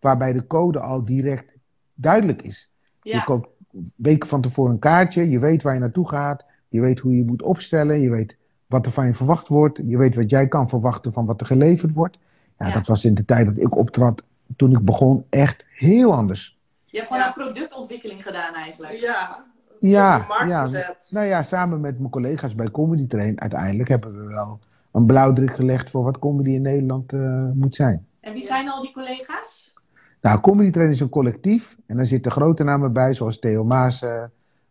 waarbij 0.00 0.32
de 0.32 0.46
code 0.46 0.80
al 0.80 1.04
direct 1.04 1.52
duidelijk 1.94 2.42
is. 2.42 2.70
Je 3.02 3.12
ja. 3.12 3.20
koopt 3.20 3.48
weken 3.94 4.28
van 4.28 4.40
tevoren 4.40 4.72
een 4.72 4.78
kaartje, 4.78 5.28
je 5.30 5.38
weet 5.38 5.62
waar 5.62 5.74
je 5.74 5.80
naartoe 5.80 6.08
gaat, 6.08 6.44
je 6.68 6.80
weet 6.80 6.98
hoe 6.98 7.16
je 7.16 7.24
moet 7.24 7.42
opstellen, 7.42 8.00
je 8.00 8.10
weet 8.10 8.36
wat 8.66 8.86
er 8.86 8.92
van 8.92 9.06
je 9.06 9.14
verwacht 9.14 9.48
wordt, 9.48 9.80
je 9.86 9.96
weet 9.98 10.14
wat 10.14 10.30
jij 10.30 10.48
kan 10.48 10.68
verwachten 10.68 11.12
van 11.12 11.26
wat 11.26 11.40
er 11.40 11.46
geleverd 11.46 11.92
wordt. 11.92 12.18
Ja, 12.58 12.66
Ja. 12.66 12.72
dat 12.74 12.86
was 12.86 13.04
in 13.04 13.14
de 13.14 13.24
tijd 13.24 13.46
dat 13.46 13.56
ik 13.56 13.76
optrad, 13.76 14.22
toen 14.56 14.70
ik 14.72 14.84
begon, 14.84 15.24
echt 15.30 15.64
heel 15.68 16.14
anders. 16.14 16.58
Je 16.84 16.96
hebt 16.98 17.08
gewoon 17.12 17.22
Ja. 17.26 17.28
een 17.28 17.42
productontwikkeling 17.42 18.22
gedaan 18.22 18.54
eigenlijk. 18.54 18.92
Ja. 18.92 19.44
Ja, 19.80 20.16
Op 20.16 20.22
de 20.22 20.28
markt 20.28 20.50
ja. 20.50 20.60
gezet. 20.64 21.08
Nou 21.10 21.26
ja, 21.26 21.42
samen 21.42 21.80
met 21.80 21.98
mijn 21.98 22.10
collega's 22.10 22.54
bij 22.54 22.70
Comedy 22.70 23.06
Train, 23.06 23.40
uiteindelijk 23.40 23.88
hebben 23.88 24.16
we 24.26 24.32
wel 24.34 24.58
een 24.92 25.06
blauwdruk 25.06 25.54
gelegd 25.54 25.90
voor 25.90 26.04
wat 26.04 26.18
comedy 26.18 26.50
in 26.50 26.62
Nederland 26.62 27.12
eh, 27.12 27.50
moet 27.54 27.74
zijn. 27.74 28.06
En 28.20 28.32
wie 28.32 28.44
zijn 28.44 28.68
al 28.70 28.82
die 28.82 28.92
collega's? 28.92 29.72
Nou, 30.24 30.40
Comedy 30.40 30.70
Train 30.70 30.90
is 30.90 31.00
een 31.00 31.08
collectief 31.08 31.76
en 31.86 31.96
daar 31.96 32.06
zitten 32.06 32.32
grote 32.32 32.64
namen 32.64 32.92
bij, 32.92 33.14
zoals 33.14 33.38
Theo 33.38 33.64
Maas, 33.64 34.04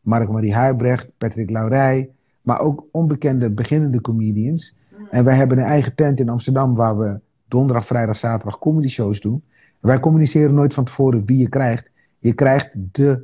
Mark-Marie 0.02 0.54
Huibrecht, 0.54 1.08
Patrick 1.18 1.50
Laurij, 1.50 2.10
maar 2.42 2.60
ook 2.60 2.86
onbekende 2.92 3.50
beginnende 3.50 4.02
comedians. 4.02 4.76
Hmm. 4.96 5.08
En 5.12 5.24
wij 5.24 5.36
hebben 5.36 5.58
een 5.58 5.64
eigen 5.64 5.96
tent 5.96 6.20
in 6.20 6.30
Amsterdam 6.30 6.76
waar 6.76 6.98
we 6.98 7.20
donderdag, 7.48 7.86
vrijdag, 7.86 8.18
zaterdag 8.18 8.60
comedy 8.60 8.88
shows 8.88 9.20
doen. 9.22 9.44
En 9.82 9.88
wij 9.88 10.00
communiceren 10.00 10.54
nooit 10.54 10.74
van 10.74 10.84
tevoren 10.84 11.26
wie 11.26 11.38
je 11.38 11.50
krijgt. 11.50 11.90
Je 12.20 12.34
krijgt 12.34 12.70
de 12.92 13.24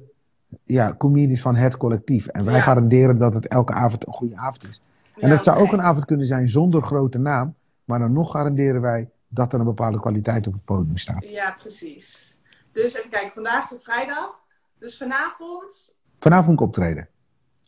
ja, 0.63 0.95
comedians 0.97 1.41
van 1.41 1.55
het 1.55 1.77
collectief. 1.77 2.27
En 2.27 2.45
wij 2.45 2.53
Ja. 2.55 2.61
garanderen 2.61 3.17
dat 3.17 3.33
het 3.33 3.47
elke 3.47 3.73
avond 3.73 4.07
een 4.07 4.13
goede 4.13 4.37
avond 4.37 4.67
is. 4.69 4.81
En 5.19 5.29
Ja, 5.29 5.35
dat 5.35 5.43
zou 5.43 5.59
ook 5.59 5.71
een 5.71 5.81
avond 5.81 6.05
kunnen 6.05 6.25
zijn 6.25 6.49
zonder 6.49 6.81
grote 6.81 7.17
naam. 7.17 7.53
Maar 7.85 7.99
dan 7.99 8.13
nog 8.13 8.31
garanderen 8.31 8.81
wij 8.81 9.09
dat 9.29 9.53
er 9.53 9.59
een 9.59 9.65
bepaalde 9.65 9.99
kwaliteit 9.99 10.47
op 10.47 10.53
het 10.53 10.65
podium 10.65 10.97
staat. 10.97 11.29
Ja, 11.29 11.51
precies. 11.51 12.37
Dus 12.71 12.93
even 12.93 13.09
kijken, 13.09 13.31
vandaag 13.33 13.63
is 13.63 13.69
het 13.69 13.83
vrijdag. 13.83 14.41
Dus 14.79 14.97
vanavond. 14.97 15.91
Vanavond 16.19 16.47
moet 16.47 16.55
ik 16.59 16.61
optreden. 16.67 17.09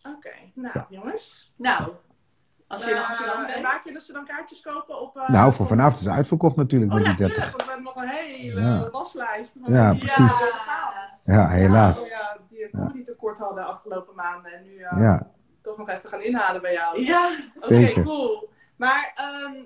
Oké, 0.04 0.30
nou 0.54 0.72
Ja. 0.80 0.86
jongens. 0.90 1.54
Nou, 1.56 1.92
als 2.68 2.84
je 2.86 2.90
in 2.92 2.96
Eh, 2.98 3.08
Amsterdam 3.08 3.42
en 3.42 3.48
bent. 3.48 3.62
waar 3.66 3.82
kunnen 3.84 4.02
ze 4.02 4.14
dan 4.14 4.26
kaartjes 4.26 4.62
kopen? 4.62 5.02
Op, 5.02 5.18
eh, 5.18 5.30
nou, 5.30 5.54
voor 5.54 5.66
vanavond 5.68 6.00
is 6.00 6.06
het 6.06 6.14
uitverkocht 6.16 6.56
natuurlijk 6.56 6.92
Oh 6.92 6.98
met 6.98 7.08
ja, 7.08 7.14
die 7.16 7.26
tuurlijk, 7.28 7.52
30. 7.52 7.58
want 7.58 7.64
we 7.64 7.72
hebben 7.76 7.94
nog 7.94 8.04
een 8.04 8.10
hele 8.26 8.62
Ja. 8.62 8.90
waslijst. 8.90 9.56
van 9.62 9.74
Ja, 9.74 9.92
die, 9.92 10.00
precies. 10.00 10.42
eh. 10.42 10.48
Ja, 11.26 11.48
helaas. 11.50 12.02
Oh 12.02 12.08
ja, 12.08 12.38
die 12.50 12.64
een 12.64 12.72
comedy 12.72 13.04
tekort 13.04 13.38
hadden 13.38 13.64
de 13.64 13.70
afgelopen 13.70 14.16
maanden. 14.16 14.52
En 14.54 14.64
nu 14.64 14.78
eh, 14.78 14.98
Ja. 15.02 15.32
toch 15.62 15.78
nog 15.78 15.90
even 15.90 16.10
gaan 16.10 16.22
inhalen 16.22 16.62
bij 16.62 16.74
jou. 16.74 17.02
Ja, 17.04 17.30
Oké, 17.60 17.94
cool. 18.04 18.50
Maar 18.76 19.12
ehm, 19.16 19.64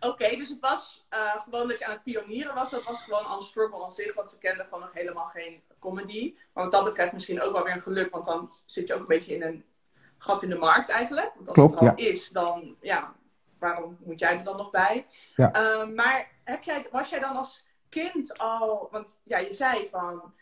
Oké, 0.00 0.36
dus 0.36 0.48
het 0.48 0.60
was 0.60 1.06
uh, 1.14 1.40
gewoon 1.40 1.68
dat 1.68 1.78
je 1.78 1.84
aan 1.84 1.92
het 1.92 2.02
pionieren 2.02 2.54
was. 2.54 2.70
Dat 2.70 2.82
was 2.82 3.02
gewoon 3.02 3.24
al 3.24 3.36
een 3.36 3.44
struggle 3.44 3.84
aan 3.84 3.92
zich, 3.92 4.14
want 4.14 4.30
ze 4.30 4.38
kenden 4.38 4.64
gewoon 4.64 4.80
nog 4.80 4.92
helemaal 4.92 5.26
geen 5.26 5.62
comedy. 5.78 6.34
Maar 6.52 6.64
wat 6.64 6.72
dat 6.72 6.84
betreft 6.84 7.12
misschien 7.12 7.42
ook 7.42 7.52
wel 7.52 7.64
weer 7.64 7.74
een 7.74 7.82
geluk, 7.82 8.10
want 8.10 8.24
dan 8.24 8.54
zit 8.66 8.86
je 8.88 8.94
ook 8.94 9.00
een 9.00 9.06
beetje 9.06 9.34
in 9.34 9.42
een 9.42 9.64
gat 10.18 10.42
in 10.42 10.48
de 10.48 10.56
markt 10.56 10.88
eigenlijk. 10.88 11.32
Want 11.34 11.46
als 11.48 11.56
Klopt, 11.56 11.74
het 11.74 11.82
er 11.82 11.88
al 11.88 11.98
ja. 11.98 12.10
is, 12.10 12.28
dan 12.28 12.76
ja, 12.80 13.14
waarom 13.58 13.96
moet 14.00 14.18
jij 14.18 14.38
er 14.38 14.44
dan 14.44 14.56
nog 14.56 14.70
bij? 14.70 15.06
Ja. 15.36 15.56
Uh, 15.56 15.94
maar 15.94 16.30
heb 16.44 16.62
jij, 16.62 16.86
was 16.90 17.08
jij 17.10 17.20
dan 17.20 17.36
als 17.36 17.64
kind 17.88 18.38
al, 18.38 18.88
want 18.90 19.18
ja, 19.22 19.38
je 19.38 19.52
zei 19.52 19.88
van, 19.90 20.34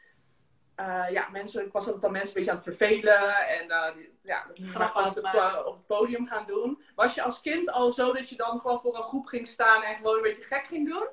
uh, 0.80 1.04
ja, 1.10 1.28
mensen, 1.32 1.66
ik 1.66 1.72
was 1.72 1.92
ook 1.92 2.00
dan 2.00 2.12
mensen 2.12 2.28
een 2.28 2.34
beetje 2.34 2.50
aan 2.50 2.62
het 2.64 2.76
vervelen 2.76 3.22
en 3.58 3.64
uh, 3.68 3.94
die, 3.96 4.10
ja, 4.22 4.46
dat 4.54 4.90
gewoon 4.90 5.08
op, 5.08 5.14
het, 5.14 5.24
maar- 5.24 5.34
uh, 5.34 5.66
op 5.66 5.74
het 5.76 5.86
podium 5.86 6.26
gaan 6.26 6.44
doen. 6.46 6.78
Was 6.94 7.14
je 7.14 7.22
als 7.22 7.40
kind 7.40 7.70
al 7.72 7.90
zo 7.90 8.12
dat 8.12 8.28
je 8.28 8.36
dan 8.36 8.60
gewoon 8.60 8.80
voor 8.80 8.96
een 8.96 9.02
groep 9.02 9.26
ging 9.26 9.46
staan 9.46 9.82
en 9.82 9.96
gewoon 9.96 10.16
een 10.16 10.22
beetje 10.22 10.42
gek 10.42 10.66
ging 10.66 10.88
doen? 10.88 11.06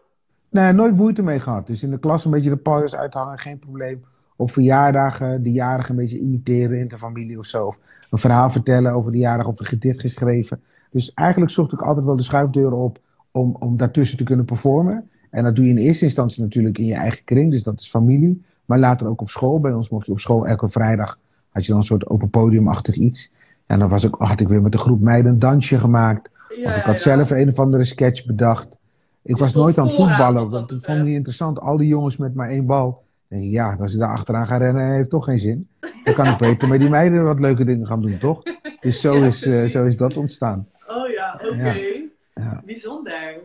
Nee, 0.50 0.72
nooit 0.74 0.96
moeite 0.96 1.22
mee 1.22 1.40
gehad. 1.40 1.68
Dus 1.68 1.84
in 1.84 1.92
de 1.92 2.00
klas 2.00 2.26
een 2.26 2.32
beetje 2.32 2.50
de 2.50 2.58
pooiers 2.58 2.96
uithangen, 2.96 3.40
geen 3.40 3.60
probleem. 3.60 4.06
Op 4.36 4.52
verjaardagen 4.52 5.44
de 5.44 5.52
jarigen 5.52 5.90
een 5.90 6.02
beetje 6.02 6.20
imiteren 6.20 6.80
in 6.80 6.88
de 6.88 6.98
familie 6.98 7.40
of 7.40 7.46
zo. 7.46 7.68
Of 7.68 7.78
een 8.10 8.18
verhaal 8.18 8.50
vertellen 8.50 8.92
over 8.92 9.12
de 9.12 9.18
jarige 9.18 9.50
of 9.50 9.60
een 9.60 9.66
gedicht 9.66 10.00
geschreven. 10.00 10.64
Dus 10.92 11.14
eigenlijk 11.14 11.52
zocht 11.52 11.74
ik 11.74 11.82
altijd 11.82 12.06
wel 12.06 12.16
de 12.16 12.24
schuifdeuren 12.24 12.78
op 12.78 13.00
om, 13.32 13.56
om 13.60 13.78
daartussen 13.78 14.18
te 14.18 14.24
kunnen 14.24 14.46
performen. 14.46 15.10
En 15.30 15.44
dat 15.44 15.56
doe 15.56 15.66
je 15.66 15.72
in 15.72 15.78
eerste 15.78 16.06
instantie 16.06 16.44
natuurlijk 16.44 16.78
in 16.78 16.86
je 16.86 16.94
eigen 16.94 17.24
kring, 17.24 17.52
dus 17.52 17.64
dat 17.64 17.80
is 17.80 17.90
familie. 17.90 18.44
Maar 18.66 18.80
later 18.80 19.08
ook 19.08 19.22
op 19.22 19.30
school. 19.30 19.60
Bij 19.60 19.74
ons 19.74 19.90
mocht 19.90 20.06
je 20.06 20.12
op 20.12 20.20
school 20.20 20.48
elke 20.48 20.70
vrijdag, 20.70 21.20
had 21.50 21.64
je 21.64 21.70
dan 21.70 21.80
een 21.80 21.86
soort 21.86 22.08
open 22.08 22.30
podiumachtig 22.30 22.96
iets. 22.96 23.32
En 23.66 23.80
dan 23.80 23.90
was 23.90 24.04
ik, 24.04 24.16
had 24.18 24.40
ik 24.40 24.48
weer 24.48 24.62
met 24.62 24.74
een 24.74 24.80
groep 24.80 25.02
meiden 25.02 25.32
een 25.32 25.40
dansje 25.40 25.80
gemaakt. 25.80 26.30
Ja, 26.58 26.70
Of 26.70 26.76
ik 26.76 26.84
had 26.84 27.02
zelf 27.02 27.30
een 27.30 27.50
of 27.50 27.60
andere 27.60 27.84
sketch 27.84 28.26
bedacht. 28.26 28.68
Ik 29.22 29.38
Je 29.38 29.44
was 29.44 29.54
nooit 29.54 29.78
aan 29.78 29.90
vooraan, 29.90 30.10
voetballen, 30.10 30.50
want 30.50 30.70
dat 30.70 30.84
vond 30.84 30.98
ik 30.98 31.04
niet 31.04 31.16
interessant. 31.16 31.60
Al 31.60 31.78
die 31.78 31.88
jongens 31.88 32.18
met 32.18 32.36
maar 32.36 32.50
één 32.50 32.66
bal. 32.66 33.04
Ik, 33.28 33.52
ja, 33.52 33.78
als 33.80 33.94
ik 33.94 34.00
daar 34.00 34.10
achteraan 34.10 34.48
ga 34.48 34.58
rennen, 34.58 34.94
heeft 34.94 35.10
toch 35.10 35.26
geen 35.26 35.40
zin. 35.40 35.68
Dan 36.04 36.14
kan 36.14 36.26
ik 36.26 36.38
beter 36.38 36.68
met 36.68 36.80
die 36.80 36.90
meiden 36.90 37.24
wat 37.24 37.40
leuke 37.40 37.64
dingen 37.64 37.88
gaan 37.88 38.02
doen, 38.02 38.18
toch? 38.18 38.44
Dus 38.80 39.02
zo, 39.02 39.14
is, 39.24 39.46
eh, 39.46 39.66
zo 39.66 39.84
is 39.84 39.98
dat 39.98 40.18
ontstaan. 40.18 40.68
Oh 40.88 41.10
ja, 41.10 41.40
oké. 41.44 41.76
Ja. 42.34 42.62
Bijzonder. 42.66 43.36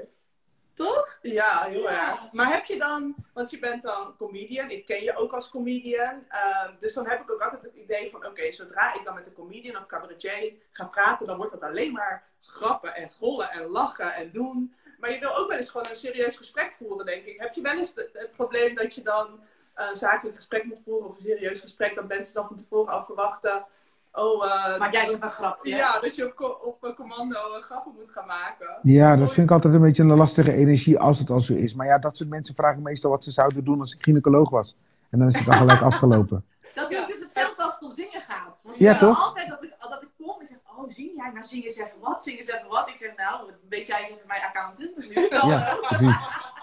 Toch? 0.84 1.18
Ja, 1.22 1.64
heel 1.64 1.82
Ja. 1.82 2.10
erg. 2.10 2.32
Maar 2.32 2.52
heb 2.52 2.64
je 2.64 2.78
dan, 2.78 3.14
want 3.34 3.50
je 3.50 3.58
bent 3.58 3.82
dan 3.82 4.14
comedian, 4.16 4.70
ik 4.70 4.86
ken 4.86 5.02
je 5.02 5.16
ook 5.16 5.32
als 5.32 5.48
comedian, 5.50 6.24
ehm, 6.28 6.72
dus 6.78 6.94
dan 6.94 7.06
heb 7.08 7.20
ik 7.20 7.30
ook 7.32 7.40
altijd 7.40 7.62
het 7.62 7.74
idee 7.76 8.10
van, 8.10 8.26
oké, 8.26 8.52
zodra 8.52 8.94
ik 8.94 9.04
dan 9.04 9.14
met 9.14 9.26
een 9.26 9.32
comedian 9.32 9.76
of 9.76 9.86
cabaretier 9.86 10.52
ga 10.72 10.84
praten, 10.84 11.26
dan 11.26 11.36
wordt 11.36 11.52
dat 11.52 11.62
alleen 11.62 11.92
maar 11.92 12.28
grappen 12.42 12.94
en 12.94 13.10
gollen 13.10 13.50
en 13.50 13.66
lachen 13.66 14.14
en 14.14 14.30
doen. 14.32 14.74
Maar 14.98 15.12
je 15.12 15.18
wil 15.18 15.36
ook 15.36 15.48
wel 15.48 15.56
eens 15.56 15.70
gewoon 15.70 15.86
een 15.90 15.96
serieus 15.96 16.36
gesprek 16.36 16.72
voeren, 16.72 17.06
denk 17.06 17.24
ik. 17.24 17.40
Heb 17.40 17.54
je 17.54 17.62
wel 17.62 17.78
eens 17.78 17.94
de- 17.94 18.10
het 18.12 18.32
probleem 18.32 18.74
dat 18.74 18.94
je 18.94 19.02
dan 19.02 19.40
een 19.74 19.96
zakelijk 19.96 20.36
gesprek 20.36 20.64
moet 20.64 20.80
voeren 20.84 21.08
of 21.08 21.16
een 21.16 21.22
serieus 21.24 21.60
gesprek, 21.60 21.94
dat 21.94 22.08
mensen 22.08 22.34
dan 22.34 22.46
van 22.46 22.56
tevoren 22.56 22.92
al 22.92 23.04
verwachten, 23.04 23.66
oh, 24.12 24.44
eh, 24.44 24.78
Maar 24.78 24.92
jij 24.92 25.06
zegt 25.06 25.22
een 25.22 25.30
grapje. 25.30 25.70
ja, 25.76 26.00
dat 26.00 26.16
je 26.16 26.26
op, 26.26 26.60
op 26.62 26.84
eh, 26.84 26.94
commando 26.94 27.34
eh, 27.34 27.62
grappen 27.62 27.92
moet 27.96 28.10
gaan 28.10 28.26
maken. 28.26 28.78
Ja, 28.82 29.16
dat 29.16 29.32
vind 29.32 29.46
ik 29.46 29.52
altijd 29.52 29.74
een 29.74 29.80
beetje 29.80 30.02
een 30.02 30.16
lastige 30.16 30.52
energie 30.52 30.98
als 30.98 31.18
het 31.18 31.30
al 31.30 31.40
zo 31.40 31.54
is. 31.54 31.74
Maar 31.74 31.86
ja, 31.86 31.98
dat 31.98 32.16
soort 32.16 32.28
mensen 32.28 32.54
vragen 32.54 32.82
meestal 32.82 33.10
wat 33.10 33.24
ze 33.24 33.30
zouden 33.30 33.64
doen 33.64 33.80
als 33.80 33.94
ik 33.94 34.02
gynaecoloog 34.02 34.50
was. 34.50 34.76
En 35.10 35.18
dan 35.18 35.28
is 35.28 35.36
het 35.36 35.44
dan 35.44 35.54
gelijk 35.54 35.80
afgelopen. 35.90 36.44
Dat 36.74 36.90
doe 36.90 36.98
ik 36.98 37.06
dus 37.06 37.20
hetzelfde 37.20 37.62
als 37.62 37.74
het 37.74 37.82
om 37.82 37.92
zingen 37.92 38.20
gaat. 38.20 38.60
Want 38.62 38.78
Ja, 38.78 38.98
toch? 38.98 39.24
altijd 39.24 39.48
dat 39.48 39.62
ik, 39.62 39.74
dat 39.78 40.02
ik 40.02 40.08
kom 40.18 40.40
en 40.40 40.46
zeg, 40.46 40.58
oh 40.64 40.88
zing 40.88 41.10
jij? 41.16 41.30
Nou 41.32 41.44
zing 41.46 41.64
eens 41.64 41.76
even 41.76 42.00
wat, 42.00 42.22
zing 42.22 42.36
eens 42.36 42.48
even 42.48 42.68
wat. 42.68 42.88
Ik 42.88 42.96
zeg, 42.96 43.16
nou, 43.16 43.50
weet 43.68 43.86
jij 43.86 43.98
eens 43.98 44.10
even 44.10 44.26
mijn 44.26 44.42
accountant? 44.42 44.96
Dus 44.96 45.08
nu 45.08 45.28
Ja, 45.30 45.76
precies. 45.88 46.16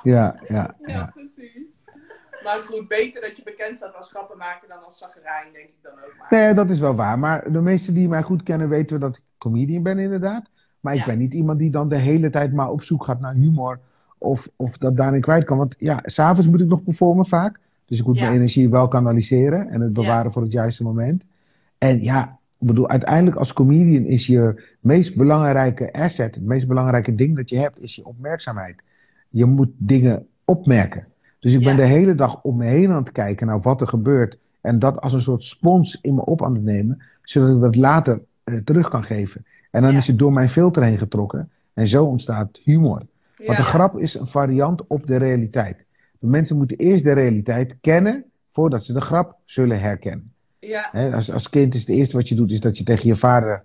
Ja, 0.03 0.39
ja, 0.47 0.55
Ja, 0.57 0.75
ja. 0.79 1.11
precies. 1.13 1.66
Maar 2.47 2.61
goed, 2.65 2.87
beter 2.87 3.21
dat 3.21 3.37
je 3.37 3.43
bekend 3.43 3.75
staat 3.77 3.95
als 3.95 4.09
grappenmaker 4.09 4.67
dan 4.67 4.83
als 4.83 4.97
zagerijn, 4.97 5.53
denk 5.53 5.65
ik 5.65 5.73
dan 5.81 5.91
ook 5.91 6.13
maar. 6.17 6.27
Nee, 6.29 6.53
dat 6.53 6.69
is 6.69 6.79
wel 6.79 6.95
waar. 6.95 7.19
Maar 7.19 7.51
de 7.51 7.61
meesten 7.61 7.93
die 7.93 8.07
mij 8.07 8.21
goed 8.23 8.43
kennen 8.43 8.69
weten 8.69 8.99
dat 8.99 9.15
ik 9.17 9.23
comedian 9.37 9.83
ben 9.83 9.99
inderdaad. 9.99 10.49
Maar 10.79 10.93
ik 10.93 10.99
Ja. 10.99 11.05
ben 11.05 11.17
niet 11.17 11.33
iemand 11.33 11.59
die 11.59 11.71
dan 11.71 11.89
de 11.89 11.95
hele 11.95 12.29
tijd 12.29 12.53
maar 12.53 12.69
op 12.69 12.83
zoek 12.83 13.03
gaat 13.05 13.19
naar 13.19 13.33
humor. 13.33 13.79
Of, 14.17 14.49
of 14.55 14.77
dat 14.77 14.97
daarin 14.97 15.21
kwijt 15.21 15.43
kan. 15.43 15.57
Want 15.57 15.75
ja, 15.79 15.99
s'avonds 16.03 16.49
moet 16.49 16.61
ik 16.61 16.67
nog 16.67 16.83
performen 16.83 17.25
vaak. 17.25 17.59
Dus 17.85 17.99
ik 17.99 18.05
moet 18.05 18.17
Ja. 18.17 18.23
mijn 18.23 18.35
energie 18.35 18.69
wel 18.69 18.87
kanaliseren. 18.87 19.69
En 19.69 19.81
het 19.81 19.93
bewaren 19.93 20.31
voor 20.31 20.41
het 20.41 20.51
juiste 20.51 20.83
moment. 20.83 21.23
En 21.77 22.03
ja, 22.03 22.39
ik 22.59 22.67
bedoel, 22.67 22.89
uiteindelijk 22.89 23.35
als 23.37 23.53
comedian 23.53 24.03
is 24.03 24.27
je 24.27 24.63
meest 24.79 25.15
belangrijke 25.15 25.93
asset. 25.93 26.35
Het 26.35 26.43
meest 26.43 26.67
belangrijke 26.67 27.15
ding 27.15 27.35
dat 27.35 27.49
je 27.49 27.57
hebt, 27.57 27.81
is 27.81 27.95
je 27.95 28.05
opmerkzaamheid. 28.05 28.75
Je 29.29 29.45
moet 29.45 29.69
dingen 29.77 30.27
opmerken. 30.45 31.07
Dus 31.39 31.53
ik 31.53 31.59
ben 31.63 31.69
Ja. 31.71 31.75
de 31.77 31.85
hele 31.85 32.15
dag 32.15 32.41
om 32.41 32.57
me 32.57 32.65
heen 32.65 32.91
aan 32.91 33.03
het 33.03 33.11
kijken 33.11 33.47
naar 33.47 33.61
wat 33.61 33.81
er 33.81 33.87
gebeurt. 33.87 34.37
En 34.61 34.79
dat 34.79 35.01
als 35.01 35.13
een 35.13 35.21
soort 35.21 35.43
spons 35.43 35.99
in 36.01 36.15
me 36.15 36.25
op 36.25 36.43
aan 36.43 36.53
het 36.53 36.63
nemen, 36.63 37.01
zodat 37.21 37.55
ik 37.55 37.61
dat 37.61 37.75
later 37.75 38.21
eh, 38.43 38.55
terug 38.63 38.89
kan 38.89 39.03
geven. 39.03 39.45
En 39.71 39.81
dan 39.81 39.91
Ja. 39.91 39.97
is 39.97 40.07
het 40.07 40.17
door 40.17 40.33
mijn 40.33 40.49
filter 40.49 40.83
heen 40.83 40.97
getrokken. 40.97 41.49
En 41.73 41.87
zo 41.87 42.05
ontstaat 42.05 42.59
humor. 42.63 43.01
Want 43.45 43.57
een 43.59 43.65
grap 43.65 43.97
is 43.97 44.13
een 44.13 44.27
variant 44.27 44.87
op 44.87 45.07
de 45.07 45.15
realiteit. 45.17 45.85
De 46.19 46.27
mensen 46.27 46.57
moeten 46.57 46.77
eerst 46.77 47.03
de 47.03 47.11
realiteit 47.11 47.75
kennen 47.81 48.23
voordat 48.51 48.83
ze 48.85 48.93
de 48.93 49.01
grap 49.01 49.35
zullen 49.45 49.79
herkennen. 49.79 50.31
Ja, 50.59 50.89
als, 51.13 51.31
als 51.31 51.49
kind 51.49 51.73
is 51.73 51.79
het 51.79 51.89
eerste 51.89 52.15
wat 52.15 52.27
je 52.29 52.35
doet, 52.35 52.51
is 52.51 52.59
dat 52.59 52.77
je 52.77 52.83
tegen 52.83 53.07
je 53.07 53.15
vader 53.15 53.63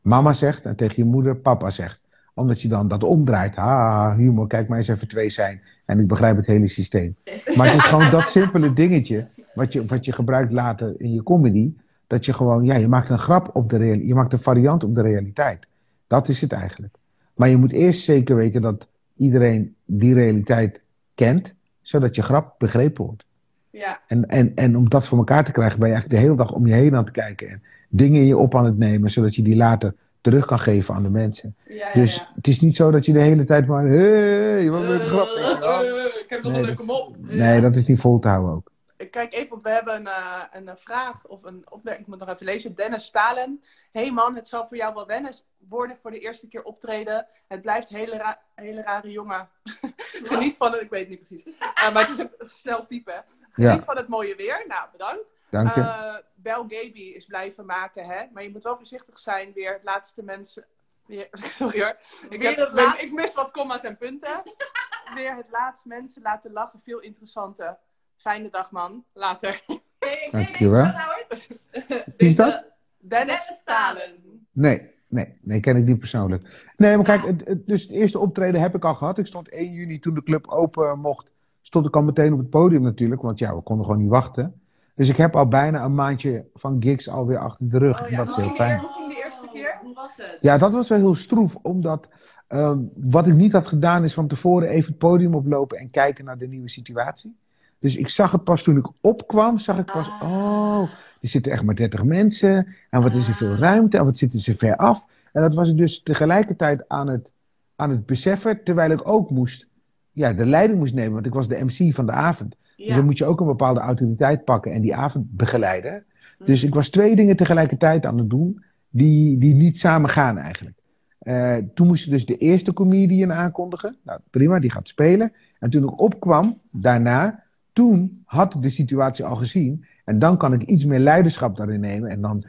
mama 0.00 0.32
zegt 0.32 0.64
en 0.64 0.76
tegen 0.76 0.94
je 0.96 1.04
moeder 1.04 1.36
papa 1.36 1.70
zegt. 1.70 2.00
Omdat 2.34 2.62
je 2.62 2.68
dan 2.68 2.88
dat 2.88 3.04
omdraait. 3.04 3.54
Ha, 3.54 4.16
humor, 4.16 4.46
kijk 4.46 4.68
maar 4.68 4.78
eens 4.78 4.88
even 4.88 5.08
twee 5.08 5.30
zijn. 5.30 5.60
En 5.84 5.98
ik 5.98 6.06
begrijp 6.06 6.36
het 6.36 6.46
hele 6.46 6.68
systeem. 6.68 7.16
Maar 7.56 7.66
het 7.66 7.76
is 7.76 7.84
gewoon 7.84 8.10
dat 8.10 8.28
simpele 8.38 8.72
dingetje, 8.72 9.28
wat 9.54 9.72
je, 9.72 9.86
wat 9.86 10.04
je 10.04 10.12
gebruikt 10.12 10.52
later 10.52 10.94
in 10.98 11.12
je 11.12 11.22
comedy. 11.22 11.72
Dat 12.06 12.24
je 12.24 12.32
gewoon, 12.32 12.64
ja, 12.64 12.74
je 12.74 12.88
maakt 12.88 13.10
een 13.10 13.18
grap 13.18 13.50
op 13.52 13.70
de 13.70 13.76
realiteit. 13.76 14.08
Je 14.08 14.14
maakt 14.14 14.32
een 14.32 14.38
variant 14.38 14.84
op 14.84 14.94
de 14.94 15.02
realiteit. 15.02 15.66
Dat 16.06 16.28
is 16.28 16.40
het 16.40 16.52
eigenlijk. 16.52 16.94
Maar 17.34 17.48
je 17.48 17.56
moet 17.56 17.72
eerst 17.72 18.02
zeker 18.02 18.36
weten 18.36 18.62
dat 18.62 18.88
iedereen 19.16 19.74
die 19.84 20.14
realiteit 20.14 20.80
kent, 21.14 21.54
zodat 21.82 22.16
je 22.16 22.22
grap 22.22 22.54
begrepen 22.58 23.04
wordt. 23.04 23.24
ja, 23.70 24.00
En, 24.06 24.28
en, 24.28 24.54
en 24.54 24.76
om 24.76 24.88
dat 24.88 25.06
voor 25.06 25.18
elkaar 25.18 25.44
te 25.44 25.52
krijgen, 25.52 25.78
ben 25.78 25.88
je 25.88 25.94
eigenlijk 25.94 26.22
de 26.22 26.28
hele 26.28 26.42
dag 26.42 26.52
om 26.52 26.66
je 26.66 26.74
heen 26.74 26.94
aan 26.96 27.04
het 27.04 27.12
kijken. 27.12 27.48
En 27.48 27.62
dingen 27.88 28.20
in 28.20 28.26
je 28.26 28.36
op 28.36 28.54
aan 28.54 28.64
het 28.64 28.78
nemen, 28.78 29.10
zodat 29.10 29.34
je 29.34 29.42
die 29.42 29.56
later 29.56 29.94
terug 30.20 30.46
kan 30.46 30.58
geven 30.58 30.94
aan 30.94 31.02
de 31.02 31.08
mensen. 31.10 31.56
ja. 31.66 31.92
Dus 31.92 32.14
ja. 32.16 32.30
het 32.34 32.46
is 32.46 32.60
niet 32.60 32.76
zo 32.76 32.90
dat 32.90 33.04
je 33.06 33.12
de 33.12 33.20
hele 33.20 33.44
tijd 33.44 33.66
maar. 33.66 33.84
Hé, 33.84 33.98
hey, 33.98 34.70
wat 34.70 34.82
een 34.82 35.00
grap. 35.00 35.26
Eh, 35.26 36.04
ik 36.04 36.24
heb 36.28 36.42
nog 36.42 36.52
Nee, 36.52 36.60
een 36.60 36.66
leuke 36.66 36.84
mop. 36.84 37.16
Nee, 37.18 37.60
dat 37.60 37.76
is 37.76 37.86
niet 37.86 38.00
vol 38.00 38.18
te 38.18 38.28
houden 38.28 38.50
ook. 38.54 38.70
Kijk 39.10 39.34
even, 39.34 39.62
we 39.62 39.70
hebben 39.70 39.94
een, 39.94 40.06
eh, 40.06 40.42
een 40.52 40.68
eh, 40.68 40.74
vraag 40.76 41.26
of 41.26 41.44
een 41.44 41.64
opmerking, 41.70 42.06
ik 42.06 42.10
moet 42.12 42.18
nog 42.26 42.34
even 42.34 42.46
lezen. 42.46 42.74
Dennis 42.74 43.04
Stalen. 43.04 43.62
Hey 43.92 44.12
man, 44.12 44.34
het 44.34 44.46
zal 44.48 44.66
voor 44.66 44.76
jou 44.76 44.94
wel 44.94 45.06
wennen 45.06 45.32
worden 45.68 45.96
voor 46.02 46.10
de 46.10 46.18
eerste 46.18 46.48
keer 46.48 46.62
optreden. 46.62 47.26
Het 47.48 47.62
blijft 47.62 47.88
hele, 47.88 48.16
ra- 48.16 48.40
hele 48.54 48.82
rare 48.82 49.10
jongen. 49.10 49.48
Geniet 50.30 50.56
van 50.56 50.72
het, 50.72 50.80
ik 50.80 50.90
weet 50.90 51.00
het 51.00 51.08
niet 51.08 51.18
precies. 51.18 51.44
Eh, 51.74 51.92
maar 51.92 52.08
het 52.08 52.10
is 52.10 52.18
een 52.18 52.30
snel 52.48 52.86
type. 52.86 53.24
Geniet 53.52 53.84
van 53.84 53.96
het 53.96 54.08
mooie 54.08 54.36
weer. 54.36 54.64
Nou, 54.68 54.88
bedankt. 54.92 55.32
Dank 55.50 55.74
je. 55.74 56.22
Bel 56.42 56.60
Gaby 56.68 57.00
is 57.00 57.24
blijven 57.24 57.66
maken, 57.66 58.04
hè? 58.06 58.22
Maar 58.32 58.42
je 58.42 58.50
moet 58.50 58.62
wel 58.62 58.76
voorzichtig 58.76 59.18
zijn. 59.18 59.52
Weer 59.54 59.72
het 59.72 59.84
laatste 59.84 60.22
mensen. 60.22 60.64
Weer, 61.06 61.28
sorry 61.60 61.80
hoor. 61.82 61.96
Ik, 62.28 62.42
heb, 62.42 62.70
laat- 62.72 63.02
ik 63.02 63.12
mis 63.12 63.34
wat 63.34 63.50
comma's 63.50 63.82
en 63.82 63.96
punten. 63.96 64.42
Weer 65.14 65.36
het 65.36 65.46
laatst 65.50 65.84
mensen 65.84 66.22
laten 66.22 66.52
lachen. 66.52 66.80
Veel 66.84 67.00
interessante. 67.00 67.78
Fijne 68.16 68.50
dag, 68.50 68.70
man. 68.70 69.04
Later. 69.12 69.62
Je 69.66 70.28
Dankjewel. 70.30 70.84
Wie 72.16 72.28
is 72.28 72.36
dat? 72.36 72.64
Dennis 72.98 73.26
Dennis 73.38 73.40
Stalen. 73.60 74.46
Nee, 74.52 74.90
nee, 75.08 75.38
nee, 75.42 75.60
ken 75.60 75.76
ik 75.76 75.84
niet 75.84 75.98
persoonlijk. 75.98 76.72
Nee, 76.76 76.96
maar 76.96 77.04
kijk, 77.04 77.24
het, 77.24 77.44
het- 77.48 77.66
dus 77.66 77.82
het 77.82 77.90
eerste 77.90 78.18
optreden 78.18 78.60
heb 78.60 78.74
ik 78.74 78.84
al 78.84 78.94
gehad. 78.94 79.18
Ik 79.18 79.26
stond 79.26 79.48
1 79.48 79.72
juni 79.72 79.98
toen 79.98 80.14
de 80.14 80.22
club 80.22 80.46
open 80.48 80.98
mocht. 80.98 81.30
Stond 81.62 81.86
ik 81.86 81.96
al 81.96 82.02
meteen 82.02 82.32
op 82.32 82.38
het 82.38 82.50
podium 82.50 82.82
natuurlijk, 82.82 83.22
want 83.22 83.38
ja, 83.38 83.54
we 83.56 83.62
konden 83.62 83.84
gewoon 83.84 84.00
niet 84.00 84.10
wachten. 84.10 84.59
Dus 85.00 85.08
ik 85.08 85.16
heb 85.16 85.36
al 85.36 85.48
bijna 85.48 85.84
een 85.84 85.94
maandje 85.94 86.44
van 86.54 86.76
gigs 86.82 87.08
alweer 87.08 87.38
achter 87.38 87.68
de 87.68 87.78
rug. 87.78 88.00
Oh 88.00 88.06
en 88.06 88.10
ja, 88.10 88.16
dat 88.16 88.28
is 88.28 88.34
heel 88.34 88.54
fijn. 88.54 88.80
Hoe 88.80 88.92
ging 88.92 89.08
de 89.08 89.22
eerste 89.24 89.48
keer? 89.52 89.78
Hoe 89.82 89.94
was 89.94 90.16
het? 90.16 90.38
Ja, 90.40 90.58
dat 90.58 90.72
was 90.72 90.88
wel 90.88 90.98
heel 90.98 91.14
stroef, 91.14 91.56
omdat 91.62 92.08
ehm, 92.46 92.78
wat 92.94 93.26
ik 93.26 93.34
niet 93.34 93.52
had 93.52 93.66
gedaan 93.66 94.04
is 94.04 94.14
van 94.14 94.28
tevoren 94.28 94.68
even 94.68 94.88
het 94.88 94.98
podium 94.98 95.34
oplopen 95.34 95.78
en 95.78 95.90
kijken 95.90 96.24
naar 96.24 96.38
de 96.38 96.48
nieuwe 96.48 96.68
situatie. 96.68 97.36
Dus 97.78 97.96
ik 97.96 98.08
zag 98.08 98.32
het 98.32 98.44
pas 98.44 98.62
toen 98.62 98.76
ik 98.76 98.88
opkwam, 99.00 99.58
zag 99.58 99.78
ik 99.78 99.92
pas, 99.92 100.10
Ah. 100.20 100.30
oh, 100.32 100.82
er 101.20 101.28
zitten 101.28 101.52
echt 101.52 101.62
maar 101.62 101.74
30 101.74 102.04
mensen 102.04 102.74
en 102.90 103.02
wat 103.02 103.14
is 103.14 103.28
er 103.28 103.34
veel 103.34 103.54
ruimte 103.54 103.98
en 103.98 104.04
wat 104.04 104.18
zitten 104.18 104.38
ze 104.38 104.54
ver 104.54 104.76
af. 104.76 105.06
En 105.32 105.42
dat 105.42 105.54
was 105.54 105.70
ik 105.70 105.76
dus 105.76 106.02
tegelijkertijd 106.02 106.88
aan 106.88 107.08
het, 107.08 107.32
aan 107.76 107.90
het 107.90 108.06
beseffen, 108.06 108.64
terwijl 108.64 108.90
ik 108.90 109.08
ook 109.08 109.30
moest, 109.30 109.68
ja, 110.12 110.32
de 110.32 110.46
leiding 110.46 110.78
moest 110.78 110.94
nemen, 110.94 111.12
want 111.12 111.26
ik 111.26 111.34
was 111.34 111.48
de 111.48 111.64
MC 111.64 111.94
van 111.94 112.06
de 112.06 112.12
avond. 112.12 112.56
Dus 112.86 112.94
dan 112.94 113.04
moet 113.04 113.18
je 113.18 113.24
ook 113.24 113.40
een 113.40 113.46
bepaalde 113.46 113.80
autoriteit 113.80 114.44
pakken 114.44 114.72
en 114.72 114.80
die 114.80 114.94
avond 114.94 115.26
begeleiden. 115.30 116.04
Hm. 116.38 116.44
Dus 116.44 116.64
ik 116.64 116.74
was 116.74 116.88
twee 116.88 117.16
dingen 117.16 117.36
tegelijkertijd 117.36 118.06
aan 118.06 118.18
het 118.18 118.30
doen 118.30 118.64
die, 118.90 119.38
die 119.38 119.54
niet 119.54 119.78
samen 119.78 120.10
gaan 120.10 120.38
eigenlijk. 120.38 120.76
Eh, 121.18 121.56
toen 121.74 121.86
moest 121.86 122.04
je 122.04 122.10
dus 122.10 122.26
de 122.26 122.36
eerste 122.36 122.72
comedian 122.72 123.32
aankondigen. 123.32 123.96
Nou, 124.04 124.20
prima, 124.30 124.58
die 124.58 124.70
gaat 124.70 124.88
spelen. 124.88 125.32
En 125.58 125.70
toen 125.70 125.82
ik 125.82 126.00
opkwam, 126.00 126.58
daarna, 126.70 127.42
toen 127.72 128.22
had 128.24 128.54
ik 128.54 128.62
de 128.62 128.70
situatie 128.70 129.24
al 129.24 129.36
gezien. 129.36 129.84
En 130.04 130.18
dan 130.18 130.36
kan 130.36 130.52
ik 130.52 130.62
iets 130.62 130.84
meer 130.84 130.98
leiderschap 130.98 131.56
daarin 131.56 131.80
nemen. 131.80 132.10
En 132.10 132.20
dan 132.20 132.44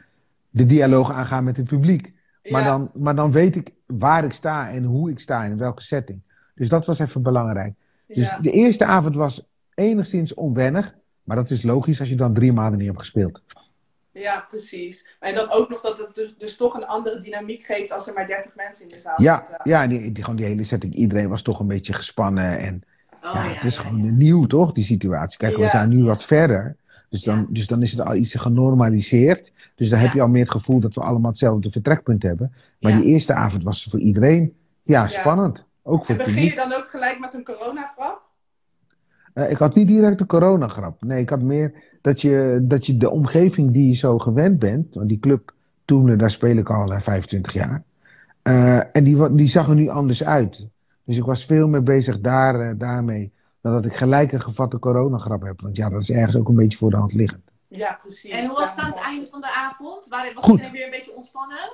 de 0.50 0.66
dialoog 0.66 1.12
aangaan 1.12 1.44
met 1.44 1.56
het 1.56 1.66
publiek. 1.66 2.12
Maar, 2.50 2.62
Ja. 2.62 2.66
dan, 2.66 2.90
maar 2.94 3.14
dan 3.14 3.32
weet 3.32 3.56
ik 3.56 3.72
waar 3.86 4.24
ik 4.24 4.32
sta 4.32 4.70
en 4.70 4.84
hoe 4.84 5.10
ik 5.10 5.18
sta 5.18 5.44
en 5.44 5.50
in 5.50 5.58
welke 5.58 5.82
setting. 5.82 6.20
Dus 6.54 6.68
dat 6.68 6.86
was 6.86 6.98
even 6.98 7.22
belangrijk. 7.22 7.74
Dus 8.06 8.28
ja. 8.28 8.38
de 8.40 8.50
eerste 8.50 8.84
avond 8.84 9.14
was 9.14 9.50
enigszins 9.74 10.34
onwennig. 10.34 10.94
Maar 11.22 11.36
dat 11.36 11.50
is 11.50 11.62
logisch 11.62 12.00
als 12.00 12.08
je 12.08 12.14
dan 12.14 12.34
drie 12.34 12.52
maanden 12.52 12.78
niet 12.78 12.86
hebt 12.86 12.98
gespeeld. 12.98 13.42
Ja, 14.12 14.46
precies. 14.48 15.06
En 15.20 15.34
dan 15.34 15.50
ook 15.50 15.68
nog 15.68 15.80
dat 15.80 15.98
het 15.98 16.14
dus, 16.14 16.36
dus 16.36 16.56
toch 16.56 16.74
een 16.74 16.86
andere 16.86 17.20
dynamiek 17.20 17.66
geeft 17.66 17.92
als 17.92 18.06
er 18.06 18.14
maar 18.14 18.26
30 18.26 18.54
mensen 18.54 18.82
in 18.82 18.88
de 18.88 19.00
zaal 19.00 19.22
Ja, 19.22 19.36
zitten. 19.36 19.60
ja 19.64 19.86
die, 19.86 20.12
die, 20.12 20.22
gewoon 20.24 20.38
die 20.38 20.46
hele 20.46 20.64
setting. 20.64 20.94
Iedereen 20.94 21.28
was 21.28 21.42
toch 21.42 21.60
een 21.60 21.66
beetje 21.66 21.92
gespannen. 21.92 22.58
En 22.58 22.82
Oh, 23.24 23.34
ja, 23.34 23.44
ja, 23.44 23.54
het 23.54 23.64
is 23.64 23.76
ja, 23.76 23.82
gewoon 23.82 24.16
nieuw, 24.16 24.46
toch, 24.46 24.72
die 24.72 24.84
situatie. 24.84 25.38
Kijk, 25.38 25.56
we 25.56 25.68
zijn 25.68 25.88
nu 25.88 26.04
wat 26.04 26.24
verder. 26.24 26.76
Dus 27.08 27.22
dan, 27.22 27.46
dus 27.50 27.66
dan 27.66 27.82
is 27.82 27.90
het 27.90 28.00
al 28.00 28.14
iets 28.14 28.34
genormaliseerd. 28.34 29.52
Dus 29.74 29.88
dan 29.88 29.98
heb 29.98 30.12
je 30.12 30.20
al 30.20 30.28
meer 30.28 30.42
het 30.42 30.50
gevoel 30.50 30.80
dat 30.80 30.94
we 30.94 31.00
allemaal 31.00 31.30
hetzelfde 31.30 31.70
vertrekpunt 31.70 32.22
hebben. 32.22 32.54
Maar 32.80 32.92
die 32.92 33.04
eerste 33.04 33.34
avond 33.34 33.64
was 33.64 33.84
voor 33.90 34.00
iedereen 34.00 34.54
ja, 34.82 35.08
spannend. 35.08 35.66
Ook 35.82 36.04
voor 36.06 36.14
En 36.18 36.24
begin 36.24 36.44
je 36.44 36.54
dan 36.54 36.72
ook 36.72 36.90
gelijk 36.90 37.18
met 37.18 37.34
een 37.34 37.44
coronagrap? 37.44 38.22
Eh, 39.32 39.50
ik 39.50 39.56
had 39.56 39.74
niet 39.74 39.88
direct 39.88 40.20
een 40.20 40.26
coronagrap. 40.26 41.02
Nee, 41.02 41.20
ik 41.20 41.30
had 41.30 41.42
meer 41.42 41.74
dat 42.00 42.20
je, 42.20 42.58
dat 42.62 42.86
je 42.86 42.96
de 42.96 43.10
omgeving 43.10 43.72
die 43.72 43.88
je 43.88 43.94
zo 43.94 44.18
gewend 44.18 44.58
bent. 44.58 44.94
Want 44.94 45.08
die 45.08 45.18
club 45.18 45.52
toen, 45.84 46.16
daar 46.16 46.30
speel 46.30 46.56
ik 46.56 46.70
al 46.70 46.92
eh, 46.92 47.00
25 47.00 47.52
jaar. 47.52 47.82
Eh, 48.42 48.96
en 48.96 49.04
die, 49.04 49.34
die 49.34 49.48
zag 49.48 49.68
er 49.68 49.74
nu 49.74 49.88
anders 49.88 50.24
uit. 50.24 50.66
Dus 51.04 51.16
ik 51.16 51.24
was 51.24 51.44
veel 51.44 51.68
meer 51.68 51.82
bezig 51.82 52.20
daar, 52.20 52.60
eh, 52.60 52.78
daarmee. 52.78 53.32
Dan 53.60 53.72
dat 53.72 53.84
ik 53.84 53.96
gelijk 53.96 54.32
een 54.32 54.42
gevatte 54.42 54.78
coronagrap 54.78 55.42
heb. 55.42 55.60
Want 55.60 55.76
ja, 55.76 55.88
dat 55.88 56.02
is 56.02 56.10
ergens 56.10 56.36
ook 56.36 56.48
een 56.48 56.54
beetje 56.54 56.78
voor 56.78 56.90
de 56.90 56.96
hand 56.96 57.12
liggend. 57.12 57.42
Ja, 57.68 57.98
precies. 58.00 58.30
En 58.30 58.46
hoe 58.46 58.56
was 58.56 58.70
het 58.70 58.78
aan 58.78 58.90
het 58.90 59.00
einde 59.00 59.26
van 59.30 59.40
de 59.40 59.54
avond? 59.54 60.06
Was 60.08 60.20
Goed. 60.34 60.50
iedereen 60.50 60.72
weer 60.72 60.84
een 60.84 60.90
beetje 60.90 61.14
ontspannen? 61.14 61.72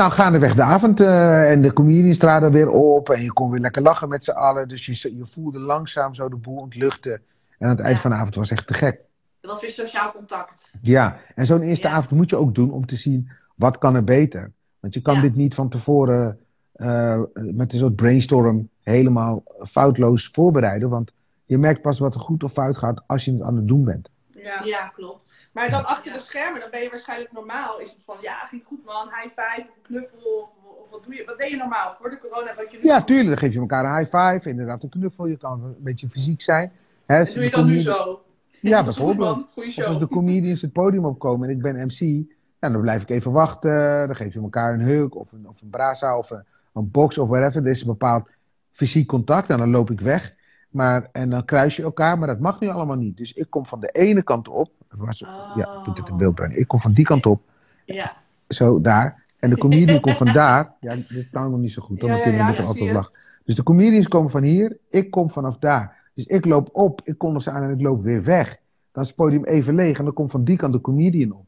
Nou, 0.00 0.12
gaandeweg 0.12 0.54
de 0.54 0.62
avond 0.62 1.00
eh, 1.00 1.50
en 1.50 1.62
de 1.62 1.72
comedians 1.72 2.18
traden 2.18 2.52
weer 2.52 2.68
op 2.70 3.08
en 3.10 3.22
je 3.22 3.32
kon 3.32 3.50
weer 3.50 3.60
lekker 3.60 3.82
lachen 3.82 4.08
met 4.08 4.24
z'n 4.24 4.30
allen. 4.30 4.68
Dus 4.68 4.86
je, 4.86 5.16
je 5.16 5.26
voelde 5.26 5.58
langzaam 5.58 6.14
zo 6.14 6.28
de 6.28 6.36
boel 6.36 6.56
ontluchten. 6.56 7.12
En 7.58 7.68
aan 7.68 7.76
het 7.76 7.80
eind 7.80 8.00
van 8.00 8.10
de 8.10 8.16
avond 8.16 8.34
was 8.34 8.50
echt 8.50 8.66
te 8.66 8.74
gek. 8.74 9.00
Er 9.40 9.48
was 9.48 9.60
weer 9.60 9.70
sociaal 9.70 10.12
contact. 10.12 10.70
Ja, 10.82 11.16
en 11.34 11.46
zo'n 11.46 11.60
eerste 11.62 11.88
Ja. 11.88 11.92
avond 11.94 12.10
moet 12.10 12.30
je 12.30 12.36
ook 12.36 12.54
doen 12.54 12.70
om 12.70 12.86
te 12.86 12.96
zien 12.96 13.28
wat 13.54 13.78
kan 13.78 13.94
er 13.94 14.04
beter. 14.04 14.52
Want 14.80 14.94
je 14.94 15.00
kan 15.02 15.14
Ja. 15.14 15.20
dit 15.20 15.34
niet 15.34 15.54
van 15.54 15.68
tevoren 15.68 16.38
eh, 16.72 17.20
met 17.34 17.72
een 17.72 17.78
soort 17.78 17.96
brainstorm 17.96 18.68
helemaal 18.82 19.42
foutloos 19.62 20.28
voorbereiden. 20.32 20.88
Want 20.88 21.12
je 21.44 21.58
merkt 21.58 21.82
pas 21.82 21.98
wat 21.98 22.14
er 22.14 22.20
goed 22.20 22.44
of 22.44 22.52
fout 22.52 22.76
gaat 22.76 23.02
als 23.06 23.24
je 23.24 23.32
het 23.32 23.42
aan 23.42 23.56
het 23.56 23.68
doen 23.68 23.84
bent. 23.84 24.10
Ja. 24.42 24.60
Ja, 24.64 24.88
klopt. 24.88 25.48
Maar 25.52 25.70
dan 25.70 25.84
achter 25.86 26.12
Ja. 26.12 26.18
de 26.18 26.24
schermen, 26.24 26.60
dan 26.60 26.70
ben 26.70 26.80
je 26.82 26.88
waarschijnlijk 26.90 27.32
normaal. 27.32 27.80
Is 27.80 27.90
het 27.92 28.02
van, 28.04 28.16
ja, 28.20 28.34
ging 28.46 28.62
goed 28.66 28.84
man, 28.84 29.08
high 29.08 29.40
five 29.40 29.60
of 29.68 29.76
een 29.76 29.82
knuffel. 29.82 30.18
Of, 30.18 30.82
of 30.82 30.90
wat 30.90 31.04
doe 31.04 31.14
je? 31.14 31.24
Wat 31.24 31.38
deed 31.38 31.50
je 31.50 31.56
normaal 31.56 31.94
voor 31.98 32.10
de 32.10 32.18
corona? 32.18 32.54
Wat 32.54 32.70
je 32.70 32.78
nu 32.78 32.84
Ja, 32.84 32.98
doet? 32.98 33.06
tuurlijk, 33.06 33.28
dan 33.28 33.38
geef 33.38 33.52
je 33.52 33.60
elkaar 33.60 33.84
een 33.84 33.96
high 33.96 34.16
five, 34.16 34.48
inderdaad 34.48 34.82
een 34.82 34.88
knuffel. 34.88 35.26
Je 35.26 35.36
kan 35.36 35.62
een 35.64 35.76
beetje 35.78 36.08
fysiek 36.08 36.40
zijn. 36.42 36.72
Hè, 37.06 37.18
Dat 37.24 37.34
doe 37.34 37.42
je 37.44 37.50
dan 37.50 37.66
nu 37.66 37.78
zo. 37.80 38.22
Ja, 38.60 38.82
Dat 38.82 38.92
is 38.92 38.96
goed, 39.00 39.16
bijvoorbeeld. 39.16 39.48
Of 39.56 39.84
als 39.86 39.98
de 39.98 40.08
comedians 40.08 40.60
het 40.62 40.72
podium 40.72 41.04
opkomen 41.04 41.48
en 41.48 41.54
ik 41.56 41.62
ben 41.62 41.86
MC, 41.86 42.26
dan 42.58 42.80
blijf 42.80 43.02
ik 43.02 43.10
even 43.10 43.32
wachten. 43.32 44.06
Dan 44.06 44.16
geef 44.16 44.32
je 44.34 44.40
elkaar 44.40 44.74
een 44.74 44.80
hug 44.82 45.08
of 45.10 45.32
een, 45.32 45.48
of 45.48 45.60
een 45.62 45.70
brasa 45.70 46.18
of 46.18 46.30
een, 46.30 46.44
een 46.74 46.90
box 46.90 47.18
of 47.18 47.28
whatever. 47.28 47.62
Er 47.64 47.70
is 47.70 47.80
een 47.80 47.86
bepaald 47.86 48.28
fysiek 48.72 49.06
contact 49.08 49.48
en 49.50 49.58
dan 49.58 49.70
loop 49.70 49.90
ik 49.90 50.00
weg. 50.00 50.34
Maar, 50.70 51.08
en 51.12 51.30
dan 51.30 51.44
kruis 51.44 51.76
je 51.76 51.82
elkaar, 51.82 52.18
maar 52.18 52.28
dat 52.28 52.38
mag 52.40 52.60
nu 52.60 52.68
allemaal 52.68 52.96
niet. 52.96 53.16
Dus 53.16 53.32
ik 53.32 53.46
kom 53.50 53.66
van 53.66 53.80
de 53.80 53.88
ene 53.88 54.22
kant 54.22 54.48
op. 54.48 54.70
Was, 54.88 55.18
Ja, 55.18 55.78
ik 55.80 55.86
moet 55.86 55.98
het 55.98 56.08
in 56.08 56.16
beeld 56.16 56.34
brengen. 56.34 56.58
Ik 56.60 56.68
kom 56.68 56.80
van 56.80 56.92
die 56.92 57.04
kant 57.04 57.26
op, 57.26 57.42
Ja. 57.84 58.12
zo 58.48 58.80
daar. 58.80 59.22
En 59.38 59.50
de 59.50 59.58
comedian 59.58 60.00
komt 60.00 60.16
van 60.16 60.32
daar. 60.32 60.72
Ja, 60.80 60.94
dit 61.08 61.28
kan 61.30 61.44
ik 61.44 61.50
nog 61.50 61.60
niet 61.60 61.72
zo 61.72 61.82
goed. 61.82 62.00
Ja, 62.00 62.06
Dan 62.06 62.16
ja, 62.16 62.24
ja, 62.26 62.44
moeten 62.46 62.62
ik 62.62 62.68
altijd 62.68 62.92
lachen. 62.92 63.12
Dus 63.44 63.54
de 63.54 63.62
comedians 63.62 64.08
komen 64.08 64.30
van 64.30 64.42
hier, 64.42 64.76
ik 64.90 65.10
kom 65.10 65.30
vanaf 65.30 65.56
daar. 65.58 65.96
Dus 66.14 66.24
ik 66.26 66.44
loop 66.44 66.68
op, 66.72 67.00
ik 67.04 67.18
kondig 67.18 67.42
ze 67.42 67.50
aan 67.50 67.62
en 67.62 67.70
ik 67.70 67.80
loop 67.80 68.02
weer 68.02 68.22
weg. 68.24 68.56
Dan 68.92 69.02
is 69.02 69.08
het 69.08 69.16
podium 69.16 69.44
even 69.44 69.74
leeg 69.74 69.98
en 69.98 70.04
dan 70.04 70.14
komt 70.14 70.30
van 70.30 70.44
die 70.44 70.56
kant 70.56 70.72
de 70.72 70.80
comedian 70.80 71.32
op. 71.32 71.46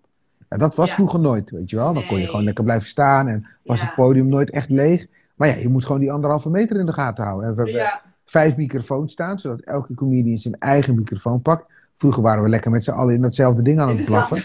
Ja, 0.49 0.57
dat 0.57 0.75
was 0.75 0.89
Ja. 0.89 0.95
vroeger 0.95 1.21
nooit, 1.21 1.51
weet 1.51 1.71
je 1.71 1.77
wel. 1.77 1.93
Dan 1.95 2.07
kon 2.07 2.19
je 2.19 2.27
gewoon 2.27 2.45
lekker 2.45 2.65
blijven 2.65 2.89
staan 2.89 3.29
en 3.29 3.47
was 3.65 3.81
Ja. 3.81 3.87
het 3.87 3.95
podium 3.95 4.27
nooit 4.29 4.51
echt 4.51 4.71
leeg. 4.71 5.07
Maar 5.35 5.49
ja, 5.49 5.55
je 5.55 5.69
moet 5.69 5.85
gewoon 5.85 6.01
die 6.01 6.13
anderhalve 6.13 6.51
meter 6.51 6.79
in 6.79 6.87
de 6.87 6.93
gaten 6.93 7.25
houden. 7.25 7.49
En 7.49 7.55
we 7.55 7.71
Ja, 7.71 8.03
vijf 8.33 8.57
microfoons 8.57 9.13
staan, 9.13 9.39
zodat 9.39 9.61
elke 9.61 9.95
comedian 9.95 10.39
zijn 10.39 10.57
eigen 10.59 10.95
microfoon 10.95 11.43
pakt. 11.43 11.73
Vroeger 11.97 12.23
waren 12.23 12.43
we 12.43 12.49
lekker 12.49 12.71
met 12.71 12.85
z'n 12.85 12.91
allen 12.91 13.15
in 13.15 13.23
datzelfde 13.23 13.63
ding 13.63 13.81
aan 13.81 13.97
het 13.97 14.05
blaffen. 14.05 14.43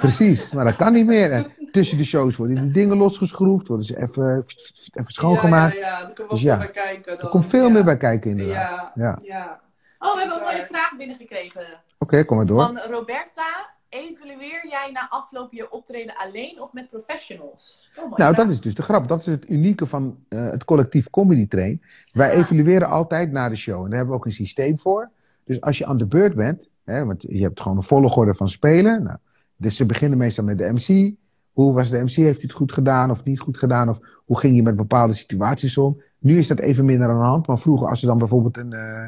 Precies, 0.00 0.52
maar 0.52 0.64
dat 0.64 0.76
kan 0.76 0.92
niet 0.92 1.06
meer. 1.06 1.30
En 1.30 1.46
tussen 1.72 1.98
de 1.98 2.04
shows 2.04 2.36
worden 2.36 2.62
die 2.62 2.70
dingen 2.70 2.96
losgeschroefd, 2.96 3.68
worden 3.68 3.86
ze 3.86 4.00
even, 4.02 4.44
even 4.92 5.12
schoongemaakt. 5.12 5.74
Ja, 5.74 5.80
ja, 5.80 5.86
ja. 5.86 5.98
Er 5.98 6.04
komt 6.04 6.16
wel 6.18 6.28
Dus 6.28 6.40
veel 6.40 6.50
ja, 6.50 6.58
bij 6.58 6.70
kijken. 6.70 7.20
Er 7.20 7.28
komt 7.28 7.46
veel 7.46 7.66
ja. 7.66 7.70
meer 7.72 7.84
bij 7.84 7.96
kijken 7.96 8.30
inderdaad. 8.30 8.70
Ja, 8.70 8.92
Ja. 8.94 9.18
ja. 9.22 9.60
Oh, 9.98 10.14
we 10.14 10.18
hebben 10.20 10.36
een 10.36 10.42
mooie 10.42 10.66
vraag 10.66 10.96
binnengekregen. 10.96 11.62
Oké, 11.98 12.24
kom 12.24 12.36
maar 12.36 12.46
door. 12.46 12.62
Van 12.62 12.78
Roberta. 12.78 13.70
Evalueer 13.92 14.66
jij 14.68 14.90
na 14.92 15.06
afloop 15.10 15.52
je 15.52 15.70
optreden 15.70 16.14
alleen 16.16 16.62
of 16.62 16.72
met 16.72 16.90
professionals? 16.90 17.90
Oh, 17.98 18.16
Nou, 18.16 18.34
dat 18.34 18.50
is 18.50 18.60
dus 18.60 18.74
de 18.74 18.82
grap. 18.82 19.08
Dat 19.08 19.20
is 19.20 19.26
het 19.26 19.50
unieke 19.50 19.86
van 19.86 20.16
eh, 20.28 20.50
het 20.50 20.64
collectief 20.64 21.10
Comedy 21.10 21.48
Train. 21.48 21.82
Wij 22.12 22.32
Ja. 22.36 22.40
evalueren 22.42 22.88
altijd 22.88 23.32
na 23.32 23.48
de 23.48 23.56
show. 23.56 23.76
En 23.76 23.82
daar 23.84 23.90
hebben 23.96 24.08
we 24.08 24.14
ook 24.20 24.24
een 24.26 24.32
systeem 24.32 24.78
voor. 24.78 25.10
Dus 25.44 25.60
als 25.60 25.78
je 25.78 25.86
aan 25.86 25.96
de 25.98 26.06
beurt 26.06 26.34
bent, 26.34 26.68
hè, 26.84 27.04
want 27.04 27.22
je 27.28 27.42
hebt 27.42 27.60
gewoon 27.60 27.76
een 27.76 27.82
volgorde 27.82 28.34
van 28.34 28.48
spelen. 28.48 29.02
Nou, 29.02 29.16
dus 29.56 29.76
ze 29.76 29.86
beginnen 29.86 30.18
meestal 30.18 30.44
met 30.44 30.58
de 30.58 30.72
MC. 30.72 31.14
Hoe 31.52 31.72
was 31.72 31.90
de 31.90 31.98
MC? 32.02 32.10
Heeft 32.10 32.16
hij 32.40 32.46
het 32.48 32.52
goed 32.52 32.72
gedaan 32.72 33.10
of 33.10 33.24
niet 33.24 33.40
goed 33.40 33.58
gedaan? 33.58 33.88
Of 33.88 33.98
hoe 34.24 34.38
ging 34.38 34.56
je 34.56 34.62
met 34.62 34.76
bepaalde 34.76 35.14
situaties 35.14 35.78
om? 35.78 36.02
Nu 36.18 36.38
is 36.38 36.48
dat 36.48 36.58
even 36.58 36.84
minder 36.84 37.08
aan 37.08 37.18
de 37.18 37.24
hand. 37.24 37.46
Maar 37.46 37.58
vroeger, 37.58 37.88
als 37.88 38.00
er 38.00 38.06
dan 38.06 38.18
bijvoorbeeld 38.18 38.56
een, 38.56 38.72
eh 38.72 39.04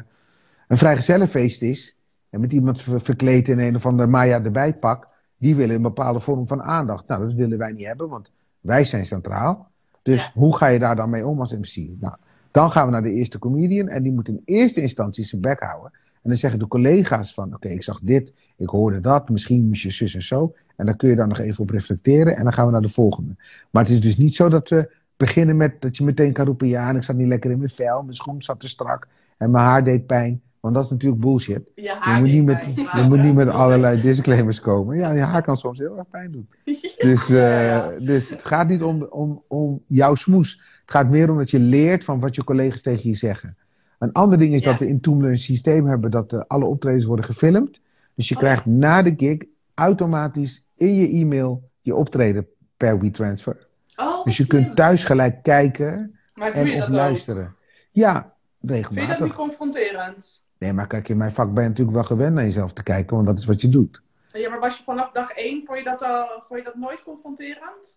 een 0.67 0.77
vrijgezellenfeest 0.77 1.61
is. 1.61 1.95
En 2.35 2.41
met 2.41 2.53
iemand 2.53 2.81
ver- 2.81 3.01
verkleed 3.01 3.47
in 3.47 3.59
een 3.59 3.75
of 3.75 3.85
ander 3.85 4.09
Maya 4.09 4.43
erbij 4.43 4.73
pak. 4.73 5.07
Die 5.37 5.55
willen 5.55 5.75
een 5.75 5.81
bepaalde 5.81 6.19
vorm 6.19 6.47
van 6.47 6.61
aandacht. 6.63 7.07
Nou, 7.07 7.21
dat 7.21 7.33
willen 7.33 7.57
wij 7.57 7.71
niet 7.71 7.85
hebben, 7.85 8.09
want 8.09 8.31
wij 8.59 8.83
zijn 8.83 9.05
centraal. 9.05 9.67
Dus 10.01 10.23
Ja. 10.23 10.31
hoe 10.33 10.55
ga 10.55 10.67
je 10.67 10.79
daar 10.79 10.95
dan 10.95 11.09
mee 11.09 11.27
om 11.27 11.39
als 11.39 11.53
MC? 11.53 11.75
Nou, 11.99 12.15
dan 12.51 12.71
gaan 12.71 12.85
we 12.85 12.91
naar 12.91 13.03
de 13.03 13.11
eerste 13.11 13.39
comedian. 13.39 13.87
En 13.87 14.03
die 14.03 14.11
moet 14.11 14.27
in 14.27 14.41
eerste 14.45 14.81
instantie 14.81 15.23
zijn 15.23 15.41
bek 15.41 15.59
houden. 15.59 15.91
En 15.93 16.29
dan 16.29 16.35
zeggen 16.35 16.59
de 16.59 16.67
collega's 16.67 17.33
van, 17.33 17.53
oké, 17.53 17.67
ik 17.69 17.83
zag 17.83 17.99
dit, 18.01 18.31
ik 18.57 18.69
hoorde 18.69 18.99
dat, 18.99 19.29
misschien 19.29 19.67
moest 19.67 19.81
je 19.81 19.89
zus 19.89 20.15
en 20.15 20.23
zo. 20.23 20.53
En 20.75 20.85
dan 20.85 20.95
kun 20.95 21.09
je 21.09 21.15
daar 21.15 21.27
nog 21.27 21.39
even 21.39 21.61
op 21.63 21.69
reflecteren 21.69 22.35
en 22.37 22.43
dan 22.43 22.53
gaan 22.53 22.65
we 22.65 22.71
naar 22.71 22.81
de 22.81 22.89
volgende. 22.89 23.35
Maar 23.69 23.83
het 23.83 23.91
is 23.91 24.01
dus 24.01 24.17
niet 24.17 24.35
zo 24.35 24.49
dat 24.49 24.69
we 24.69 24.91
beginnen 25.17 25.57
met 25.57 25.81
dat 25.81 25.97
je 25.97 26.03
meteen 26.03 26.33
kan 26.33 26.45
roepen, 26.45 26.67
ja, 26.67 26.89
en 26.89 26.95
ik 26.95 27.03
zat 27.03 27.15
niet 27.15 27.27
lekker 27.27 27.51
in 27.51 27.57
mijn 27.57 27.69
vel, 27.69 28.01
mijn 28.03 28.15
schoen 28.15 28.41
zat 28.43 28.59
te 28.59 28.67
strak 28.67 29.07
en 29.37 29.51
mijn 29.51 29.63
haar 29.65 29.83
deed 29.83 30.05
pijn. 30.05 30.41
Want 30.65 30.77
dat 30.77 30.85
is 30.85 30.91
natuurlijk 30.91 31.21
bullshit. 31.21 31.71
Je 31.75 32.15
moet, 32.19 32.31
niet 32.31 32.45
met, 32.45 32.63
je 32.75 33.05
moet 33.07 33.21
niet 33.21 33.33
met 33.33 33.49
allerlei 33.63 34.01
disclaimers 34.01 34.59
komen. 34.61 34.97
Ja, 34.97 35.11
je 35.11 35.21
haar 35.21 35.41
kan 35.43 35.57
soms 35.57 35.79
heel 35.79 35.97
erg 35.97 36.09
pijn 36.09 36.31
doen. 36.31 36.49
Dus, 36.97 37.29
eh, 37.29 37.87
dus 37.99 38.29
het 38.29 38.45
gaat 38.45 38.67
niet 38.67 38.81
om, 38.83 39.03
om, 39.03 39.43
om 39.47 39.83
jouw 39.87 40.15
smoes. 40.15 40.61
Het 40.81 40.91
gaat 40.91 41.09
meer 41.09 41.29
om 41.31 41.37
dat 41.37 41.49
je 41.51 41.59
leert 41.59 42.03
van 42.03 42.19
wat 42.19 42.35
je 42.35 42.43
collega's 42.43 42.81
tegen 42.81 43.09
je 43.09 43.15
zeggen. 43.15 43.57
Een 43.99 44.11
ander 44.11 44.37
ding 44.37 44.53
is 44.53 44.61
Ja. 44.61 44.69
dat 44.71 44.79
we 44.79 44.87
in 44.87 45.01
Toomler 45.01 45.29
een 45.29 45.37
systeem 45.37 45.85
hebben 45.87 46.11
dat 46.11 46.33
eh, 46.33 46.39
alle 46.47 46.65
optredens 46.65 47.05
worden 47.05 47.25
gefilmd. 47.25 47.81
Dus 48.15 48.27
je 48.29 48.35
Oh, 48.35 48.41
krijgt 48.41 48.65
na 48.65 49.01
de 49.01 49.13
gig 49.17 49.37
automatisch 49.73 50.63
in 50.75 50.95
je 50.95 51.07
e-mail 51.07 51.69
je 51.81 51.95
optreden 51.95 52.47
per 52.77 52.99
WeTransfer. 52.99 53.67
Oh, 53.95 54.23
Dus 54.23 54.37
je 54.37 54.43
slim. 54.43 54.63
kunt 54.63 54.75
thuis 54.75 55.03
gelijk 55.03 55.43
kijken 55.43 56.15
Maar 56.33 56.51
en 56.51 56.67
of 56.75 56.83
ook? 56.83 56.87
luisteren. 56.89 57.55
Ja, 57.91 58.33
Vind 58.61 58.77
je 58.77 58.81
dat 58.81 58.89
niet 58.91 58.99
regelmatig. 59.07 59.35
confronterend? 59.35 60.43
Nee, 60.57 60.73
maar 60.73 60.87
kijk, 60.87 61.09
in 61.09 61.17
mijn 61.17 61.31
vak 61.33 61.53
ben 61.53 61.63
je 61.63 61.69
natuurlijk 61.69 61.95
wel 61.97 62.05
gewend 62.05 62.33
naar 62.35 62.43
jezelf 62.43 62.73
te 62.73 62.83
kijken, 62.83 63.15
want 63.15 63.27
dat 63.27 63.39
is 63.39 63.45
wat 63.45 63.61
je 63.61 63.69
doet. 63.69 64.01
Ja, 64.33 64.49
maar 64.49 64.59
was 64.59 64.77
je 64.77 64.83
vanaf 64.83 65.11
dag 65.11 65.29
één, 65.31 65.65
vond 65.65 65.77
je 65.79 65.83
dat, 65.85 66.01
al, 66.03 66.25
vond 66.47 66.59
je 66.59 66.65
dat 66.65 66.75
nooit 66.75 67.03
confronterend? 67.03 67.95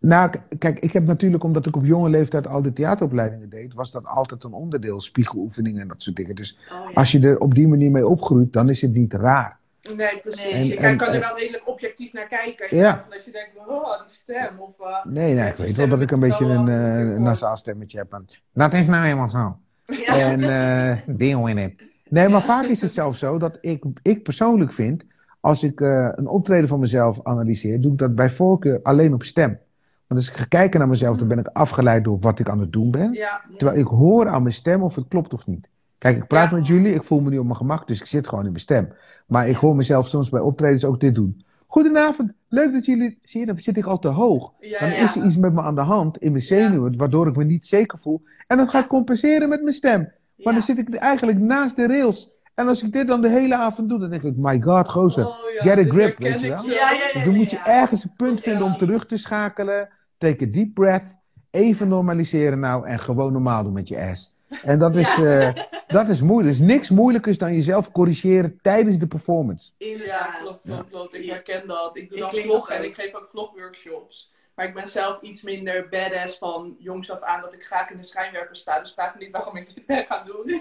Nou, 0.00 0.30
kijk, 0.58 0.78
ik 0.78 0.92
heb 0.92 1.06
natuurlijk, 1.06 1.44
omdat 1.44 1.66
ik 1.66 1.76
op 1.76 1.84
jonge 1.84 2.08
leeftijd 2.08 2.46
al 2.46 2.62
die 2.62 2.72
theateropleidingen 2.72 3.50
deed, 3.50 3.74
was 3.74 3.90
dat 3.90 4.06
altijd 4.06 4.44
een 4.44 4.52
onderdeel, 4.52 5.00
spiegeloefeningen 5.00 5.80
en 5.82 5.88
dat 5.88 6.02
soort 6.02 6.16
dingen. 6.16 6.34
Dus 6.34 6.58
Oh, 6.72 6.84
ja. 6.84 6.90
als 6.94 7.12
je 7.12 7.20
er 7.20 7.38
op 7.40 7.54
die 7.54 7.68
manier 7.68 7.90
mee 7.90 8.06
opgroeit, 8.06 8.52
dan 8.52 8.68
is 8.68 8.82
het 8.82 8.92
niet 8.92 9.12
raar. 9.12 9.58
Nee, 9.96 10.18
precies. 10.22 10.52
Nee. 10.52 10.66
je 10.66 10.76
En- 10.76 10.80
kan, 10.82 10.84
en- 10.90 10.96
kan 10.96 11.08
er 11.08 11.14
en- 11.14 11.20
wel 11.20 11.38
redelijk 11.38 11.68
objectief 11.68 12.12
naar 12.12 12.26
kijken. 12.26 12.70
In 12.70 12.76
Ja. 12.76 12.82
plaats 12.82 13.00
van 13.02 13.10
dat 13.10 13.24
je 13.24 13.30
denkt, 13.30 13.50
oh, 13.66 14.06
die 14.06 14.14
stem. 14.16 14.58
Of, 14.58 14.80
eh, 14.80 15.04
Nee, 15.04 15.34
nee, 15.34 15.48
ik 15.50 15.56
weet 15.56 15.76
wel 15.76 15.88
dat 15.88 16.00
ik 16.00 16.10
een 16.10 16.20
beetje 16.20 16.44
een 16.44 16.68
eh, 16.68 16.74
natuurlijk 16.74 17.18
nasaal 17.18 17.56
stemmetje 17.56 17.98
heb. 17.98 18.12
En, 18.12 18.26
dat 18.52 18.72
is 18.72 18.86
nou 18.86 19.02
helemaal 19.04 19.28
zo. 19.28 19.58
Ja. 19.86 20.18
En 20.18 20.40
eh 20.42 20.96
deal 21.18 21.46
in 21.46 21.58
it. 21.58 21.82
Nee, 22.10 22.28
maar 22.28 22.42
vaak 22.42 22.64
is 22.64 22.80
het 22.82 22.92
zelfs 22.92 23.18
zo 23.18 23.38
dat 23.38 23.58
ik, 23.60 23.84
ik 24.02 24.22
persoonlijk 24.22 24.72
vind, 24.72 25.04
als 25.40 25.62
ik 25.62 25.80
eh, 25.80 26.08
een 26.14 26.26
optreden 26.26 26.68
van 26.68 26.78
mezelf 26.80 27.20
analyseer, 27.22 27.80
doe 27.80 27.92
ik 27.92 27.98
dat 27.98 28.14
bij 28.14 28.30
voorkeur 28.30 28.80
alleen 28.82 29.14
op 29.14 29.22
stem. 29.22 29.58
Want 30.06 30.20
als 30.20 30.28
ik 30.30 30.36
ga 30.36 30.44
kijken 30.44 30.78
naar 30.78 30.88
mezelf, 30.88 31.16
dan 31.16 31.28
ben 31.28 31.38
ik 31.38 31.46
afgeleid 31.52 32.04
door 32.04 32.18
wat 32.20 32.38
ik 32.38 32.48
aan 32.48 32.60
het 32.60 32.72
doen 32.72 32.90
ben. 32.90 33.12
Ja, 33.12 33.40
Terwijl 33.56 33.78
ik 33.78 33.86
hoor 33.86 34.28
aan 34.28 34.42
mijn 34.42 34.54
stem 34.54 34.82
of 34.82 34.94
het 34.94 35.08
klopt 35.08 35.34
of 35.34 35.46
niet. 35.46 35.68
Kijk, 35.98 36.16
ik 36.16 36.26
praat 36.26 36.50
Ja. 36.50 36.56
met 36.56 36.66
jullie, 36.66 36.94
ik 36.94 37.02
voel 37.02 37.20
me 37.20 37.30
niet 37.30 37.38
op 37.38 37.44
mijn 37.44 37.56
gemak, 37.56 37.86
dus 37.86 38.00
ik 38.00 38.06
zit 38.06 38.28
gewoon 38.28 38.44
in 38.44 38.50
mijn 38.50 38.62
stem. 38.62 38.88
Maar 39.26 39.48
ik 39.48 39.56
hoor 39.56 39.76
mezelf 39.76 40.08
soms 40.08 40.28
bij 40.28 40.40
optredens 40.40 40.84
ook 40.84 41.00
dit 41.00 41.14
doen. 41.14 41.44
Goedenavond, 41.66 42.32
leuk 42.48 42.72
dat 42.72 42.86
jullie... 42.86 43.18
Zie 43.22 43.40
je, 43.40 43.46
dan 43.46 43.58
zit 43.60 43.76
ik 43.76 43.84
al 43.84 43.98
te 43.98 44.08
hoog. 44.08 44.52
ja, 44.60 44.80
Dan 44.80 44.88
is 44.90 45.16
er 45.16 45.24
iets 45.24 45.36
met 45.36 45.52
me 45.52 45.62
aan 45.62 45.74
de 45.74 45.80
hand, 45.80 46.18
in 46.18 46.30
mijn 46.32 46.42
zenuwen, 46.42 46.96
waardoor 46.96 47.26
ik 47.26 47.36
me 47.36 47.44
niet 47.44 47.66
zeker 47.66 47.98
voel. 47.98 48.22
En 48.46 48.56
dan 48.56 48.68
ga 48.68 48.78
ik 48.78 48.86
compenseren 48.86 49.48
met 49.48 49.62
mijn 49.62 49.74
stem. 49.74 50.08
Maar 50.38 50.52
Ja. 50.52 50.58
dan 50.58 50.62
zit 50.62 50.78
ik 50.78 50.94
eigenlijk 50.94 51.38
naast 51.38 51.76
de 51.76 51.86
rails. 51.86 52.30
En 52.54 52.68
als 52.68 52.82
ik 52.82 52.92
dit 52.92 53.06
dan 53.06 53.20
de 53.20 53.28
hele 53.28 53.56
avond 53.56 53.88
doe, 53.88 53.98
dan 53.98 54.10
denk 54.10 54.22
ik, 54.22 54.34
my 54.36 54.60
god, 54.60 54.88
gozer. 54.88 55.26
Oh, 55.26 55.36
ja, 55.62 55.74
get 55.74 55.86
a 55.86 55.90
grip, 55.90 56.18
weet 56.18 56.40
je 56.40 56.48
wel? 56.48 56.62
zo. 56.62 56.70
Ja, 56.70 56.90
ja, 56.90 57.12
Dus 57.12 57.24
dan 57.24 57.34
moet 57.36 57.50
je 57.50 57.56
ja. 57.56 57.66
ergens 57.66 58.04
een 58.04 58.12
punt 58.16 58.40
vinden 58.40 58.62
om 58.66 58.76
terug 58.76 59.06
te 59.06 59.16
schakelen. 59.16 59.88
Take 60.18 60.44
a 60.44 60.48
deep 60.50 60.74
breath. 60.74 61.16
Even 61.50 61.88
normaliseren 61.88 62.60
nou 62.60 62.86
en 62.86 62.98
gewoon 62.98 63.32
normaal 63.32 63.62
doen 63.62 63.72
met 63.72 63.88
je 63.88 64.00
ass. 64.10 64.36
En 64.62 64.78
dat 64.78 64.96
is, 64.96 65.22
eh, 65.22 65.48
dat 65.86 66.08
is 66.08 66.20
moeilijk. 66.20 66.56
Er 66.56 66.62
is 66.62 66.68
niks 66.72 66.90
moeilijkers 66.90 67.38
dan 67.38 67.54
jezelf 67.54 67.90
corrigeren 67.92 68.58
tijdens 68.62 68.98
de 68.98 69.06
performance. 69.06 69.70
Ja, 69.78 69.86
Inderdaad. 69.86 70.38
klopt, 70.40 70.60
klopt, 70.62 70.88
klopt. 70.90 71.14
Ik 71.16 71.30
herken 71.30 71.68
dat. 71.68 71.96
Ik 71.96 72.08
doe 72.08 72.16
Ik 72.16 72.22
dan 72.22 72.30
klink 72.30 72.44
vlog 72.46 72.68
dat 72.68 72.78
en 72.78 72.84
ik 72.84 72.94
geef 72.94 73.14
ook 73.14 73.28
vlogworkshops. 73.30 74.32
Maar 74.58 74.66
ik 74.66 74.74
ben 74.74 74.88
zelf 74.88 75.20
iets 75.20 75.42
minder 75.42 75.88
badass 75.88 76.38
van 76.38 76.76
jongs 76.78 77.10
af 77.10 77.20
aan 77.20 77.40
dat 77.40 77.52
ik 77.52 77.64
graag 77.64 77.90
in 77.90 77.96
de 77.96 78.02
schijnwerper 78.02 78.56
sta. 78.56 78.80
Dus 78.80 78.92
vraag 78.92 79.14
me 79.14 79.24
niet 79.24 79.32
waarom 79.32 79.56
ik 79.56 79.74
dit 79.74 79.86
ben 79.86 80.06
gaan 80.06 80.26
doen. 80.26 80.46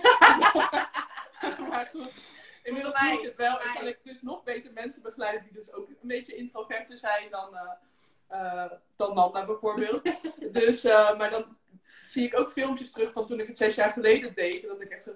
maar 1.70 1.90
goed. 1.92 2.12
Inmiddels 2.64 3.00
doe 3.00 3.12
ik 3.12 3.26
het 3.26 3.36
wel. 3.36 3.62
En 3.62 3.74
kan 3.74 3.88
ik 3.88 4.00
dus 4.04 4.22
nog 4.22 4.44
beter 4.44 4.74
mensen 4.74 5.02
begeleiden 5.02 5.44
die 5.44 5.54
dus 5.54 5.74
ook 5.74 5.88
een 5.90 5.98
beetje 6.02 6.36
introverter 6.36 6.98
zijn 6.98 7.30
dan, 7.30 7.58
eh 8.28 8.72
dan 8.96 9.14
Nanda 9.14 9.46
bijvoorbeeld. 9.46 10.02
dus, 10.60 10.84
eh, 10.84 11.18
maar 11.18 11.30
dan 11.30 11.58
zie 12.08 12.26
ik 12.26 12.40
ook 12.40 12.52
filmpjes 12.52 12.92
terug 12.92 13.14
van 13.14 13.26
toen 13.26 13.40
ik 13.40 13.48
het 13.48 13.58
zes 13.58 13.76
jaar 13.76 13.92
geleden 13.92 14.34
deed. 14.36 14.62
En 14.62 14.68
dat 14.68 14.82
ik 14.82 14.90
echt 14.90 15.04
zo... 15.04 15.12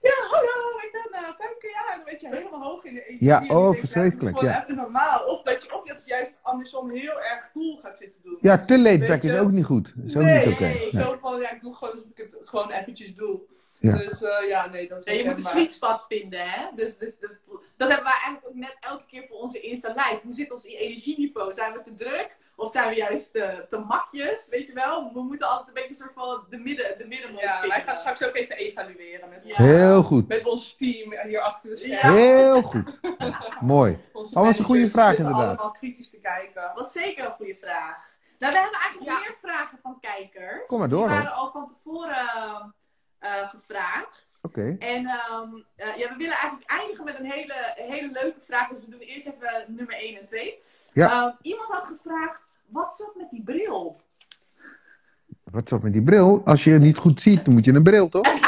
Ja, 0.00 0.12
hallo, 0.30 0.78
ik 0.78 0.90
ben 0.92 1.20
uh, 1.20 1.28
Femke. 1.28 1.68
Ja, 1.68 1.92
en 1.92 1.96
dan 1.96 2.04
weet 2.04 2.20
je 2.20 2.28
helemaal 2.28 2.62
hoog 2.62 2.84
in 2.84 2.94
de 2.94 3.04
energie. 3.04 3.26
Ja, 3.26 3.44
oh, 3.48 3.64
denk, 3.64 3.78
verschrikkelijk, 3.78 4.38
Gewoon 4.38 4.52
ja. 4.52 4.62
even 4.62 4.76
normaal. 4.76 5.24
Of 5.24 5.42
dat 5.42 5.62
je, 5.62 5.74
of 5.74 5.84
dat 5.84 6.02
je 6.04 6.08
juist 6.10 6.38
andersom 6.42 6.90
heel 6.90 7.20
erg 7.20 7.50
cool 7.52 7.76
gaat 7.82 7.98
zitten 7.98 8.20
doen. 8.22 8.38
Ja, 8.40 8.64
te 8.64 8.78
laid 8.78 9.06
back 9.06 9.22
is 9.22 9.38
ook 9.38 9.50
niet 9.50 9.64
goed. 9.64 9.94
Is 10.04 10.16
ook 10.16 10.22
nee, 10.22 10.46
niet 10.46 10.54
oké. 10.54 10.64
nee, 10.64 10.78
Nee. 10.92 11.02
zo 11.02 11.18
van, 11.20 11.40
ja, 11.40 11.50
ik 11.52 11.60
doe 11.60 11.74
gewoon 11.74 11.94
alsof 11.94 12.08
ik 12.10 12.16
het 12.16 12.38
gewoon 12.44 12.70
eventjes 12.70 13.14
doe. 13.14 13.40
Ja. 13.80 13.96
Dus 13.96 14.22
eh, 14.22 14.48
ja, 14.48 14.68
nee, 14.68 14.88
dat 14.88 14.98
is 14.98 15.04
Ja, 15.04 15.12
je 15.12 15.24
moet 15.24 15.36
een 15.36 15.42
sweet 15.42 15.72
spot 15.72 16.04
vinden, 16.08 16.48
hè? 16.50 16.66
Dus, 16.74 16.98
dus 16.98 17.18
dat, 17.18 17.30
dat 17.76 17.88
hebben 17.88 18.04
wij 18.04 18.20
eigenlijk 18.22 18.46
ook 18.48 18.54
net 18.54 18.76
elke 18.80 19.04
keer 19.06 19.26
voor 19.28 19.38
onze 19.38 19.60
Insta 19.60 19.88
Live. 19.88 20.20
Hoe 20.22 20.32
zit 20.32 20.52
ons 20.52 20.64
energieniveau? 20.64 21.52
Zijn 21.52 21.72
we 21.72 21.80
te 21.80 21.94
druk? 21.94 22.36
Of 22.56 22.70
zijn 22.70 22.88
we 22.88 22.94
juist 22.94 23.32
te, 23.32 23.64
te 23.68 23.78
makjes? 23.78 24.48
Weet 24.48 24.66
je 24.66 24.72
wel? 24.72 25.10
We 25.12 25.22
moeten 25.22 25.48
altijd 25.48 25.68
een 25.68 25.74
beetje 25.74 25.88
een 25.88 25.94
soort 25.94 26.12
van 26.14 26.46
de, 26.50 26.56
midden, 26.56 26.98
de 26.98 27.06
middenmoot 27.06 27.40
Ja, 27.40 27.66
wij 27.68 27.82
gaan 27.82 27.94
straks 27.94 28.24
ook 28.24 28.34
even 28.34 28.56
evalueren 28.56 29.28
met, 29.28 29.40
Ja. 29.44 29.56
Heel 29.56 30.02
goed. 30.02 30.28
met 30.28 30.44
ons 30.46 30.76
team 30.76 31.14
hier 31.26 31.40
achter 31.40 31.70
de 31.76 31.88
Ja. 31.88 31.98
schermen. 31.98 32.20
Heel 32.22 32.62
goed. 32.62 32.98
Mooi. 33.60 33.98
Oh, 34.12 34.32
dat 34.32 34.46
is 34.46 34.58
een 34.58 34.64
goede 34.64 34.88
vraag, 34.90 35.16
inderdaad. 35.16 35.46
allemaal 35.46 35.70
kritisch 35.70 36.10
te 36.10 36.20
kijken. 36.20 36.62
Dat 36.62 36.74
was 36.74 36.92
zeker 36.92 37.24
een 37.24 37.32
goede 37.34 37.56
vraag. 37.56 38.16
Nou, 38.38 38.52
we 38.52 38.58
hebben 38.58 38.78
eigenlijk 38.80 39.10
Ja. 39.12 39.18
meer 39.18 39.36
vragen 39.42 39.78
van 39.82 40.00
kijkers. 40.00 40.66
Kom 40.66 40.78
maar 40.78 40.88
door, 40.88 41.06
Die 41.08 41.08
hoor. 41.16 41.22
waren 41.24 41.36
al 41.36 41.50
van 41.50 41.66
tevoren 41.66 42.74
eh, 43.18 43.48
gevraagd. 43.48 44.24
Oké. 44.42 44.76
En 44.78 45.06
ehm, 45.06 45.48
eh, 45.76 45.96
ja, 45.96 46.08
we 46.08 46.14
willen 46.16 46.36
eigenlijk 46.36 46.70
eindigen 46.70 47.04
met 47.04 47.18
een 47.18 47.30
hele, 47.30 47.54
hele 47.74 48.10
leuke 48.12 48.40
vraag. 48.40 48.68
Dus 48.68 48.84
we 48.84 48.90
doen 48.90 49.00
eerst 49.00 49.26
even 49.26 49.64
nummer 49.68 49.94
1 49.94 50.18
en 50.18 50.24
2. 50.24 50.58
Ja. 50.92 51.10
Ehm, 51.10 51.34
iemand 51.42 51.70
had 51.70 51.84
gevraagd, 51.84 52.45
wat 52.76 52.96
zat 52.96 53.14
met 53.16 53.30
die 53.30 53.42
bril? 53.42 54.00
Wat 55.44 55.64
is 55.64 55.70
dat 55.70 55.82
met 55.82 55.92
die 55.92 56.02
bril? 56.02 56.42
Als 56.44 56.64
je 56.64 56.70
het 56.70 56.82
niet 56.82 56.96
goed 56.96 57.20
ziet, 57.20 57.44
dan 57.44 57.54
moet 57.54 57.64
je 57.64 57.72
een 57.72 57.82
bril, 57.82 58.08
toch? 58.08 58.26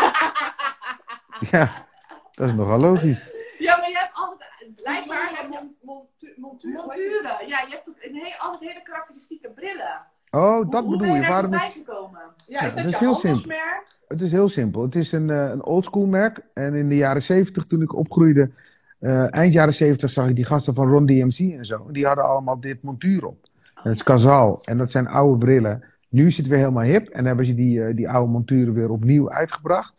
Ja, 1.51 1.87
dat 2.33 2.49
is 2.49 2.55
nogal 2.55 2.79
logisch. 2.79 3.37
Ja, 3.59 3.77
maar 3.77 3.89
je 3.89 3.99
hebt 3.99 4.17
altijd, 4.17 4.75
blijkbaar 4.75 5.31
heb 5.35 5.53
je 5.53 6.35
monturen. 6.37 7.47
Ja, 7.47 7.61
je 7.69 7.71
hebt 7.71 7.87
een 7.87 8.15
heel, 8.15 8.35
altijd 8.39 8.71
hele 8.71 8.83
karakteristieke 8.83 9.51
brillen. 9.51 10.07
Oh, 10.31 10.71
dat 10.71 10.83
hoe, 10.83 10.83
hoe 10.83 10.91
bedoel 10.91 10.99
ben 10.99 11.17
je. 11.17 11.23
je 11.23 11.29
Waarom 11.29 11.51
bij 11.51 11.69
is... 11.69 11.75
gekomen? 11.75 12.21
Ja, 12.47 12.61
is 12.61 12.67
dat 12.67 12.77
dat, 12.77 12.85
is 12.85 12.91
je 12.91 12.99
heel 12.99 13.13
handelsmerk? 13.13 13.87
Het 14.09 14.21
is 14.21 14.33
heel 14.33 14.49
simpel. 14.49 14.83
Het 14.83 14.95
is 14.95 15.13
een, 15.13 15.31
eh, 15.31 15.49
een 15.49 15.65
oldschool 15.65 16.07
merk. 16.07 16.41
En 16.55 16.75
in 16.75 16.89
de 16.89 16.97
jaren 16.97 17.23
70, 17.23 17.65
toen 17.67 17.83
ik 17.83 17.95
opgroeide, 17.95 18.51
eh, 18.99 19.35
eind 19.35 19.53
jaren 19.53 19.75
70, 19.75 20.11
zag 20.11 20.29
ik 20.29 20.37
die 20.37 20.45
gasten 20.45 20.75
van 20.75 20.89
Ron 20.89 21.07
DMC 21.07 21.39
en 21.39 21.65
zo. 21.65 21.87
Die 21.91 22.07
hadden 22.07 22.25
allemaal 22.25 22.61
dit 22.61 22.83
montuur 22.83 23.27
op. 23.27 23.48
En 23.89 23.95
dat 23.95 24.07
is 24.07 24.13
Casal. 24.15 24.61
En 24.65 24.79
dat 24.79 24.91
zijn 24.91 25.07
oude 25.09 25.39
brillen. 25.39 25.85
Nu 26.09 26.27
is 26.27 26.37
het 26.37 26.47
weer 26.47 26.59
helemaal 26.59 26.83
hip. 26.85 27.09
En 27.09 27.25
hebben 27.25 27.47
ze 27.47 27.55
die, 27.55 27.85
eh, 27.85 27.97
die 27.97 28.09
oude 28.09 28.31
monturen 28.33 28.75
weer 28.75 28.91
opnieuw 28.91 29.31
uitgebracht. 29.31 29.95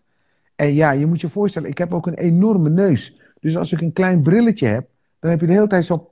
En 0.56 0.74
ja, 0.74 0.92
je 0.92 1.06
moet 1.06 1.22
je 1.22 1.30
voorstellen, 1.30 1.70
ik 1.70 1.78
heb 1.78 1.94
ook 1.94 2.08
een 2.08 2.14
enorme 2.18 2.70
neus. 2.70 3.22
Dus 3.40 3.58
als 3.58 3.72
ik 3.72 3.82
een 3.82 3.94
klein 3.94 4.22
brilletje 4.22 4.68
heb, 4.68 4.88
dan 5.20 5.30
heb 5.32 5.40
je 5.42 5.48
de 5.48 5.54
hele 5.54 5.68
tijd 5.68 5.86
zo 5.86 6.12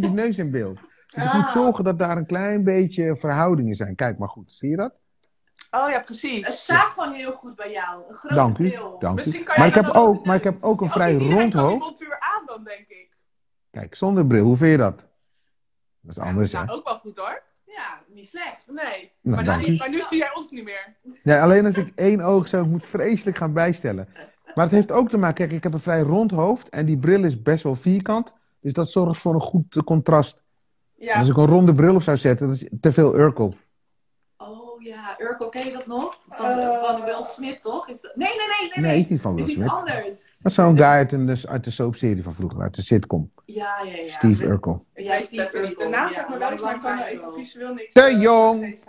die 0.00 0.10
neus 0.10 0.38
in 0.38 0.50
beeld. 0.50 0.78
Dus 1.14 1.24
ik 1.24 1.32
moet 1.32 1.42
Ah. 1.44 1.52
zorgen 1.52 1.84
dat 1.84 1.98
daar 1.98 2.16
een 2.16 2.26
klein 2.26 2.64
beetje 2.64 3.16
verhoudingen 3.16 3.74
zijn. 3.74 3.94
Kijk 3.94 4.18
maar 4.18 4.28
goed, 4.28 4.52
zie 4.52 4.70
je 4.70 4.76
dat? 4.76 4.92
Oh 5.70 5.88
ja, 5.88 5.96
Het 5.96 6.04
precies. 6.04 6.46
staat 6.62 6.86
gewoon 6.96 7.12
heel 7.12 7.32
goed 7.32 7.56
bij 7.56 7.70
jou. 7.72 8.02
Een 8.08 8.14
grote 8.14 8.34
Dank 8.34 8.58
u. 8.58 8.68
bril. 8.68 8.96
Dank 8.98 9.24
u. 9.24 9.30
Kan 9.30 9.58
Maar 9.58 9.66
ik, 9.66 9.74
heb 9.74 9.86
ook, 9.88 10.24
maar 10.26 10.36
ik 10.36 10.44
heb 10.44 10.56
ook 10.62 10.80
een 10.80 10.90
vrij 10.90 11.12
rond 11.14 11.30
kan 11.34 11.50
die 11.50 11.60
hoofd. 11.60 11.78
montuur 11.78 12.16
aan 12.18 12.46
dan, 12.46 12.64
denk 12.64 12.84
ik. 12.88 13.10
Kijk, 13.70 13.94
zonder 13.94 14.26
bril, 14.26 14.44
hoe 14.44 14.56
vind 14.56 14.70
je 14.70 14.76
dat? 14.76 15.06
Dat 16.02 16.16
is 16.16 16.22
anders, 16.22 16.52
hè? 16.52 16.64
Nou, 16.64 16.78
ook 16.78 16.84
wel 16.84 16.98
goed 16.98 17.16
hoor. 17.16 17.42
Ja, 17.64 18.00
niet 18.14 18.28
slecht. 18.28 18.66
Nee. 18.66 19.12
Nou, 19.20 19.44
maar, 19.44 19.44
dus, 19.44 19.68
u. 19.68 19.76
maar 19.76 19.90
nu 19.90 20.00
zie 20.00 20.18
jij 20.18 20.34
ons 20.34 20.50
niet 20.50 20.64
meer. 20.64 20.94
Nee, 21.22 21.38
alleen 21.38 21.66
als 21.66 21.76
ik 21.76 21.92
één 21.94 22.20
oog 22.20 22.48
zou, 22.48 22.64
ik 22.64 22.70
moet 22.70 22.86
vreselijk 22.86 23.36
gaan 23.36 23.52
bijstellen. 23.52 24.08
Maar 24.54 24.64
het 24.64 24.74
heeft 24.74 24.92
ook 24.92 25.10
te 25.10 25.16
maken, 25.16 25.34
kijk, 25.34 25.52
ik 25.52 25.62
heb 25.62 25.72
een 25.72 25.80
vrij 25.80 26.00
rond 26.00 26.30
hoofd 26.30 26.68
en 26.68 26.86
die 26.86 26.98
bril 26.98 27.24
is 27.24 27.42
best 27.42 27.62
wel 27.62 27.74
vierkant. 27.74 28.34
Dus 28.60 28.72
dat 28.72 28.90
zorgt 28.90 29.20
voor 29.20 29.34
een 29.34 29.40
goed 29.40 29.82
contrast. 29.84 30.42
Ja. 30.96 31.18
Als 31.18 31.28
ik 31.28 31.36
een 31.36 31.46
ronde 31.46 31.74
bril 31.74 31.94
op 31.94 32.02
zou 32.02 32.16
zetten, 32.16 32.46
dat 32.46 32.56
is 32.56 32.68
te 32.80 32.92
veel 32.92 33.18
Urkel. 33.18 33.54
Oh 34.82 34.88
ja, 34.88 35.14
Urkel, 35.18 35.48
ken 35.48 35.64
je 35.64 35.72
dat 35.72 35.86
nog? 35.86 36.18
Van, 36.28 36.46
Eh. 36.46 36.82
van 36.84 37.04
Will 37.04 37.22
Smith, 37.22 37.62
toch? 37.62 37.88
Is 37.88 38.00
dat... 38.00 38.16
Nee, 38.16 38.28
nee, 38.28 38.46
nee, 38.46 38.70
nee. 38.84 38.92
Nee, 38.92 39.06
niet 39.08 39.20
van 39.20 39.34
Will 39.34 39.44
is 39.44 39.50
iets 39.50 39.58
Smith. 39.58 39.70
anders. 39.72 40.36
Dat 40.42 40.50
is 40.50 40.54
zo'n 40.54 40.76
guy 40.76 40.84
uit, 40.86 41.12
een, 41.12 41.36
uit 41.48 41.64
de 41.64 41.70
soapserie 41.70 42.22
van 42.22 42.34
vroeger, 42.34 42.60
uit 42.62 42.74
de 42.74 42.82
sitcom. 42.82 43.32
Ja, 43.44 43.80
ja, 43.84 43.96
ja. 43.96 44.08
Steve 44.12 44.42
Met- 44.42 44.52
Urkel. 44.52 44.84
Ja, 44.94 45.18
Steve 45.18 45.42
niet. 45.42 45.52
De 45.52 45.58
Urkel, 45.58 45.88
naam 45.88 46.08
ja, 46.08 46.14
zegt 46.14 46.28
me 46.28 46.38
wel 46.38 46.52
iets, 46.52 46.62
maar 46.62 46.74
ik 46.74 46.80
kan 46.80 46.98
er 46.98 47.06
even 47.06 47.32
visueel 47.32 47.74
niks 47.74 47.92
Te 47.92 48.00
eh, 48.02 48.20
jong. 48.20 48.82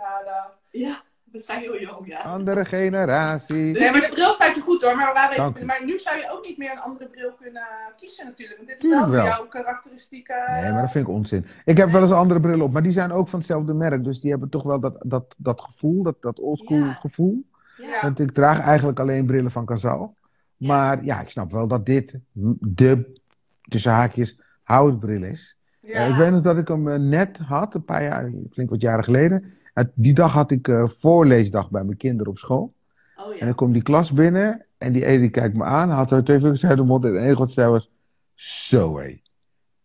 Ja, 0.70 1.02
we 1.34 1.40
zijn 1.40 1.60
heel 1.60 1.80
jong, 1.80 2.06
ja. 2.06 2.20
Andere 2.20 2.64
generatie. 2.64 3.78
Nee, 3.78 3.90
maar 3.90 4.00
de 4.00 4.08
bril 4.08 4.32
staat 4.32 4.54
je 4.54 4.60
goed 4.60 4.82
hoor. 4.82 4.96
Maar, 4.96 5.12
we 5.12 5.36
even, 5.38 5.62
u. 5.62 5.64
maar 5.64 5.84
nu 5.84 5.98
zou 5.98 6.16
je 6.18 6.30
ook 6.30 6.46
niet 6.46 6.58
meer 6.58 6.70
een 6.70 6.78
andere 6.78 7.06
bril 7.08 7.32
kunnen 7.42 7.62
kiezen 7.96 8.24
natuurlijk. 8.24 8.56
Want 8.56 8.68
dit 8.68 8.82
is 8.84 8.90
wel, 8.90 9.00
voor 9.00 9.10
wel. 9.10 9.24
jouw 9.24 9.46
karakteristieke... 9.46 10.44
Nee, 10.62 10.72
maar 10.72 10.80
dat 10.82 10.90
vind 10.90 11.06
ik 11.06 11.12
onzin. 11.14 11.46
Ik 11.64 11.76
heb 11.76 11.90
wel 11.90 12.02
eens 12.02 12.10
andere 12.10 12.40
brillen 12.40 12.64
op, 12.64 12.72
maar 12.72 12.82
die 12.82 12.92
zijn 12.92 13.12
ook 13.12 13.28
van 13.28 13.38
hetzelfde 13.38 13.74
merk. 13.74 14.04
Dus 14.04 14.20
die 14.20 14.30
hebben 14.30 14.48
toch 14.48 14.62
wel 14.62 14.80
dat, 14.80 14.96
dat, 15.00 15.34
dat 15.38 15.60
gevoel, 15.60 16.02
dat, 16.02 16.16
dat 16.20 16.38
oldschool 16.40 16.78
Ja. 16.78 16.92
gevoel. 16.92 17.44
Ja. 17.76 18.00
Want 18.00 18.18
ik 18.18 18.32
draag 18.32 18.60
eigenlijk 18.60 19.00
alleen 19.00 19.26
brillen 19.26 19.50
van 19.50 19.64
Casal. 19.64 20.16
Maar 20.56 21.04
ja, 21.04 21.20
ik 21.20 21.30
snap 21.30 21.52
wel 21.52 21.66
dat 21.66 21.86
dit 21.86 22.14
de, 22.60 23.20
tussen 23.68 23.92
haakjes, 23.92 24.40
houtbril 24.62 25.22
is. 25.22 25.56
Ja. 25.80 25.94
Eh, 25.94 26.08
ik 26.08 26.16
weet 26.16 26.30
nog 26.30 26.42
dat 26.42 26.56
ik 26.56 26.68
hem 26.68 26.88
eh, 26.88 26.98
net 26.98 27.38
had, 27.38 27.74
een 27.74 27.84
paar 27.84 28.02
jaar, 28.02 28.30
flink 28.50 28.70
wat 28.70 28.80
jaren 28.80 29.04
geleden. 29.04 29.52
Die 29.94 30.14
dag 30.14 30.32
had 30.32 30.50
ik 30.50 30.68
eh, 30.68 30.86
voorleesdag 30.88 31.70
bij 31.70 31.84
mijn 31.84 31.96
kinderen 31.96 32.32
op 32.32 32.38
school. 32.38 32.72
Oh 33.16 33.26
En 33.30 33.36
ja. 33.38 33.44
dan 33.44 33.54
komt 33.54 33.72
die 33.72 33.82
klas 33.82 34.12
binnen 34.12 34.66
en 34.78 34.92
die 34.92 35.04
ene 35.04 35.28
kijkt 35.30 35.56
me 35.56 35.64
aan, 35.64 35.90
had 35.90 36.10
er 36.10 36.24
twee 36.24 36.38
vingers 36.40 36.64
uit 36.64 36.76
de 36.76 36.84
mond 36.84 37.04
en 37.04 37.16
één 37.18 37.36
god 37.36 37.52
zei 37.52 37.70
was, 37.70 37.90
zo 38.34 38.98
hé. 38.98 39.20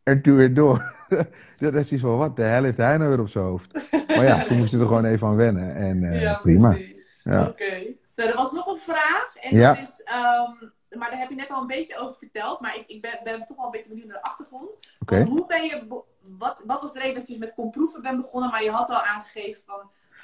En 0.04 0.22
toen 0.22 0.36
weer 0.36 0.54
door. 0.54 0.94
Dat 1.60 1.74
is 1.74 1.92
iets 1.92 2.02
van, 2.02 2.18
wat 2.18 2.36
de 2.36 2.42
hel 2.42 2.64
heeft 2.64 2.78
hij 2.78 2.98
nou 2.98 3.10
weer 3.10 3.20
op 3.20 3.30
zijn 3.30 3.44
hoofd? 3.46 3.88
Maar 4.08 4.24
ja, 4.28 4.44
ze 4.44 4.54
moesten 4.54 4.80
er 4.80 4.86
gewoon 4.88 5.06
even 5.06 5.28
aan 5.28 5.36
wennen 5.36 5.76
en 5.76 6.04
eh, 6.04 6.22
ja, 6.22 6.40
prima. 6.42 6.70
precies. 6.70 7.22
Ja. 7.24 7.48
Oké. 7.48 7.72
Nou, 8.16 8.30
er 8.30 8.36
was 8.36 8.52
nog 8.52 8.68
een 8.68 8.78
vraag. 8.78 9.36
En 9.42 9.56
Ja. 9.58 9.74
dat 9.74 9.88
is, 9.88 10.02
ehm, 10.04 10.98
maar 11.00 11.10
daar 11.10 11.20
heb 11.20 11.30
je 11.30 11.36
net 11.36 11.50
al 11.50 11.62
een 11.62 11.68
beetje 11.68 11.98
over 12.00 12.18
verteld. 12.18 12.60
Maar 12.60 12.76
ik, 12.76 12.84
ik 12.88 13.02
ben, 13.02 13.20
ben 13.24 13.46
toch 13.46 13.58
wel 13.58 13.66
een 13.66 13.72
beetje 13.72 13.88
benieuwd 13.90 14.08
naar 14.08 14.16
de 14.18 14.24
achtergrond. 14.24 14.80
Oké. 15.00 15.16
Want 15.18 15.30
Hoe 15.30 15.46
ben 15.48 15.64
je, 15.64 16.02
wat, 16.38 16.62
wat 16.66 16.82
was 16.82 16.94
de 16.94 17.00
reden 17.00 17.16
dat 17.16 17.28
je 17.28 17.34
dus 17.34 17.42
met 17.42 17.54
komproeven 17.54 18.02
bent 18.02 18.18
begonnen? 18.18 18.50
Maar 18.52 18.64
je 18.64 18.72
had 18.72 18.90
al 18.90 19.02
aangegeven 19.02 19.62
van, 19.66 19.80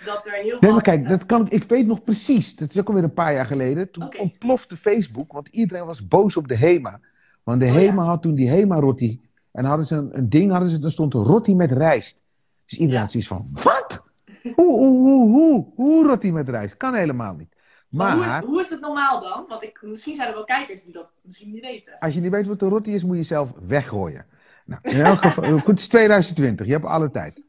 dat 0.06 0.26
er 0.26 0.32
heel 0.34 0.58
Nee, 0.60 0.72
maar 0.72 0.82
kijk, 0.82 1.10
dat 1.10 1.26
kan, 1.26 1.46
ik 1.46 1.52
ik 1.52 1.64
weet 1.70 1.88
nog 1.88 2.04
precies. 2.04 2.56
Dat 2.56 2.70
is 2.74 2.80
ook 2.80 2.88
alweer 2.88 3.04
een 3.04 3.14
paar 3.14 3.34
jaar 3.34 3.46
geleden. 3.46 3.92
Toen 3.92 4.18
ontplofte 4.20 4.78
Facebook, 4.78 5.32
want 5.32 5.48
iedereen 5.48 5.86
was 5.86 6.08
boos 6.08 6.38
op 6.38 6.48
de 6.48 6.56
HEMA. 6.58 7.00
Want 7.44 7.60
de 7.60 7.66
Oh, 7.68 7.74
HEMA 7.74 8.04
had 8.04 8.22
toen 8.22 8.36
die 8.36 8.50
HEMA-rotti. 8.50 9.22
En 9.52 9.66
hadden 9.66 9.86
ze 9.86 9.96
een, 9.96 10.18
een 10.18 10.30
ding, 10.30 10.52
hadden 10.52 10.70
ze, 10.70 10.84
er 10.84 10.92
stond 10.92 11.14
een 11.14 11.24
rotti 11.24 11.56
met 11.56 11.72
rijst. 11.72 12.22
Dus 12.66 12.78
iedereen 12.78 12.94
Ja. 12.94 13.02
had 13.02 13.12
zoiets 13.12 13.30
van, 13.30 13.48
wat? 13.64 14.04
Hoe, 14.56 14.66
hoe, 14.66 14.98
hoe, 14.98 15.30
hoe, 15.30 15.68
hoe 15.76 16.08
rotti 16.08 16.32
met 16.32 16.50
rijst? 16.50 16.78
Kan 16.78 16.94
helemaal 16.94 17.34
niet. 17.34 17.54
Maar 17.90 18.18
Maar, 18.18 18.40
hoe, 18.42 18.50
hoe 18.50 18.62
is 18.62 18.70
het 18.70 18.82
normaal 18.82 19.20
dan? 19.22 19.46
Want 19.48 19.64
ik, 19.64 19.80
misschien 19.82 20.16
zijn 20.16 20.28
er 20.28 20.34
wel 20.34 20.44
kijkers 20.44 20.84
die 20.84 20.94
dat 20.94 21.10
misschien 21.22 21.52
niet 21.52 21.62
weten. 21.62 22.00
als 22.00 22.14
je 22.14 22.20
niet 22.20 22.32
weet 22.32 22.48
wat 22.48 22.62
een 22.62 22.70
rotti 22.70 22.94
is, 22.94 23.04
moet 23.04 23.18
je 23.18 23.24
zelf 23.24 23.50
weggooien. 23.68 24.26
Nou, 24.66 24.82
in 24.84 25.02
elk 25.02 25.22
geval, 25.22 25.44
goed, 25.44 25.68
het 25.68 25.80
is 25.80 25.88
2020, 25.88 26.66
je 26.66 26.72
hebt 26.72 26.86
alle 26.86 27.12
tijd. 27.12 27.44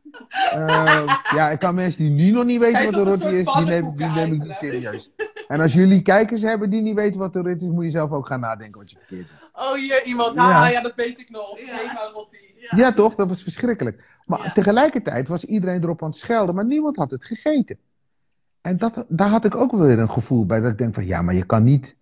Eh, 0.52 1.02
ja, 1.34 1.50
ik 1.50 1.58
kan 1.58 1.74
mensen 1.74 2.02
die 2.02 2.10
nu 2.10 2.30
nog 2.30 2.44
niet 2.44 2.58
weten 2.58 2.76
Zijn 2.76 2.92
wat 2.92 3.06
een 3.06 3.20
soort 3.20 3.32
is, 3.32 3.44
die 3.44 3.64
neem, 3.64 3.64
die 3.64 3.72
pannenkoeken 3.72 4.14
neem 4.14 4.32
ik 4.32 4.42
niet 4.42 4.54
serieus. 4.54 5.10
En 5.48 5.60
als 5.60 5.72
jullie 5.72 6.02
kijkers 6.02 6.42
hebben 6.42 6.70
die 6.70 6.82
niet 6.82 6.94
weten 6.94 7.18
wat 7.18 7.34
een 7.34 7.42
rotti 7.46 7.66
is, 7.66 7.72
moet 7.72 7.84
je 7.84 7.90
zelf 7.90 8.10
ook 8.10 8.26
gaan 8.26 8.40
nadenken 8.40 8.80
wat 8.80 8.90
je 8.90 8.96
verkeerd 8.98 9.28
doet. 9.28 9.50
Oh, 9.52 9.72
hier 9.74 10.04
iemand. 10.04 10.34
Ja. 10.34 10.40
Haha, 10.40 10.66
ja, 10.68 10.80
dat 10.80 10.94
weet 10.94 11.18
ik 11.18 11.30
nog. 11.30 11.58
Ja. 11.58 11.76
Hema 11.76 12.10
Rotti. 12.12 12.36
Ja, 12.70 12.92
toch? 12.92 13.14
Dat 13.14 13.28
was 13.28 13.42
verschrikkelijk. 13.42 14.04
Maar 14.24 14.42
Ja. 14.44 14.52
tegelijkertijd 14.52 15.28
was 15.28 15.44
iedereen 15.44 15.82
erop 15.82 16.02
aan 16.02 16.08
het 16.08 16.18
schelden, 16.18 16.54
maar 16.54 16.64
niemand 16.66 16.96
had 16.96 17.10
het 17.10 17.24
gegeten. 17.24 17.78
En 18.60 18.76
dat, 18.76 19.04
daar 19.08 19.28
had 19.28 19.44
ik 19.44 19.54
ook 19.54 19.70
wel 19.72 19.86
weer 19.86 19.98
een 19.98 20.10
gevoel 20.10 20.46
bij, 20.46 20.60
dat 20.60 20.70
ik 20.70 20.78
denk 20.78 20.94
van, 20.94 21.06
ja, 21.06 21.22
maar 21.22 21.34
je 21.34 21.46
kan 21.46 21.64
niet... 21.64 21.96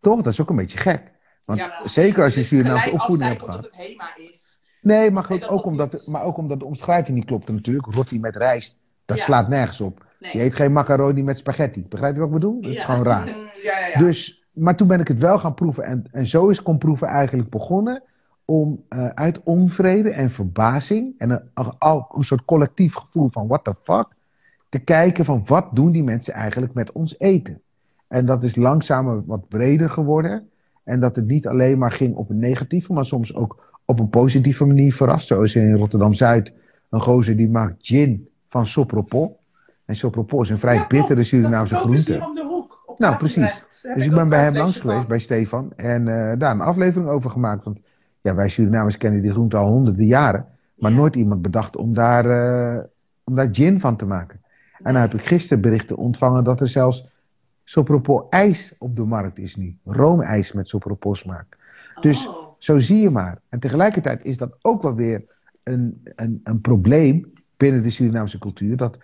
Toch? 0.00 0.22
Dat 0.22 0.32
is 0.32 0.40
ook 0.40 0.50
een 0.50 0.56
beetje 0.56 0.78
gek. 0.78 1.12
Want 1.56 1.60
Ja, 1.60 1.68
precies. 1.68 1.92
zeker 1.92 2.22
als 2.24 2.32
je 2.34 2.38
Dus 2.38 2.48
Surinaamse 2.48 2.82
gelijk 2.82 3.00
opvoeding 3.00 3.28
hebt 3.28 3.42
gehad. 3.42 3.56
omdat 3.56 3.70
het 3.76 3.86
Hema 3.86 4.16
is. 4.16 4.60
Nee, 4.82 5.10
maar, 5.10 5.24
goed, 5.24 5.48
ook 5.48 5.64
omdat, 5.64 6.06
maar 6.06 6.22
ook 6.22 6.36
omdat 6.36 6.58
de 6.58 6.64
omschrijving 6.64 7.16
niet 7.16 7.26
klopte 7.26 7.52
natuurlijk. 7.52 7.86
Rotti 7.86 8.20
met 8.20 8.36
rijst, 8.36 8.78
dat 9.04 9.16
Ja. 9.18 9.24
slaat 9.24 9.48
nergens 9.48 9.80
op. 9.80 10.04
Nee. 10.20 10.30
Je 10.32 10.42
eet 10.42 10.54
geen 10.54 10.72
macaroni 10.72 11.22
met 11.22 11.38
spaghetti. 11.38 11.86
Begrijp 11.88 12.12
je 12.14 12.18
wat 12.20 12.28
ik 12.28 12.34
bedoel? 12.34 12.60
Dat 12.60 12.70
is 12.72 12.84
gewoon 12.84 13.04
raar. 13.04 13.34
Dus, 13.98 14.44
maar 14.52 14.76
toen 14.76 14.88
ben 14.88 15.00
ik 15.00 15.08
het 15.08 15.18
wel 15.18 15.38
gaan 15.38 15.54
proeven. 15.54 15.84
En, 15.84 16.04
en 16.12 16.26
zo 16.26 16.48
is 16.48 16.62
komproeven 16.62 17.08
eigenlijk 17.08 17.50
begonnen. 17.50 18.02
Om 18.44 18.84
eh, 18.88 19.08
uit 19.08 19.40
onvrede 19.44 20.10
en 20.10 20.30
verbazing. 20.30 21.14
En 21.18 21.30
een, 21.30 21.42
een 22.14 22.24
soort 22.24 22.44
collectief 22.44 22.94
gevoel 22.94 23.28
van 23.30 23.46
what 23.46 23.64
the 23.64 23.74
fuck. 23.82 24.06
Te 24.68 24.78
kijken 24.78 25.24
van 25.24 25.42
wat 25.46 25.66
doen 25.72 25.92
die 25.92 26.04
mensen 26.04 26.34
eigenlijk 26.34 26.74
met 26.74 26.92
ons 26.92 27.18
eten. 27.18 27.60
En 28.08 28.26
dat 28.26 28.42
is 28.44 28.56
langzaam 28.56 29.24
wat 29.26 29.48
breder 29.48 29.90
geworden. 29.90 30.50
En 30.84 31.00
dat 31.00 31.16
het 31.16 31.26
niet 31.26 31.46
alleen 31.46 31.78
maar 31.78 31.92
ging 31.92 32.14
op 32.14 32.30
een 32.30 32.38
negatieve, 32.38 32.92
maar 32.92 33.04
soms 33.04 33.34
ook 33.34 33.78
op 33.84 34.00
een 34.00 34.08
positieve 34.08 34.64
manier 34.64 34.94
verrast. 34.94 35.26
Zo 35.26 35.42
is 35.42 35.54
in 35.54 35.74
Rotterdam-Zuid 35.76 36.52
een 36.90 37.00
gozer 37.00 37.36
die 37.36 37.50
maakt 37.50 37.74
gin 37.78 38.28
van 38.48 38.66
sopropol. 38.66 39.38
En 39.84 39.96
sopropol 39.96 40.42
is 40.42 40.50
een 40.50 40.58
vrij 40.58 40.74
Ja, 40.74 40.86
bittere 40.88 41.24
Surinaamse 41.24 41.74
dus 41.74 41.82
groente. 41.82 42.12
hier 42.12 42.26
om 42.26 42.34
de 42.34 42.44
hoek. 42.48 42.82
Op 42.86 42.98
Nou, 42.98 43.16
precies. 43.16 43.66
Dus 43.94 44.04
ik 44.04 44.10
ben 44.14 44.28
bij 44.28 44.42
hem 44.42 44.56
langs 44.56 44.80
geweest, 44.80 45.08
bij 45.08 45.18
Stefan. 45.18 45.72
En 45.76 46.08
eh, 46.08 46.38
daar 46.38 46.52
een 46.54 46.60
aflevering 46.60 47.10
over 47.10 47.30
gemaakt. 47.30 47.64
Want 47.64 47.78
ja, 48.20 48.34
wij 48.34 48.48
Surinamers 48.48 48.96
kennen 48.96 49.22
die 49.22 49.30
groente 49.30 49.56
al 49.56 49.68
honderden 49.68 50.06
jaren. 50.06 50.46
Maar 50.76 50.90
Ja. 50.90 50.96
nooit 50.96 51.16
iemand 51.16 51.42
bedacht 51.42 51.76
om 51.76 51.94
daar, 51.94 52.24
eh, 52.30 52.82
om 53.24 53.34
daar 53.34 53.48
gin 53.52 53.80
van 53.80 53.96
te 53.96 54.04
maken. 54.06 54.40
En 54.82 54.92
dan 54.92 55.02
heb 55.02 55.14
ik 55.14 55.26
gisteren 55.26 55.62
berichten 55.62 55.96
ontvangen 55.96 56.44
dat 56.44 56.60
er 56.60 56.68
zelfs 56.68 57.09
sopropol 57.70 58.26
ijs 58.30 58.74
op 58.78 58.96
de 58.96 59.04
markt 59.04 59.38
is 59.38 59.56
nu. 59.56 59.76
Roomijs 59.84 60.52
met 60.52 60.68
sopropol 60.68 61.14
smaak. 61.14 61.56
Dus 62.00 62.28
Oh. 62.28 62.48
zo 62.58 62.78
zie 62.78 63.00
je 63.00 63.10
maar. 63.10 63.40
En 63.48 63.58
tegelijkertijd 63.60 64.24
is 64.24 64.36
dat 64.36 64.56
ook 64.62 64.82
wel 64.82 64.94
weer 64.94 65.24
een, 65.62 66.00
een, 66.16 66.40
een 66.44 66.60
probleem 66.60 67.32
binnen 67.56 67.82
de 67.82 67.90
Surinaamse 67.90 68.38
cultuur. 68.38 68.76
Dat 68.76 68.98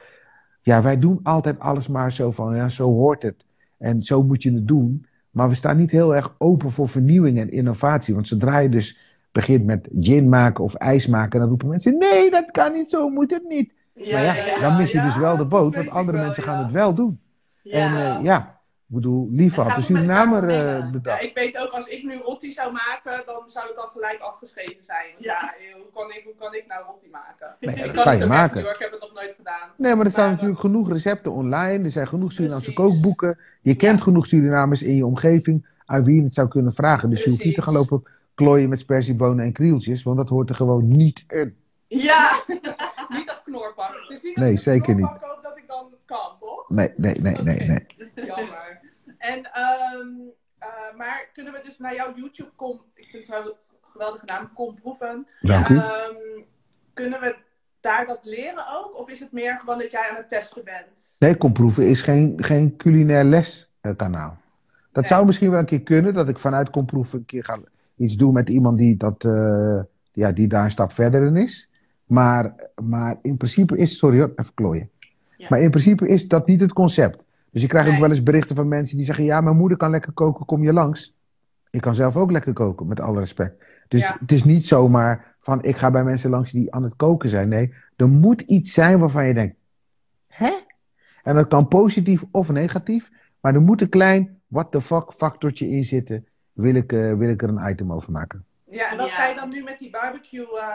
ja, 0.62 0.82
wij 0.82 0.98
doen 0.98 1.20
altijd 1.22 1.58
alles 1.58 1.88
maar 1.88 2.12
zo 2.12 2.30
van, 2.30 2.56
ja, 2.56 2.68
zo 2.68 2.92
hoort 2.92 3.22
het. 3.22 3.44
En 3.78 4.02
zo 4.02 4.22
moet 4.22 4.42
je 4.42 4.52
het 4.52 4.68
doen. 4.68 5.06
Maar 5.30 5.48
we 5.48 5.54
staan 5.54 5.76
niet 5.76 5.90
heel 5.90 6.14
erg 6.14 6.34
open 6.38 6.70
voor 6.70 6.88
vernieuwing 6.88 7.38
en 7.38 7.50
innovatie. 7.50 8.14
Want 8.14 8.28
zodra 8.28 8.58
je 8.58 8.68
dus 8.68 8.98
begint 9.32 9.64
met 9.64 9.88
gin 10.00 10.28
maken 10.28 10.64
of 10.64 10.74
ijs 10.74 11.06
maken, 11.06 11.40
dan 11.40 11.48
roepen 11.48 11.68
mensen: 11.68 11.98
nee, 11.98 12.30
dat 12.30 12.50
kan 12.50 12.72
niet, 12.72 12.90
zo 12.90 13.08
moet 13.08 13.30
het 13.30 13.48
niet. 13.48 13.72
Ja, 13.94 14.12
maar 14.12 14.22
ja, 14.22 14.34
ja, 14.34 14.60
dan 14.60 14.76
mis 14.76 14.90
je 14.90 14.98
ja, 14.98 15.04
dus 15.04 15.16
wel 15.16 15.36
de 15.36 15.44
boot, 15.44 15.74
want 15.74 15.90
andere 15.90 16.18
mensen 16.18 16.42
gaan 16.42 16.64
het 16.64 16.72
wel 16.72 16.94
doen. 16.94 17.20
En 17.62 17.96
eh, 17.96 18.18
ja, 18.22 18.55
ik 18.88 18.94
bedoel, 18.94 19.28
liever 19.30 19.62
had 19.62 19.76
de 19.76 19.82
Surinamer 19.82 20.42
eh, 20.48 20.54
vermengen. 20.54 20.84
Ja, 20.84 20.90
bedacht. 20.90 21.22
ik 21.22 21.34
weet 21.34 21.58
ook, 21.58 21.70
als 21.70 21.86
ik 21.86 22.04
nu 22.04 22.16
rotti 22.16 22.52
zou 22.52 22.72
maken, 22.72 23.22
dan 23.26 23.42
zou 23.46 23.68
het 23.68 23.76
al 23.76 23.88
gelijk 23.88 24.20
afgeschreven 24.20 24.84
zijn. 24.84 25.06
Ja. 25.18 25.54
Ja, 25.58 25.72
hoe, 25.72 25.90
kan 25.94 26.10
ik, 26.10 26.22
hoe 26.24 26.34
kan 26.38 26.54
ik 26.54 26.64
nou 26.66 26.84
rotti 26.84 27.08
maken? 27.10 27.56
Nee, 27.60 27.74
ik 27.74 27.84
dat 27.84 27.90
kan 27.94 28.02
kan 28.04 28.12
het 28.12 28.22
je 28.22 28.26
maken. 28.28 28.62
niet 28.62 28.70
ik 28.70 28.78
heb 28.78 28.90
het 28.90 29.00
nog 29.00 29.12
nooit 29.12 29.34
gedaan. 29.36 29.68
Nee, 29.76 29.94
maar 29.94 30.04
er 30.04 30.10
staan 30.10 30.24
Maar, 30.24 30.32
natuurlijk 30.32 30.60
genoeg 30.60 30.88
recepten 30.88 31.32
online. 31.32 31.84
Er 31.84 31.90
zijn 31.90 32.08
genoeg 32.08 32.32
Surinaamse 32.32 32.72
Precies. 32.72 32.92
kookboeken. 32.92 33.38
Je 33.62 33.74
kent 33.74 34.02
genoeg 34.02 34.26
Surinamers 34.26 34.82
in 34.82 34.94
je 34.94 35.06
omgeving 35.06 35.66
aan 35.84 36.04
wie 36.04 36.16
je 36.16 36.22
het 36.22 36.32
zou 36.34 36.48
kunnen 36.48 36.72
vragen. 36.74 37.10
Dus 37.10 37.24
je 37.24 37.30
hoeft 37.30 37.44
niet 37.44 37.54
te 37.54 37.62
gaan 37.62 37.74
lopen 37.74 38.02
klooien 38.34 38.68
met 38.68 38.78
spersiebonen 38.78 39.44
en 39.44 39.52
krieltjes, 39.52 40.02
want 40.02 40.16
dat 40.16 40.28
hoort 40.28 40.48
er 40.48 40.54
gewoon 40.54 40.88
niet 40.88 41.24
in. 41.28 41.56
Ja. 41.86 42.42
Niet 43.16 43.26
dat 43.26 43.42
knorpak. 43.44 43.94
Het 44.08 44.16
is 44.16 44.22
niet 44.22 44.36
Nee, 44.36 44.56
zeker 44.56 44.94
koop 44.94 45.40
dat 45.42 45.58
ik 45.58 45.64
dan 45.66 45.86
kan, 46.04 46.36
toch? 46.40 46.68
Nee, 46.68 46.92
nee, 46.96 47.14
nee, 47.20 47.34
nee, 47.42 47.58
nee. 47.58 47.86
Jammer. 48.14 48.65
En, 49.32 49.44
ehm, 49.52 50.08
eh, 50.58 50.96
maar 50.96 51.30
kunnen 51.32 51.52
we 51.52 51.60
dus 51.62 51.78
naar 51.78 51.94
jouw 51.94 52.14
YouTube 52.14 52.50
kom, 52.56 52.80
ik 52.94 53.06
vind 53.10 53.26
het 53.26 53.46
een 53.46 53.52
geweldige 53.80 54.24
naam, 54.24 54.52
kom 54.54 54.74
proeven. 54.74 55.26
Dank 55.40 55.68
u. 55.68 55.76
Ehm, 55.76 56.14
kunnen 56.94 57.20
we 57.20 57.36
daar 57.80 58.06
dat 58.06 58.24
leren 58.24 58.64
ook? 58.76 58.98
Of 59.00 59.08
is 59.10 59.20
het 59.20 59.32
meer 59.32 59.58
gewoon 59.58 59.78
dat 59.78 59.90
jij 59.90 60.08
aan 60.10 60.16
het 60.16 60.28
testen 60.28 60.64
bent? 60.64 61.14
Nee, 61.18 61.36
Komproeven 61.36 61.88
is 61.88 62.02
geen, 62.02 62.34
geen 62.44 62.76
culinair 62.76 63.24
leskanaal. 63.24 64.36
Dat 64.92 65.02
Nee. 65.02 65.12
zou 65.12 65.26
misschien 65.26 65.50
wel 65.50 65.58
een 65.58 65.66
keer 65.66 65.82
kunnen, 65.82 66.14
dat 66.14 66.28
ik 66.28 66.38
vanuit 66.38 66.70
Komproeven 66.70 67.18
een 67.18 67.24
keer 67.24 67.44
ga 67.44 67.58
iets 67.96 68.16
doen 68.16 68.32
met 68.32 68.48
iemand 68.48 68.78
die, 68.78 68.96
dat, 68.96 69.24
eh, 69.24 69.80
ja, 70.12 70.32
die 70.32 70.46
daar 70.48 70.64
een 70.64 70.70
stap 70.70 70.92
verder 70.92 71.26
in 71.26 71.36
is. 71.36 71.70
Maar, 72.04 72.54
maar 72.82 73.18
in 73.22 73.36
principe 73.36 73.76
is, 73.76 73.98
sorry 73.98 74.18
hoor, 74.18 74.32
even 74.36 74.54
klooien. 74.54 74.90
Ja. 75.36 75.46
Maar 75.50 75.60
in 75.60 75.70
principe 75.70 76.08
is 76.08 76.28
dat 76.28 76.46
niet 76.46 76.60
het 76.60 76.72
concept. 76.72 77.24
Dus 77.56 77.64
ik 77.64 77.70
krijg 77.70 77.88
ook 77.94 78.00
wel 78.00 78.08
eens 78.08 78.22
berichten 78.22 78.56
van 78.56 78.68
mensen 78.68 78.96
die 78.96 79.06
zeggen, 79.06 79.24
ja, 79.24 79.40
mijn 79.40 79.56
moeder 79.56 79.78
kan 79.78 79.90
lekker 79.90 80.12
koken, 80.12 80.44
kom 80.46 80.62
je 80.62 80.72
langs? 80.72 81.14
Ik 81.70 81.80
kan 81.80 81.94
zelf 81.94 82.16
ook 82.16 82.30
lekker 82.30 82.52
koken, 82.52 82.86
met 82.86 83.00
alle 83.00 83.18
respect. 83.18 83.64
Dus 83.88 84.00
Ja. 84.00 84.16
het 84.20 84.32
is 84.32 84.44
niet 84.44 84.66
zomaar 84.66 85.34
van, 85.40 85.62
ik 85.64 85.76
ga 85.76 85.90
bij 85.90 86.04
mensen 86.04 86.30
langs 86.30 86.52
die 86.52 86.74
aan 86.74 86.82
het 86.82 86.96
koken 86.96 87.28
zijn. 87.28 87.48
Nee, 87.48 87.74
er 87.96 88.08
moet 88.08 88.40
iets 88.40 88.72
zijn 88.72 88.98
waarvan 88.98 89.26
je 89.26 89.34
denkt, 89.34 89.56
hè? 90.26 90.50
En 91.22 91.34
dat 91.34 91.48
kan 91.48 91.68
positief 91.68 92.24
of 92.30 92.48
negatief, 92.50 93.10
maar 93.40 93.54
er 93.54 93.60
moet 93.62 93.80
een 93.80 93.88
klein 93.88 94.40
what 94.46 94.70
the 94.72 94.80
fuck 94.80 95.12
factortje 95.12 95.68
in 95.68 95.84
zitten. 95.84 96.26
Wil 96.52 96.74
ik, 96.74 96.92
eh, 96.92 97.14
wil 97.14 97.28
ik 97.28 97.42
er 97.42 97.48
een 97.48 97.70
item 97.70 97.92
over 97.92 98.12
maken? 98.12 98.44
Ja, 98.64 98.90
en 98.90 98.96
wat 98.96 99.08
Ja. 99.08 99.14
ga 99.14 99.26
je 99.26 99.34
dan 99.34 99.48
nu 99.48 99.62
met 99.62 99.78
die 99.78 99.90
barbecue 99.90 100.58
eh, 100.58 100.66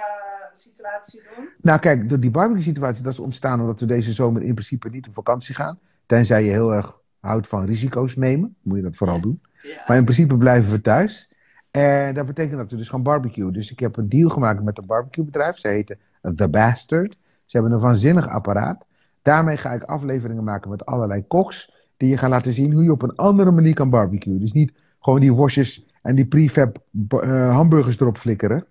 situatie 0.54 1.22
doen? 1.36 1.50
Nou, 1.62 1.80
kijk, 1.80 2.10
de- 2.10 2.20
die 2.20 2.32
barbecue 2.32 2.64
situatie 2.64 3.04
dat 3.04 3.14
is 3.14 3.20
ontstaan 3.20 3.62
omdat 3.62 3.80
we 3.80 3.86
deze 3.86 4.12
zomer 4.12 4.42
in 4.44 4.54
principe 4.54 4.90
niet 4.90 5.08
op 5.08 5.14
vakantie 5.14 5.56
gaan. 5.56 5.80
Tenzij 6.12 6.44
je 6.44 6.52
heel 6.52 6.74
erg 6.74 6.98
houdt 7.20 7.48
van 7.48 7.66
risico's 7.66 8.16
nemen, 8.16 8.56
moet 8.62 8.78
je 8.78 8.84
dat 8.84 8.96
vooral 8.96 9.22
doen. 9.22 9.42
Ja. 9.62 9.84
Maar 9.88 9.98
in 9.98 10.04
principe 10.04 10.38
blijven 10.38 10.72
we 10.72 10.82
thuis. 10.82 11.30
En 11.72 12.14
dat 12.14 12.26
betekent 12.26 12.58
dat 12.58 12.72
we 12.72 12.78
dus 12.78 12.90
gaan 12.90 13.04
barbecuen. 13.04 13.54
Dus 13.54 13.72
ik 13.72 13.80
heb 13.80 13.98
een 13.98 14.10
deal 14.10 14.30
gemaakt 14.30 14.64
met 14.64 14.78
een 14.78 14.86
barbecuebedrijf. 14.86 15.58
Ze 15.58 15.68
heten 15.68 15.98
The 16.36 16.50
Bastard. 16.50 17.18
Ze 17.46 17.58
hebben 17.58 17.72
een 17.72 17.80
waanzinnig 17.80 18.28
apparaat. 18.28 18.86
Daarmee 19.22 19.58
ga 19.58 19.72
ik 19.72 19.84
afleveringen 19.84 20.44
maken 20.44 20.70
met 20.70 20.86
allerlei 20.86 21.28
koks. 21.28 21.74
Die 21.98 22.10
je 22.10 22.18
gaan 22.18 22.30
laten 22.30 22.54
zien 22.54 22.74
hoe 22.74 22.84
je 22.84 22.92
op 22.92 23.02
een 23.02 23.16
andere 23.16 23.52
manier 23.52 23.74
kan 23.74 23.90
barbecuen. 23.90 24.40
Dus 24.40 24.54
niet 24.54 24.74
gewoon 25.00 25.20
die 25.20 25.34
worstjes 25.34 25.86
en 26.02 26.16
die 26.16 26.26
prefab 26.26 26.78
eh, 27.08 27.56
hamburgers 27.56 28.00
erop 28.00 28.18
flikkeren. 28.18 28.66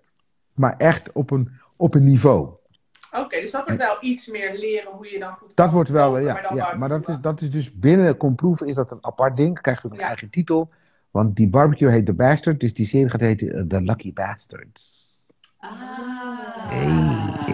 Maar 0.55 0.75
echt 0.77 1.13
op 1.13 1.31
een, 1.31 1.49
op 1.77 1.95
een 1.95 2.05
niveau. 2.05 2.49
Oké, 3.13 3.41
dus 3.41 3.51
dat 3.51 3.65
wordt 3.67 3.81
wel 3.83 3.97
iets 4.01 4.27
meer 4.27 4.59
leren 4.59 4.93
hoe 4.93 5.13
je 5.13 5.19
dan 5.19 5.33
goed 5.33 5.57
Dat 5.57 5.71
wordt 5.71 5.91
wel, 5.91 6.19
ja, 6.19 6.33
maar 6.33 6.55
ja. 6.55 6.75
Maar 6.75 6.89
dat 6.89 7.09
is, 7.09 7.17
dat 7.21 7.41
is 7.41 7.51
dus 7.51 7.73
binnen 7.75 8.17
Komproeven 8.17 8.67
is 8.67 8.75
dat 8.75 8.91
een 8.91 8.99
apart 9.01 9.37
ding. 9.37 9.61
Krijgt 9.61 9.87
ook 9.87 9.93
een 9.93 9.99
Ja. 9.99 10.07
eigen 10.07 10.31
titel. 10.31 10.71
Want 11.11 11.37
die 11.37 11.49
barbecue 11.49 11.91
heet 11.91 12.07
The 12.07 12.13
Bastard. 12.13 12.61
Dus 12.61 12.75
die 12.75 12.87
serie 12.87 13.09
gaat 13.09 13.21
heten 13.21 13.55
eh, 13.55 13.63
The 13.69 13.81
Lucky 13.83 14.13
Bastards. 14.13 15.09
Ah. 15.59 15.71
Hey, 16.69 16.87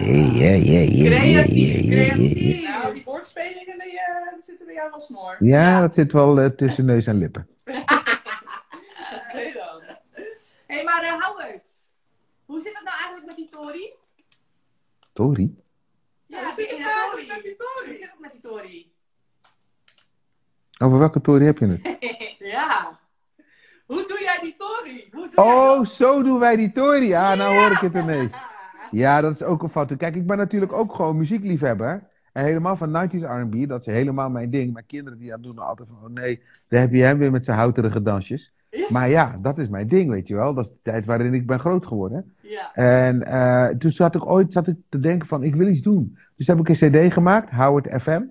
hey, 0.03 0.59
hey, 0.59 0.59
hey, 0.59 0.85
hey, 0.85 1.05
Creatief, 1.05 1.73
hey, 1.73 1.81
hey, 1.83 2.05
hey, 2.05 2.07
creatief. 2.09 2.39
hey. 2.39 2.61
Nou, 2.81 2.93
die 2.93 3.03
woordspelingen 3.05 3.79
die, 3.79 3.99
eh, 3.99 4.33
die 4.33 4.43
zitten 4.43 4.65
bij 4.65 4.75
jou 4.75 4.89
wel 4.89 4.99
snor. 4.99 5.35
Ja, 5.39 5.81
dat 5.81 5.93
zit 5.93 6.11
wel 6.11 6.39
eh, 6.39 6.49
tussen 6.49 6.85
neus 6.85 7.07
en 7.07 7.17
lippen. 7.17 7.47
Oké 7.63 9.51
dan. 9.53 9.81
Hé, 10.11 10.23
hey, 10.67 10.83
maar 10.83 11.17
Howard. 11.19 11.69
Hoe 12.45 12.61
zit 12.61 12.73
het 12.73 12.83
nou 12.83 12.95
eigenlijk 12.97 13.25
met 13.25 13.35
die 13.35 13.47
Tori? 13.49 13.93
Tori? 15.17 15.55
Ja, 16.25 16.53
zit 16.55 16.69
eigenlijk 16.69 17.27
met 17.27 17.43
die 17.43 17.55
Tori? 17.55 17.95
zit 17.95 18.09
het 18.11 18.19
met 18.19 18.31
die 18.31 18.41
Tori? 18.41 18.91
Over 20.79 20.97
welke 20.99 21.21
Tori 21.21 21.45
heb 21.45 21.57
je 21.57 21.65
het? 21.65 21.97
ja. 22.55 22.99
Hoe 23.85 24.05
doe 24.07 24.19
jij 24.19 24.37
die 24.41 24.55
Tori? 24.57 25.07
Hoe 25.11 25.29
doe 25.29 25.45
Oh, 25.45 25.85
zo 25.85 26.23
doen 26.23 26.39
wij 26.39 26.55
die 26.55 26.71
Tori. 26.71 27.13
Ah, 27.13 27.37
nou 27.37 27.57
hoor 27.57 27.71
ik 27.71 27.77
het 27.77 27.93
ineens. 27.93 28.33
Ja, 28.91 29.21
dat 29.21 29.33
is 29.33 29.43
ook 29.43 29.63
een 29.63 29.69
fout. 29.69 29.97
Kijk, 29.97 30.15
ik 30.15 30.27
ben 30.27 30.37
natuurlijk 30.37 30.73
ook 30.73 30.95
gewoon 30.95 31.17
muziekliefhebber. 31.17 32.07
En 32.33 32.43
helemaal 32.43 32.77
van 32.77 33.09
90s 33.09 33.23
R&B, 33.23 33.67
dat 33.67 33.79
is 33.79 33.85
helemaal 33.85 34.29
mijn 34.29 34.49
ding. 34.49 34.73
Mijn 34.73 34.85
kinderen 34.85 35.19
die 35.19 35.29
dat 35.29 35.43
doen 35.43 35.57
altijd 35.57 35.87
van, 35.87 36.09
oh 36.09 36.13
nee, 36.13 36.41
daar 36.67 36.81
heb 36.81 36.91
je 36.91 37.03
hem 37.03 37.17
weer 37.17 37.31
met 37.31 37.45
zijn 37.45 37.57
houterige 37.57 38.01
dansjes. 38.01 38.53
Ja. 38.69 38.87
Maar 38.89 39.09
ja, 39.09 39.37
dat 39.41 39.57
is 39.57 39.67
mijn 39.67 39.87
ding, 39.87 40.09
weet 40.09 40.27
je 40.27 40.35
wel. 40.35 40.53
Dat 40.53 40.65
is 40.65 40.71
de 40.71 40.77
tijd 40.81 41.05
waarin 41.05 41.33
ik 41.33 41.47
ben 41.47 41.59
groot 41.59 41.85
geworden. 41.85 42.33
Ja. 42.41 42.73
En 42.73 43.23
eh, 43.23 43.77
toen 43.77 43.91
zat 43.91 44.15
ik 44.15 44.25
ooit 44.25 44.53
zat 44.53 44.67
ik 44.67 44.75
te 44.89 44.99
denken 44.99 45.27
van, 45.27 45.43
ik 45.43 45.55
wil 45.55 45.67
iets 45.67 45.81
doen. 45.81 46.17
Dus 46.35 46.47
heb 46.47 46.59
ik 46.59 46.69
een 46.69 47.07
cd 47.07 47.13
gemaakt, 47.13 47.49
Howard 47.49 48.01
FM. 48.01 48.21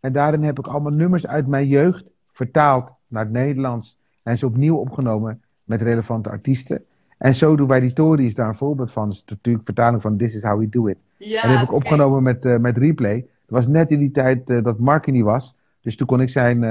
En 0.00 0.12
daarin 0.12 0.42
heb 0.42 0.58
ik 0.58 0.66
allemaal 0.66 0.92
nummers 0.92 1.26
uit 1.26 1.46
mijn 1.46 1.66
jeugd 1.66 2.04
vertaald 2.32 2.90
naar 3.08 3.24
het 3.24 3.32
Nederlands. 3.32 3.98
En 4.22 4.38
ze 4.38 4.46
opnieuw 4.46 4.76
opgenomen 4.76 5.42
met 5.64 5.82
relevante 5.82 6.28
artiesten. 6.28 6.84
En 7.18 7.34
zo 7.34 7.56
doen 7.56 7.68
wij 7.68 7.80
die 7.80 7.92
Tory 7.92 8.24
is 8.24 8.34
daar 8.34 8.48
een 8.48 8.54
voorbeeld 8.54 8.92
van. 8.92 9.08
Dat 9.08 9.14
is 9.14 9.24
natuurlijk 9.26 9.64
vertaling 9.64 10.02
van 10.02 10.16
This 10.16 10.34
is 10.34 10.42
how 10.42 10.58
we 10.58 10.68
do 10.68 10.86
it. 10.86 10.96
Ja, 11.16 11.42
en 11.42 11.50
heb 11.50 11.62
ik 11.62 11.72
opgenomen 11.72 12.22
met, 12.22 12.44
eh, 12.44 12.56
met 12.56 12.76
replay. 12.76 13.16
Dat 13.16 13.28
was 13.58 13.66
net 13.66 13.90
in 13.90 13.98
die 13.98 14.10
tijd 14.10 14.50
eh, 14.50 14.62
dat 14.62 14.78
Mark 14.78 15.06
er 15.06 15.12
niet 15.12 15.22
was. 15.22 15.54
Dus 15.80 15.96
toen 15.96 16.06
kon 16.06 16.20
ik 16.20 16.28
zijn, 16.28 16.62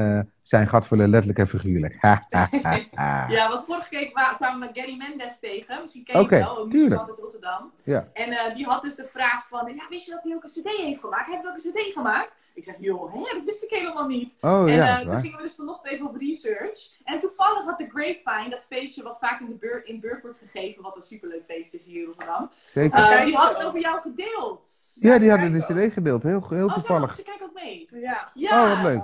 zijn 0.43 0.67
gat 0.67 0.87
vullen, 0.87 1.09
letterlijk 1.09 1.39
en 1.39 1.47
figuurlijk. 1.47 1.97
Ja, 2.01 3.47
want 3.49 3.65
vorige 3.65 3.89
keer 3.89 4.11
kwa- 4.11 4.33
kwamen 4.33 4.67
we 4.73 4.79
Gary 4.79 4.95
Mendes 4.97 5.39
tegen. 5.39 5.81
Misschien 5.81 6.03
ken 6.03 6.21
je 6.21 6.27
hem 6.27 6.39
wel, 6.39 6.61
een 6.61 6.67
muzikant 6.67 7.09
uit 7.09 7.19
Rotterdam. 7.19 7.71
Ja. 7.83 8.07
En 8.13 8.31
eh, 8.31 8.55
die 8.55 8.65
had 8.65 8.81
dus 8.81 8.95
de 8.95 9.05
vraag 9.05 9.47
van, 9.47 9.73
ja, 9.75 9.83
wist 9.89 10.05
je 10.05 10.11
dat 10.11 10.23
hij 10.23 10.33
ook 10.35 10.43
een 10.43 10.49
cd 10.49 10.67
heeft 10.77 10.99
gemaakt? 10.99 11.25
Hij 11.25 11.35
heeft 11.35 11.47
ook 11.47 11.53
een 11.55 11.71
cd 11.71 11.93
gemaakt. 11.93 12.31
Ik 12.55 12.63
zeg, 12.63 12.75
joh, 12.79 13.13
hè, 13.13 13.19
dat 13.19 13.43
wist 13.45 13.63
ik 13.63 13.69
helemaal 13.69 14.07
niet. 14.07 14.33
Oh 14.41 14.69
en 14.69 14.75
ja, 14.75 14.99
eh, 14.99 15.09
toen 15.09 15.19
gingen 15.21 15.37
we 15.37 15.43
dus 15.43 15.55
vanochtend 15.55 15.93
even 15.93 16.07
op 16.07 16.15
research. 16.15 16.89
En 17.03 17.19
toevallig 17.19 17.63
had 17.63 17.77
de 17.77 17.87
Grapevine, 17.89 18.49
dat 18.49 18.65
feestje 18.65 19.03
wat 19.03 19.17
vaak 19.17 19.39
in 19.39 19.45
de 19.45 19.55
beurt, 19.55 19.85
in 19.87 19.99
beurt 19.99 20.21
wordt 20.21 20.37
gegeven, 20.37 20.83
wat 20.83 20.95
een 20.95 21.01
superleuk 21.01 21.45
feest 21.45 21.73
is 21.73 21.85
hier 21.85 21.99
in 22.01 22.05
Rotterdam. 22.07 22.49
zeker. 22.55 22.99
Eh, 22.99 23.25
die 23.25 23.35
had 23.35 23.57
het 23.57 23.67
over 23.67 23.79
jou 23.79 24.01
gedeeld. 24.01 24.67
ja, 24.93 25.17
die 25.17 25.29
hadden 25.29 25.51
de 25.53 25.87
CD 25.87 25.93
gedeeld. 25.93 26.23
Heel, 26.23 26.45
heel 26.49 26.63
Oh, 26.65 26.69
zo, 26.69 26.75
toevallig. 26.77 27.15
ze 27.15 27.23
kijken 27.23 27.45
ook 27.45 27.53
mee. 27.53 27.87
Ja. 27.91 28.27
Ja. 28.33 28.63
Oh, 28.63 28.69
wat 28.69 28.83
leuk. 28.91 29.03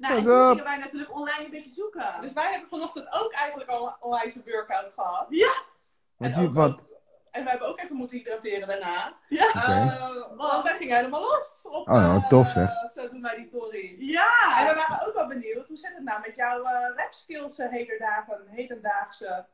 Nou, 0.00 0.16
en 0.16 0.24
toen 0.24 0.48
gingen 0.48 0.64
wij 0.64 0.76
natuurlijk 0.76 1.14
online 1.14 1.44
een 1.44 1.50
beetje 1.50 1.70
zoeken. 1.70 2.20
Dus 2.20 2.32
wij 2.32 2.50
hebben 2.50 2.68
vanochtend 2.68 3.06
ook 3.22 3.32
eigenlijk 3.32 3.70
al 3.70 3.86
een 3.86 3.94
onwijs 4.00 4.34
een 4.34 4.42
workout 4.46 4.92
gehad. 4.96 5.26
Want 6.16 6.34
En, 6.34 6.40
ook, 6.42 6.54
wat, 6.54 6.80
en 7.30 7.42
wij 7.42 7.50
hebben 7.50 7.68
ook 7.68 7.80
even 7.80 7.96
moeten 7.96 8.16
hydrateren 8.16 8.68
daarna. 8.68 9.14
Ja. 9.28 9.52
Eh, 9.54 10.36
want 10.36 10.62
wij 10.62 10.76
gingen 10.76 10.96
helemaal 10.96 11.20
los. 11.20 11.60
Op, 11.62 11.88
Oh, 11.88 11.94
nou, 11.94 12.22
eh, 12.22 12.28
tof, 12.28 12.48
zeg. 12.48 12.70
Zo 12.94 13.08
doen 13.10 13.22
wij 13.22 13.36
die 13.36 13.48
Tory. 13.48 13.96
Ja. 13.98 14.58
En 14.60 14.66
we 14.66 14.74
waren 14.74 15.06
ook 15.08 15.14
wel 15.14 15.26
benieuwd, 15.26 15.66
hoe 15.66 15.76
zit 15.76 15.94
het 15.94 16.04
nou 16.04 16.20
met 16.26 16.34
jouw 16.36 16.62
eh 16.62 16.96
rap 16.96 17.12
skills 17.12 17.56
hedendagen, 17.56 18.40
hedendaagse, 18.46 19.46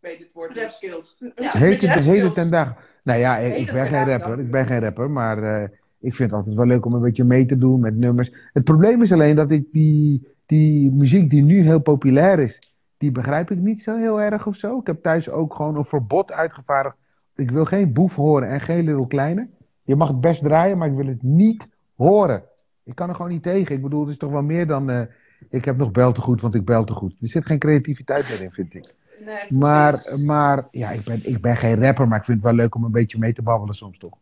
ik 0.00 0.08
weet 0.08 0.18
het 0.18 0.32
woord 0.32 0.56
Rap 0.56 0.70
skills. 0.70 1.16
Ja. 1.18 1.50
het 1.50 2.04
heet 2.04 2.34
ten? 2.34 2.76
Nou 3.02 3.18
ja, 3.18 3.36
ik, 3.36 3.56
ik 3.56 3.72
ben 3.72 3.86
geen 3.86 4.08
rapper. 4.08 4.28
dan. 4.28 4.40
Ik 4.40 4.50
ben 4.50 4.66
geen 4.66 4.80
rapper, 4.80 5.10
maar 5.10 5.42
eh, 5.42 5.68
ik 6.00 6.14
vind 6.14 6.30
het 6.30 6.38
altijd 6.38 6.56
wel 6.56 6.66
leuk 6.66 6.84
om 6.84 6.94
een 6.94 7.00
beetje 7.00 7.24
mee 7.24 7.46
te 7.46 7.58
doen 7.58 7.80
met 7.80 7.96
nummers. 7.96 8.32
Het 8.52 8.64
probleem 8.64 9.02
is 9.02 9.12
alleen 9.12 9.36
dat 9.36 9.50
ik 9.50 9.66
die, 9.72 10.28
die 10.46 10.90
muziek 10.90 11.30
die 11.30 11.42
nu 11.42 11.62
heel 11.62 11.80
populair 11.80 12.38
is, 12.38 12.58
die 12.96 13.10
begrijp 13.10 13.50
ik 13.50 13.58
niet 13.58 13.82
zo 13.82 13.96
heel 13.96 14.20
erg 14.20 14.46
of 14.46 14.56
zo. 14.56 14.78
Ik 14.78 14.86
heb 14.86 15.02
thuis 15.02 15.30
ook 15.30 15.54
gewoon 15.54 15.76
een 15.76 15.84
verbod 15.84 16.32
uitgevaardigd. 16.32 16.96
Ik 17.34 17.50
wil 17.50 17.64
geen 17.64 17.92
boef 17.92 18.14
horen 18.14 18.48
en 18.48 18.60
geen 18.60 18.84
Little 18.84 19.06
Kleine. 19.06 19.48
Je 19.82 19.96
mag 19.96 20.08
het 20.08 20.20
best 20.20 20.42
draaien, 20.42 20.78
maar 20.78 20.88
ik 20.88 20.96
wil 20.96 21.06
het 21.06 21.22
niet 21.22 21.68
horen. 21.96 22.42
Ik 22.84 22.94
kan 22.94 23.08
er 23.08 23.14
gewoon 23.14 23.30
niet 23.30 23.42
tegen. 23.42 23.74
Ik 23.74 23.82
bedoel, 23.82 24.00
het 24.00 24.10
is 24.10 24.16
toch 24.16 24.30
wel 24.30 24.42
meer 24.42 24.66
dan... 24.66 24.90
eh, 24.90 25.02
ik 25.50 25.64
heb 25.64 25.76
nog 25.76 25.90
bel 25.90 26.12
te 26.12 26.20
goed, 26.20 26.40
want 26.40 26.54
ik 26.54 26.64
bel 26.64 26.84
te 26.84 26.92
goed. 26.92 27.14
Er 27.20 27.28
zit 27.28 27.46
geen 27.46 27.58
creativiteit 27.58 28.28
meer 28.28 28.42
in, 28.42 28.50
vind 28.50 28.74
ik. 28.74 28.94
Nee, 29.24 29.36
precies. 29.36 29.48
Maar, 29.50 30.02
maar 30.24 30.68
ja, 30.70 30.90
ik 30.90 31.04
ben, 31.04 31.20
ik 31.22 31.40
ben 31.40 31.56
geen 31.56 31.82
rapper, 31.82 32.08
maar 32.08 32.18
ik 32.18 32.24
vind 32.24 32.36
het 32.36 32.46
wel 32.46 32.56
leuk 32.56 32.74
om 32.74 32.84
een 32.84 32.90
beetje 32.90 33.18
mee 33.18 33.32
te 33.32 33.42
babbelen 33.42 33.74
soms 33.74 33.98
toch. 33.98 34.18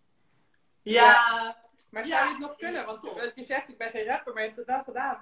Ja. 0.83 1.14
Maar 1.97 2.05
zou 2.05 2.24
je 2.24 2.30
het 2.30 2.38
nog 2.38 2.57
kunnen? 2.57 2.86
Want 2.86 3.05
eh, 3.05 3.30
je 3.34 3.42
zegt, 3.44 3.68
ik 3.68 3.78
ben 3.78 3.90
geen 3.90 4.07
rapper, 4.07 4.32
maar 4.32 4.42
je 4.42 4.49
hebt 4.49 4.61
het 4.61 4.66
wel 4.68 4.82
gedaan. 4.84 5.16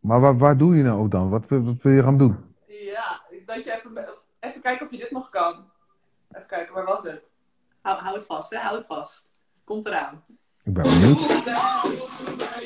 Maar 0.00 0.20
waar, 0.20 0.38
waar 0.38 0.56
doe 0.56 0.76
je 0.76 0.82
nou 0.82 1.00
op 1.00 1.10
dan? 1.10 1.30
Wat, 1.30 1.48
wil- 1.48 1.62
wat 1.62 1.82
wil 1.82 1.92
je 1.92 2.02
gaan 2.02 2.18
doen? 2.18 2.36
Ja, 2.66 3.20
dat 3.46 3.64
je 3.64 3.72
even, 3.74 4.08
even 4.40 4.60
kijken 4.60 4.86
of 4.86 4.92
je 4.92 4.98
dit 4.98 5.10
nog 5.10 5.28
kan. 5.30 5.70
Even 6.32 6.46
kijken, 6.46 6.74
waar 6.74 6.84
was 6.84 7.02
het? 7.02 7.22
Hou, 7.80 7.98
hou 8.02 8.14
het 8.16 8.26
vast, 8.26 8.50
hè? 8.50 8.58
Hou 8.58 8.76
het 8.76 8.86
vast. 8.86 9.30
Komt 9.64 9.86
eraan. 9.86 10.24
Ik 10.64 10.72
ben 10.74 10.82
benieuwd. 10.82 11.44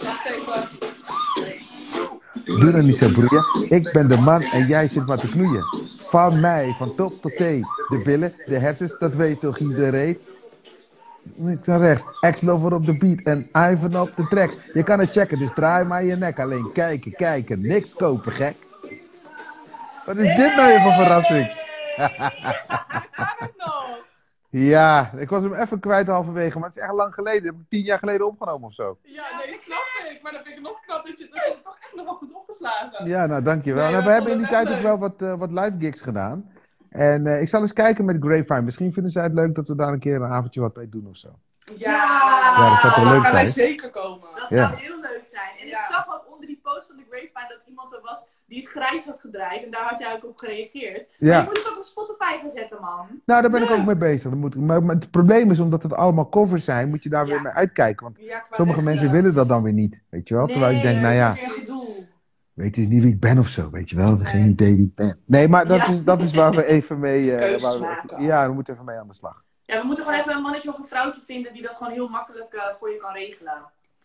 Wacht 0.02 0.26
even. 0.26 0.68
Doe 2.60 2.72
dat 2.72 2.82
niet 2.82 2.96
zo, 2.96 3.08
broer. 3.12 3.66
Ik 3.68 3.92
ben 3.92 4.08
de 4.08 4.16
man 4.16 4.42
en 4.42 4.66
jij 4.66 4.88
zit 4.88 5.06
maar 5.06 5.18
te 5.18 5.28
knoeien. 5.30 5.64
Van 5.98 6.40
mij, 6.40 6.74
van 6.78 6.94
top 6.94 7.20
tot 7.20 7.36
teen. 7.36 7.60
De 7.88 8.02
billen, 8.04 8.34
de 8.44 8.58
hersens, 8.58 8.98
dat 8.98 9.14
weet 9.14 9.40
toch 9.40 9.58
iedereen? 9.58 10.18
Niks 11.34 11.66
naar 11.66 11.80
rechts. 11.80 12.04
Ex-lover 12.20 12.74
op 12.74 12.84
de 12.84 12.98
beat 12.98 13.20
en 13.20 13.48
Ivan 13.52 14.00
op 14.00 14.16
de 14.16 14.26
tracks. 14.28 14.56
Je 14.72 14.82
kan 14.82 14.98
het 14.98 15.10
checken, 15.10 15.38
dus 15.38 15.52
draai 15.54 15.86
maar 15.86 16.04
je 16.04 16.16
nek. 16.16 16.38
Alleen 16.38 16.72
kijken, 16.72 17.12
kijken, 17.12 17.60
niks 17.60 17.94
kopen, 17.94 18.32
gek. 18.32 18.56
Wat 20.06 20.16
is 20.16 20.36
dit 20.36 20.56
nou 20.56 20.68
weer 20.68 20.80
voor 20.80 20.92
verrassing? 20.92 21.62
Kan 23.16 23.26
het 23.38 23.52
nog? 23.56 24.02
Ja, 24.50 25.12
ik 25.16 25.28
was 25.28 25.42
hem 25.42 25.54
even 25.54 25.80
kwijt 25.80 26.06
halverwege, 26.06 26.58
maar 26.58 26.68
het 26.68 26.76
is 26.76 26.82
echt 26.82 26.92
lang 26.92 27.14
geleden. 27.14 27.42
Dat 27.42 27.52
heb 27.52 27.62
ik 27.62 27.68
tien 27.68 27.82
jaar 27.82 27.98
geleden 27.98 28.26
opgenomen 28.26 28.68
of 28.68 28.74
zo. 28.74 28.98
Ja, 29.02 29.24
nee, 29.38 29.46
dat 29.46 29.60
snap 29.62 30.12
ik. 30.12 30.22
Maar 30.22 30.32
dan 30.32 30.42
vind 30.44 30.56
ik 30.56 30.62
nog 30.62 30.80
knap 30.86 31.06
dat 31.06 31.18
je 31.18 31.28
dat 31.30 31.44
het 31.44 31.64
toch 31.64 31.76
echt 31.80 31.94
nog 31.94 32.04
wel 32.04 32.14
goed 32.14 32.32
opgeslagen. 32.32 33.06
Ja, 33.06 33.26
nou 33.26 33.42
dankjewel. 33.42 33.82
Nee, 33.82 33.92
nou, 33.92 34.04
we 34.04 34.08
we 34.08 34.14
hebben 34.14 34.32
in 34.32 34.38
die 34.38 34.48
tijd 34.48 34.70
ook 34.70 34.80
wel 34.80 34.98
wat, 34.98 35.22
eh, 35.22 35.34
wat 35.34 35.50
live 35.50 35.74
gigs 35.78 36.00
gedaan. 36.00 36.50
En 36.94 37.26
eh, 37.26 37.40
ik 37.40 37.48
zal 37.48 37.60
eens 37.60 37.72
kijken 37.72 38.04
met 38.04 38.16
Grapevine. 38.20 38.62
Misschien 38.62 38.92
vinden 38.92 39.12
zij 39.12 39.22
het 39.22 39.32
leuk 39.34 39.54
dat 39.54 39.68
we 39.68 39.74
daar 39.74 39.92
een 39.92 39.98
keer 39.98 40.14
een 40.14 40.32
avondje 40.32 40.60
wat 40.60 40.76
mee 40.76 40.88
doen 40.88 41.06
of 41.08 41.16
zo. 41.16 41.28
Ja, 41.76 41.90
Ja, 42.56 42.70
dat 42.82 42.92
zou 42.92 43.04
dan 43.04 43.14
leuk 43.14 43.26
zijn? 43.26 43.48
zeker 43.48 43.90
komen. 43.90 44.28
Dat 44.36 44.48
Ja. 44.48 44.68
zou 44.68 44.80
heel 44.80 45.00
leuk 45.00 45.24
zijn. 45.24 45.50
En 45.60 45.66
Ja. 45.66 45.72
ik 45.72 45.80
zag 45.80 46.06
ook 46.14 46.32
onder 46.32 46.46
die 46.46 46.60
post 46.62 46.86
van 46.86 46.96
de 46.96 47.02
Grapevine 47.10 47.48
dat 47.48 47.62
iemand 47.68 47.92
er 47.92 48.00
was 48.02 48.24
die 48.46 48.60
het 48.60 48.68
grijs 48.70 49.06
had 49.06 49.20
gedraaid. 49.20 49.64
En 49.64 49.70
daar 49.70 49.82
had 49.88 49.98
jij 49.98 50.12
ook 50.14 50.24
op 50.24 50.38
gereageerd. 50.38 51.06
Maar 51.18 51.28
Ja. 51.30 51.38
je 51.38 51.44
moet 51.44 51.56
het 51.56 51.68
ook 51.70 51.76
op 51.76 51.82
Spotify 51.84 52.38
gaan 52.40 52.50
zetten, 52.50 52.78
man. 52.80 53.06
Nou, 53.24 53.42
daar 53.42 53.50
ben 53.50 53.62
ik 53.62 53.70
ook 53.70 53.84
mee 53.86 53.96
bezig. 53.96 54.30
Dan 54.30 54.38
moet 54.38 54.54
ik, 54.54 54.60
maar, 54.60 54.82
maar 54.82 54.94
het 54.94 55.10
probleem 55.10 55.50
is, 55.50 55.60
omdat 55.60 55.82
het 55.82 55.94
allemaal 55.94 56.28
covers 56.28 56.64
zijn, 56.64 56.88
moet 56.88 57.02
je 57.02 57.08
daar 57.08 57.26
Ja. 57.26 57.32
weer 57.32 57.42
mee 57.42 57.52
uitkijken. 57.52 58.04
Want 58.04 58.18
sommige 58.50 58.82
mensen 58.82 59.10
willen 59.10 59.34
dat 59.34 59.48
dan 59.48 59.62
weer 59.62 59.72
niet. 59.72 60.00
Weet 60.10 60.28
je 60.28 60.34
wel? 60.34 60.46
Terwijl 60.46 60.76
ik 60.76 60.82
denk, 60.82 61.00
nou 61.00 61.14
ja, 61.14 61.32
gedoe. 61.32 61.93
Weet 62.54 62.76
je 62.76 62.82
niet 62.88 63.02
wie 63.02 63.12
ik 63.12 63.20
ben 63.20 63.38
of 63.38 63.48
zo. 63.48 63.70
Weet 63.70 63.90
je 63.90 63.96
wel? 63.96 64.16
Geen 64.22 64.40
Nee. 64.40 64.48
idee 64.50 64.74
wie 64.76 64.86
ik 64.86 64.94
ben. 64.94 65.18
Nee, 65.26 65.48
maar 65.48 65.66
dat, 65.66 65.76
Ja. 65.78 65.88
is, 65.92 66.04
dat 66.04 66.22
is 66.22 66.32
waar 66.34 66.52
we 66.52 66.64
even 66.64 66.98
mee... 66.98 67.30
eh, 67.32 67.38
Keuzes 67.38 67.62
waar 67.62 67.72
we- 67.72 67.78
maken. 67.78 68.22
ja, 68.22 68.46
we 68.48 68.54
moeten 68.54 68.72
even 68.74 68.84
mee 68.86 68.98
aan 68.98 69.08
de 69.08 69.14
slag. 69.14 69.42
Ja, 69.62 69.80
we 69.80 69.86
moeten 69.86 70.04
gewoon 70.04 70.20
even 70.20 70.34
een 70.36 70.42
mannetje 70.42 70.68
of 70.68 70.78
een 70.78 70.84
vrouwtje 70.84 71.20
vinden 71.20 71.52
die 71.52 71.62
dat 71.62 71.74
gewoon 71.76 71.92
heel 71.92 72.08
makkelijk 72.08 72.52
eh, 72.52 72.62
voor 72.78 72.90
je 72.90 72.96
kan 72.96 73.12
regelen. 73.12 73.52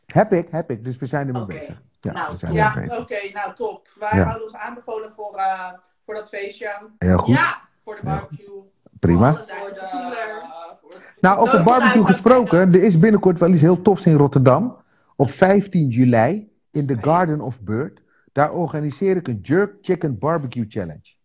Heb 0.06 0.34
ik, 0.34 0.47
heb 0.52 0.72
ik. 0.72 0.84
Dus 0.84 0.97
we 0.97 1.06
zijn 1.06 1.28
ermee 1.28 1.41
Oké. 1.41 1.54
bezig. 1.58 1.82
Ja, 2.02 2.12
Nou, 2.12 2.32
we 2.32 2.38
zijn 2.38 2.54
Ja, 2.54 2.74
oké, 3.00 3.16
nou 3.34 3.54
top. 3.56 3.88
Wij 4.00 4.10
Ja. 4.12 4.24
houden 4.24 4.43
ons 4.43 4.56
aanbevolen 4.56 5.12
voor, 5.16 5.36
eh, 5.36 5.72
voor 6.06 6.14
dat 6.14 6.30
feestje, 6.30 6.78
Heel 6.97 7.18
goed. 7.18 7.36
Ja, 7.36 7.62
voor 7.84 7.95
de 7.95 8.02
barbecue, 8.04 8.62
Prima. 9.00 9.28
alles 9.30 9.39
voor 9.39 9.70
de... 9.70 9.80
Voor 9.80 10.91
voor- 10.91 11.02
Nou, 11.20 11.39
over 11.39 11.64
barbecue 11.64 12.04
gesproken. 12.06 12.60
Er 12.74 12.84
is 12.84 13.00
binnenkort 13.00 13.39
wel 13.39 13.50
iets 13.50 13.62
heel 13.62 13.82
tofs 13.82 14.06
in 14.06 14.16
Rotterdam. 14.18 14.78
Op 15.16 15.32
15 15.32 15.88
juli 15.88 16.52
in 16.72 16.86
the 16.88 16.97
Garden 17.02 17.41
of 17.41 17.62
Bird. 17.62 18.02
Daar 18.39 18.51
organiseer 18.53 19.15
ik 19.15 19.27
een 19.27 19.39
Jerk 19.41 19.75
Chicken 19.81 20.17
Barbecue 20.17 20.65
Challenge. 20.67 21.15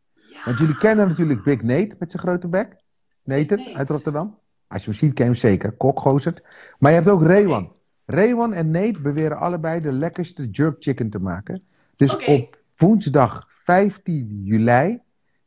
Want 0.45 0.59
jullie 0.59 0.77
kennen 0.77 1.09
natuurlijk 1.09 1.43
Big 1.43 1.63
Nate 1.63 1.97
met 1.99 2.11
zijn 2.11 2.23
grote 2.23 2.49
bek. 2.49 2.77
Nathan 3.23 3.59
Nate. 3.59 3.75
uit 3.75 3.89
Rotterdam. 3.89 4.39
Als 4.67 4.85
je 4.85 4.91
hem 4.91 4.99
ziet, 4.99 5.15
ken 5.15 5.25
je 5.25 5.31
hem 5.31 5.41
zeker. 5.41 5.73
Kokgozerd. 5.73 6.47
Maar 6.79 6.91
je 6.91 6.97
hebt 6.97 7.09
ook 7.09 7.23
Rewan. 7.23 7.73
Rewan 8.05 8.53
en 8.53 8.71
Nate 8.71 9.01
beweren 9.01 9.39
allebei 9.39 9.81
de 9.81 9.93
lekkerste 9.93 10.51
jerk 10.51 10.77
chicken 10.79 11.11
te 11.11 11.19
maken. 11.19 11.63
Dus 11.97 12.17
op 12.27 12.59
woensdag 12.77 13.47
15 13.49 14.41
juli 14.45 15.01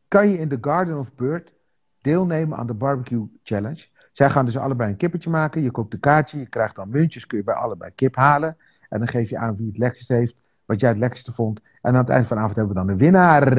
kan 0.07 0.29
je 0.29 0.37
in 0.37 0.49
the 0.49 0.57
Garden 0.61 0.99
of 0.99 1.13
Bird 1.15 1.53
deelnemen 2.01 2.57
aan 2.57 2.67
de 2.67 2.73
barbecue 2.73 3.29
challenge. 3.43 3.85
Zij 4.11 4.29
gaan 4.29 4.45
dus 4.45 4.57
allebei 4.57 4.91
een 4.91 4.97
kippertje 4.97 5.29
maken. 5.29 5.61
Je 5.61 5.71
koopt 5.71 5.93
een 5.93 5.99
kaartje, 5.99 6.37
je 6.37 6.47
krijgt 6.49 6.75
dan 6.75 6.89
muntjes, 6.89 7.27
kun 7.27 7.37
je 7.37 7.43
bij 7.43 7.55
allebei 7.55 7.91
kip 7.95 8.15
halen. 8.15 8.57
En 8.89 8.99
dan 8.99 9.07
geef 9.07 9.29
je 9.29 9.37
aan 9.37 9.55
wie 9.55 9.67
het 9.67 9.77
lekkerste 9.77 10.13
heeft, 10.13 10.35
wat 10.67 10.79
jij 10.79 10.89
het 10.89 10.97
lekkerste 10.97 11.33
vond. 11.33 11.59
En 11.81 11.93
aan 11.93 11.99
het 11.99 12.09
eind 12.09 12.27
van 12.27 12.37
de 12.37 12.43
avond 12.43 12.57
hebben 12.57 12.75
we 12.75 12.81
dan 12.81 12.89
een 12.89 12.97
winnaar. 12.97 13.53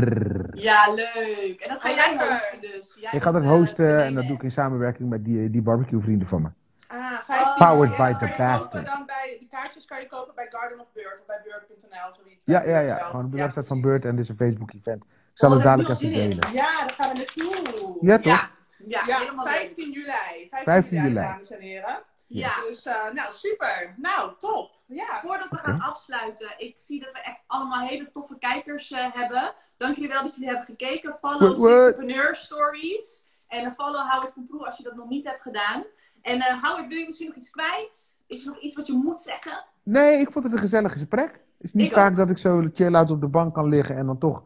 Ja, 0.56 0.94
leuk. 0.94 1.60
En 1.60 1.68
dat 1.68 1.80
ga 1.80 1.88
Oh, 1.90 1.94
jij 1.94 2.16
hosten 2.18 2.60
dus. 2.60 2.96
Jij 3.00 3.10
Ik 3.12 3.22
ga 3.22 3.32
dat 3.32 3.42
eh, 3.42 3.48
hosten 3.48 4.04
en 4.04 4.14
dat 4.14 4.26
doe 4.26 4.36
ik 4.36 4.42
in 4.42 4.50
samenwerking 4.50 5.08
met 5.08 5.24
die, 5.24 5.50
die 5.50 5.62
barbecue 5.62 6.00
vrienden 6.00 6.28
van 6.28 6.42
me. 6.42 6.48
Ah, 6.86 7.12
15 7.26 7.66
Powered 7.66 7.96
by 7.96 8.12
the 8.12 8.18
kan 8.18 8.28
je 8.28 8.34
kopen 8.34 8.36
bastard. 8.46 8.86
Dan 8.86 9.06
bij, 9.06 9.36
die 9.38 9.48
kaartjes 9.48 9.84
kan 9.84 10.00
je 10.00 10.06
kopen 10.06 10.34
bij 10.34 10.46
Garden 10.50 10.80
of 10.80 10.86
Bird 10.94 11.20
of 11.20 11.26
bij 11.26 11.40
Bird.nl. 11.44 12.14
zoiets. 12.22 12.42
Ja, 12.44 12.62
ja, 12.62 12.78
ja. 12.80 12.96
Gewoon 12.98 13.24
op 13.24 13.30
de 13.30 13.36
Ja, 13.36 13.42
website 13.44 13.66
van. 13.66 13.80
Beurt 13.80 14.04
en 14.04 14.10
dit 14.10 14.20
is 14.24 14.28
een 14.28 14.36
Facebook 14.36 14.72
event. 14.72 15.02
Ik 15.04 15.10
zal 15.44 15.48
Oh, 15.48 15.54
het 15.54 15.64
dadelijk 15.64 15.88
even 15.90 16.12
delen. 16.12 16.52
Ja, 16.52 16.70
daar 16.86 16.94
gaan 16.98 17.12
we 17.12 17.16
naartoe. 17.16 17.96
Ja, 18.00 18.16
toch? 18.16 18.24
Ja, 18.26 18.50
ja, 18.78 19.02
Ja, 19.06 19.18
helemaal 19.18 19.44
leuk. 19.44 19.54
15 19.54 19.90
juli. 19.92 20.06
15, 20.50 20.58
15 20.64 20.96
juli, 20.96 21.08
juli. 21.08 21.20
dames 21.26 21.50
en 21.50 21.60
heren. 21.60 21.98
Ja. 22.28 22.52
Dus, 22.68 22.86
eh, 22.86 23.12
nou, 23.12 23.34
super. 23.34 23.94
Nou, 23.96 24.32
top. 24.38 24.70
Ja. 24.86 25.20
Voordat 25.22 25.50
we 25.50 25.58
gaan 25.58 25.80
afsluiten, 25.80 26.54
ik 26.58 26.74
zie 26.78 27.00
dat 27.00 27.12
we 27.12 27.18
echt 27.18 27.40
allemaal 27.46 27.86
hele 27.86 28.10
toffe 28.10 28.38
kijkers 28.38 28.90
eh, 28.90 29.12
hebben. 29.12 29.52
Dank 29.76 29.94
jullie 29.94 30.10
wel 30.10 30.22
dat 30.22 30.34
jullie 30.34 30.48
hebben 30.48 30.66
gekeken. 30.66 31.18
Follow? 31.20 31.56
Sisterpreneur 31.56 32.34
Stories. 32.34 33.26
En 33.46 33.64
uh, 33.64 33.70
follow 33.70 34.10
Howard 34.10 34.32
Comproe 34.32 34.64
als 34.64 34.76
je 34.76 34.82
dat 34.82 34.94
nog 34.96 35.08
niet 35.08 35.26
hebt 35.26 35.42
gedaan. 35.42 35.84
En 36.22 36.40
eh 36.40 36.62
Howard, 36.62 36.88
wil 36.88 36.98
je 36.98 37.04
misschien 37.04 37.26
nog 37.26 37.36
iets 37.36 37.50
kwijt? 37.50 38.16
Is 38.26 38.40
er 38.44 38.50
nog 38.52 38.60
iets 38.60 38.76
wat 38.76 38.86
je 38.86 38.92
moet 38.92 39.20
zeggen? 39.20 39.64
Nee, 39.82 40.20
ik 40.20 40.32
vond 40.32 40.44
het 40.44 40.52
een 40.52 40.58
gezellig 40.58 40.92
gesprek. 40.92 41.30
Het 41.30 41.66
is 41.66 41.72
niet 41.72 41.86
Ik 41.86 41.92
vaak 41.92 42.10
ook. 42.10 42.16
dat 42.16 42.30
ik 42.30 42.38
zo 42.38 42.68
chill 42.74 42.94
uit 42.94 43.10
op 43.10 43.20
de 43.20 43.28
bank 43.28 43.54
kan 43.54 43.68
liggen 43.68 43.96
en 43.96 44.06
dan 44.06 44.18
toch 44.18 44.42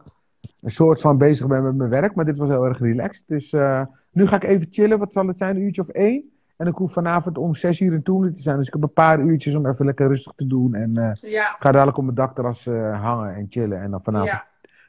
een 0.61 0.71
soort 0.71 1.01
van 1.01 1.17
bezig 1.17 1.47
ben 1.47 1.63
met 1.63 1.75
mijn 1.75 1.89
werk. 1.89 2.15
Maar 2.15 2.25
dit 2.25 2.37
was 2.37 2.49
heel 2.49 2.65
erg 2.65 2.79
relaxed. 2.79 3.23
Dus 3.27 3.53
eh, 3.53 3.81
nu 4.11 4.27
ga 4.27 4.35
ik 4.35 4.43
even 4.43 4.67
chillen. 4.69 4.99
Wat 4.99 5.13
zal 5.13 5.27
het 5.27 5.37
zijn? 5.37 5.55
Een 5.55 5.61
uurtje 5.61 5.81
of 5.81 5.89
één? 5.89 6.32
En 6.63 6.69
ik 6.69 6.75
hoef 6.75 6.93
vanavond 6.93 7.37
om 7.37 7.55
zes 7.55 7.79
uur 7.79 7.93
in 7.93 8.03
Toemelen 8.03 8.33
te 8.33 8.41
zijn. 8.41 8.57
Dus 8.57 8.67
ik 8.67 8.73
heb 8.73 8.83
een 8.83 8.93
paar 8.93 9.19
uurtjes 9.19 9.55
om 9.55 9.67
even 9.67 9.85
lekker 9.85 10.07
rustig 10.07 10.33
te 10.35 10.47
doen. 10.47 10.73
En 10.73 10.97
eh, 10.97 11.31
Ja. 11.31 11.49
ik 11.49 11.55
ga 11.59 11.71
dadelijk 11.71 11.97
op 11.97 12.03
mijn 12.03 12.15
dakterras 12.15 12.67
eh 12.67 13.01
hangen 13.01 13.35
en 13.35 13.45
chillen. 13.49 13.81
En 13.81 13.91
dan 13.91 14.03
vanavond 14.03 14.29
Ja. 14.31 14.45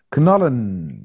knallen. 0.08 0.54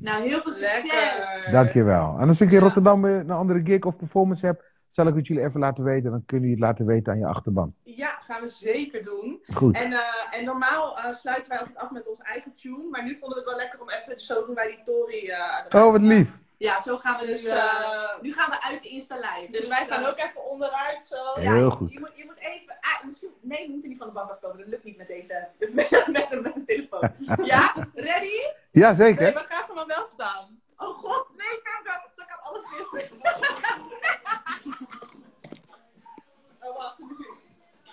Nou, 0.02 0.24
heel 0.28 0.40
veel 0.40 0.52
succes. 0.52 0.84
Lekker. 0.84 1.52
Dankjewel. 1.52 2.18
En 2.20 2.28
als 2.28 2.42
ik 2.42 2.48
in 2.52 2.56
Ja. 2.58 2.60
Rotterdam 2.64 3.06
eh, 3.06 3.16
een 3.16 3.30
andere 3.32 3.62
gig 3.64 3.84
of 3.84 3.96
performance 3.96 4.46
heb, 4.46 4.64
zal 4.90 5.08
ik 5.08 5.16
het 5.16 5.28
jullie 5.28 5.44
even 5.44 5.60
laten 5.60 5.84
weten. 5.84 6.12
Dan 6.12 6.24
kunnen 6.26 6.48
jullie 6.50 6.64
het 6.64 6.72
laten 6.72 6.86
weten 6.86 7.14
aan 7.14 7.20
je 7.20 7.26
achterban. 7.26 7.74
Ja, 7.84 8.18
gaan 8.22 8.42
we 8.42 8.48
zeker 8.48 9.04
doen. 9.04 9.40
Goed. 9.56 9.76
En, 9.76 9.92
eh, 9.92 10.40
en 10.40 10.46
normaal 10.46 10.98
sluiten 11.12 11.50
wij 11.50 11.60
altijd 11.60 11.78
af 11.78 11.92
met 11.92 12.08
ons 12.10 12.20
eigen 12.20 12.54
tune. 12.56 12.88
Maar 12.92 13.04
nu 13.04 13.10
vonden 13.20 13.30
we 13.30 13.36
het 13.44 13.46
wel 13.54 13.56
lekker 13.60 13.82
om 13.82 13.90
even, 13.90 14.20
zo 14.22 14.46
doen 14.46 14.56
wij 14.56 14.68
die 14.68 14.82
Tori. 14.86 15.28
eh, 15.28 15.64
erbij. 15.64 15.82
Oh, 15.82 15.92
wat 15.92 16.02
lief. 16.02 16.38
Ja, 16.60 16.82
zo 16.82 16.98
gaan 16.98 17.20
we 17.20 17.26
Dus, 17.26 17.42
dus. 17.42 17.52
eh, 17.52 17.56
uh, 17.56 18.22
nu 18.22 18.34
gaan 18.34 18.50
we 18.50 18.62
uit 18.62 18.82
de 18.82 18.90
Insta 18.90 19.16
live. 19.16 19.48
Dus 19.52 19.68
wij 19.68 19.86
gaan 19.86 20.04
eh, 20.04 20.10
ook 20.10 20.18
even 20.18 20.46
onderuit 20.46 21.06
zo. 21.06 21.42
Ja. 21.42 21.54
Heel 21.54 21.70
goed. 21.70 21.92
Je 21.92 22.00
moet, 22.00 22.12
je 22.16 22.26
moet 22.26 22.40
even. 22.40 22.78
Ah, 22.82 23.04
misschien, 23.06 23.30
nee, 23.42 23.66
we 23.66 23.72
moeten 23.72 23.90
niet 23.90 23.98
van 23.98 24.08
de 24.08 24.14
bank 24.14 24.30
afkomen. 24.30 24.58
Dat 24.58 24.68
lukt 24.68 24.84
niet 24.84 24.98
met 24.98 25.08
deze. 25.08 25.48
met, 25.74 26.32
een, 26.32 26.42
met 26.42 26.56
een 26.56 26.66
telefoon. 26.66 27.10
Ja? 27.46 27.74
Ready? 27.96 28.40
Ja, 28.72 28.88
Nee, 28.88 28.96
zeker. 28.96 29.34
we 29.34 29.46
gaan 29.48 29.66
gewoon 29.68 29.88
wel 29.88 30.06
staan. 30.06 30.60
Oh 30.78 30.98
god, 30.98 31.28
nee, 31.38 31.62
kan, 31.64 31.84
kan, 31.84 32.02
zo 32.16 32.24
kan 32.28 32.40
alles 32.42 32.64
missen. 32.78 33.18
oh, 36.70 36.78
wacht. 36.78 36.98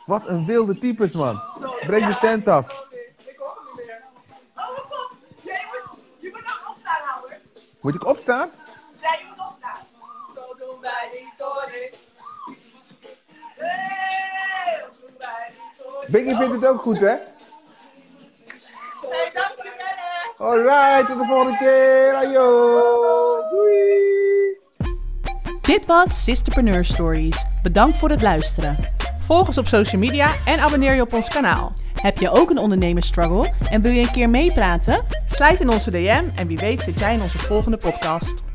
Wat 0.07 0.27
een 0.27 0.47
wilde 0.47 0.79
types, 0.79 1.13
man. 1.13 1.43
Breng 1.87 2.07
de 2.07 2.19
tent 2.19 2.49
af. 2.49 2.85
Moet 7.87 7.95
ik 7.95 8.07
opstaan? 8.07 8.51
Ja, 9.03 9.13
je 9.13 9.25
moet 9.29 9.47
opstaan. 9.47 9.79
Zo 10.35 10.41
doen 10.59 10.81
wij 10.81 11.09
die 11.13 11.33
Tori. 11.37 11.91
Hey, 13.57 14.79
zo 14.81 15.07
doen 15.07 15.15
wij 15.19 15.51
die 15.51 15.85
Tori. 15.85 16.07
Biggie 16.11 16.37
vindt 16.37 16.55
het 16.55 16.67
ook 16.67 16.83
goed, 16.83 16.99
hè? 17.01 17.07
Hey, 17.07 17.19
dankjewel. 19.33 19.97
hè. 20.37 20.45
Alright, 20.45 21.07
tot 21.09 21.19
de 21.19 21.25
volgende 21.27 21.59
keer. 21.59 22.15
Ajo. 22.15 23.41
Doei. 23.51 24.59
Dit 25.61 25.87
was 25.87 26.25
Sisterpreneur 26.25 26.85
Stories. 26.85 27.45
Bedankt 27.63 27.99
voor 27.99 28.11
het 28.11 28.23
luisteren. 28.23 28.95
Volg 29.27 29.47
ons 29.47 29.59
op 29.59 29.67
social 29.67 30.01
media 30.01 30.35
en 30.45 30.59
abonneer 30.59 30.95
je 30.95 31.03
op 31.03 31.13
ons 31.13 31.29
kanaal. 31.29 31.73
Heb 31.95 32.19
je 32.19 32.31
ook 32.31 32.51
een 32.51 32.59
ondernemersstruggle 32.59 33.53
en 33.71 33.81
wil 33.81 33.93
je 33.93 34.01
een 34.01 34.11
keer 34.11 34.31
meepraten? 34.31 35.05
Slijt 35.27 35.61
in 35.61 35.69
onze 35.69 35.91
DM 35.91 36.25
en 36.35 36.47
wie 36.47 36.59
weet 36.59 36.83
zit 36.83 36.99
jij 36.99 37.15
in 37.15 37.23
onze 37.23 37.39
volgende 37.39 37.77
podcast. 37.77 38.46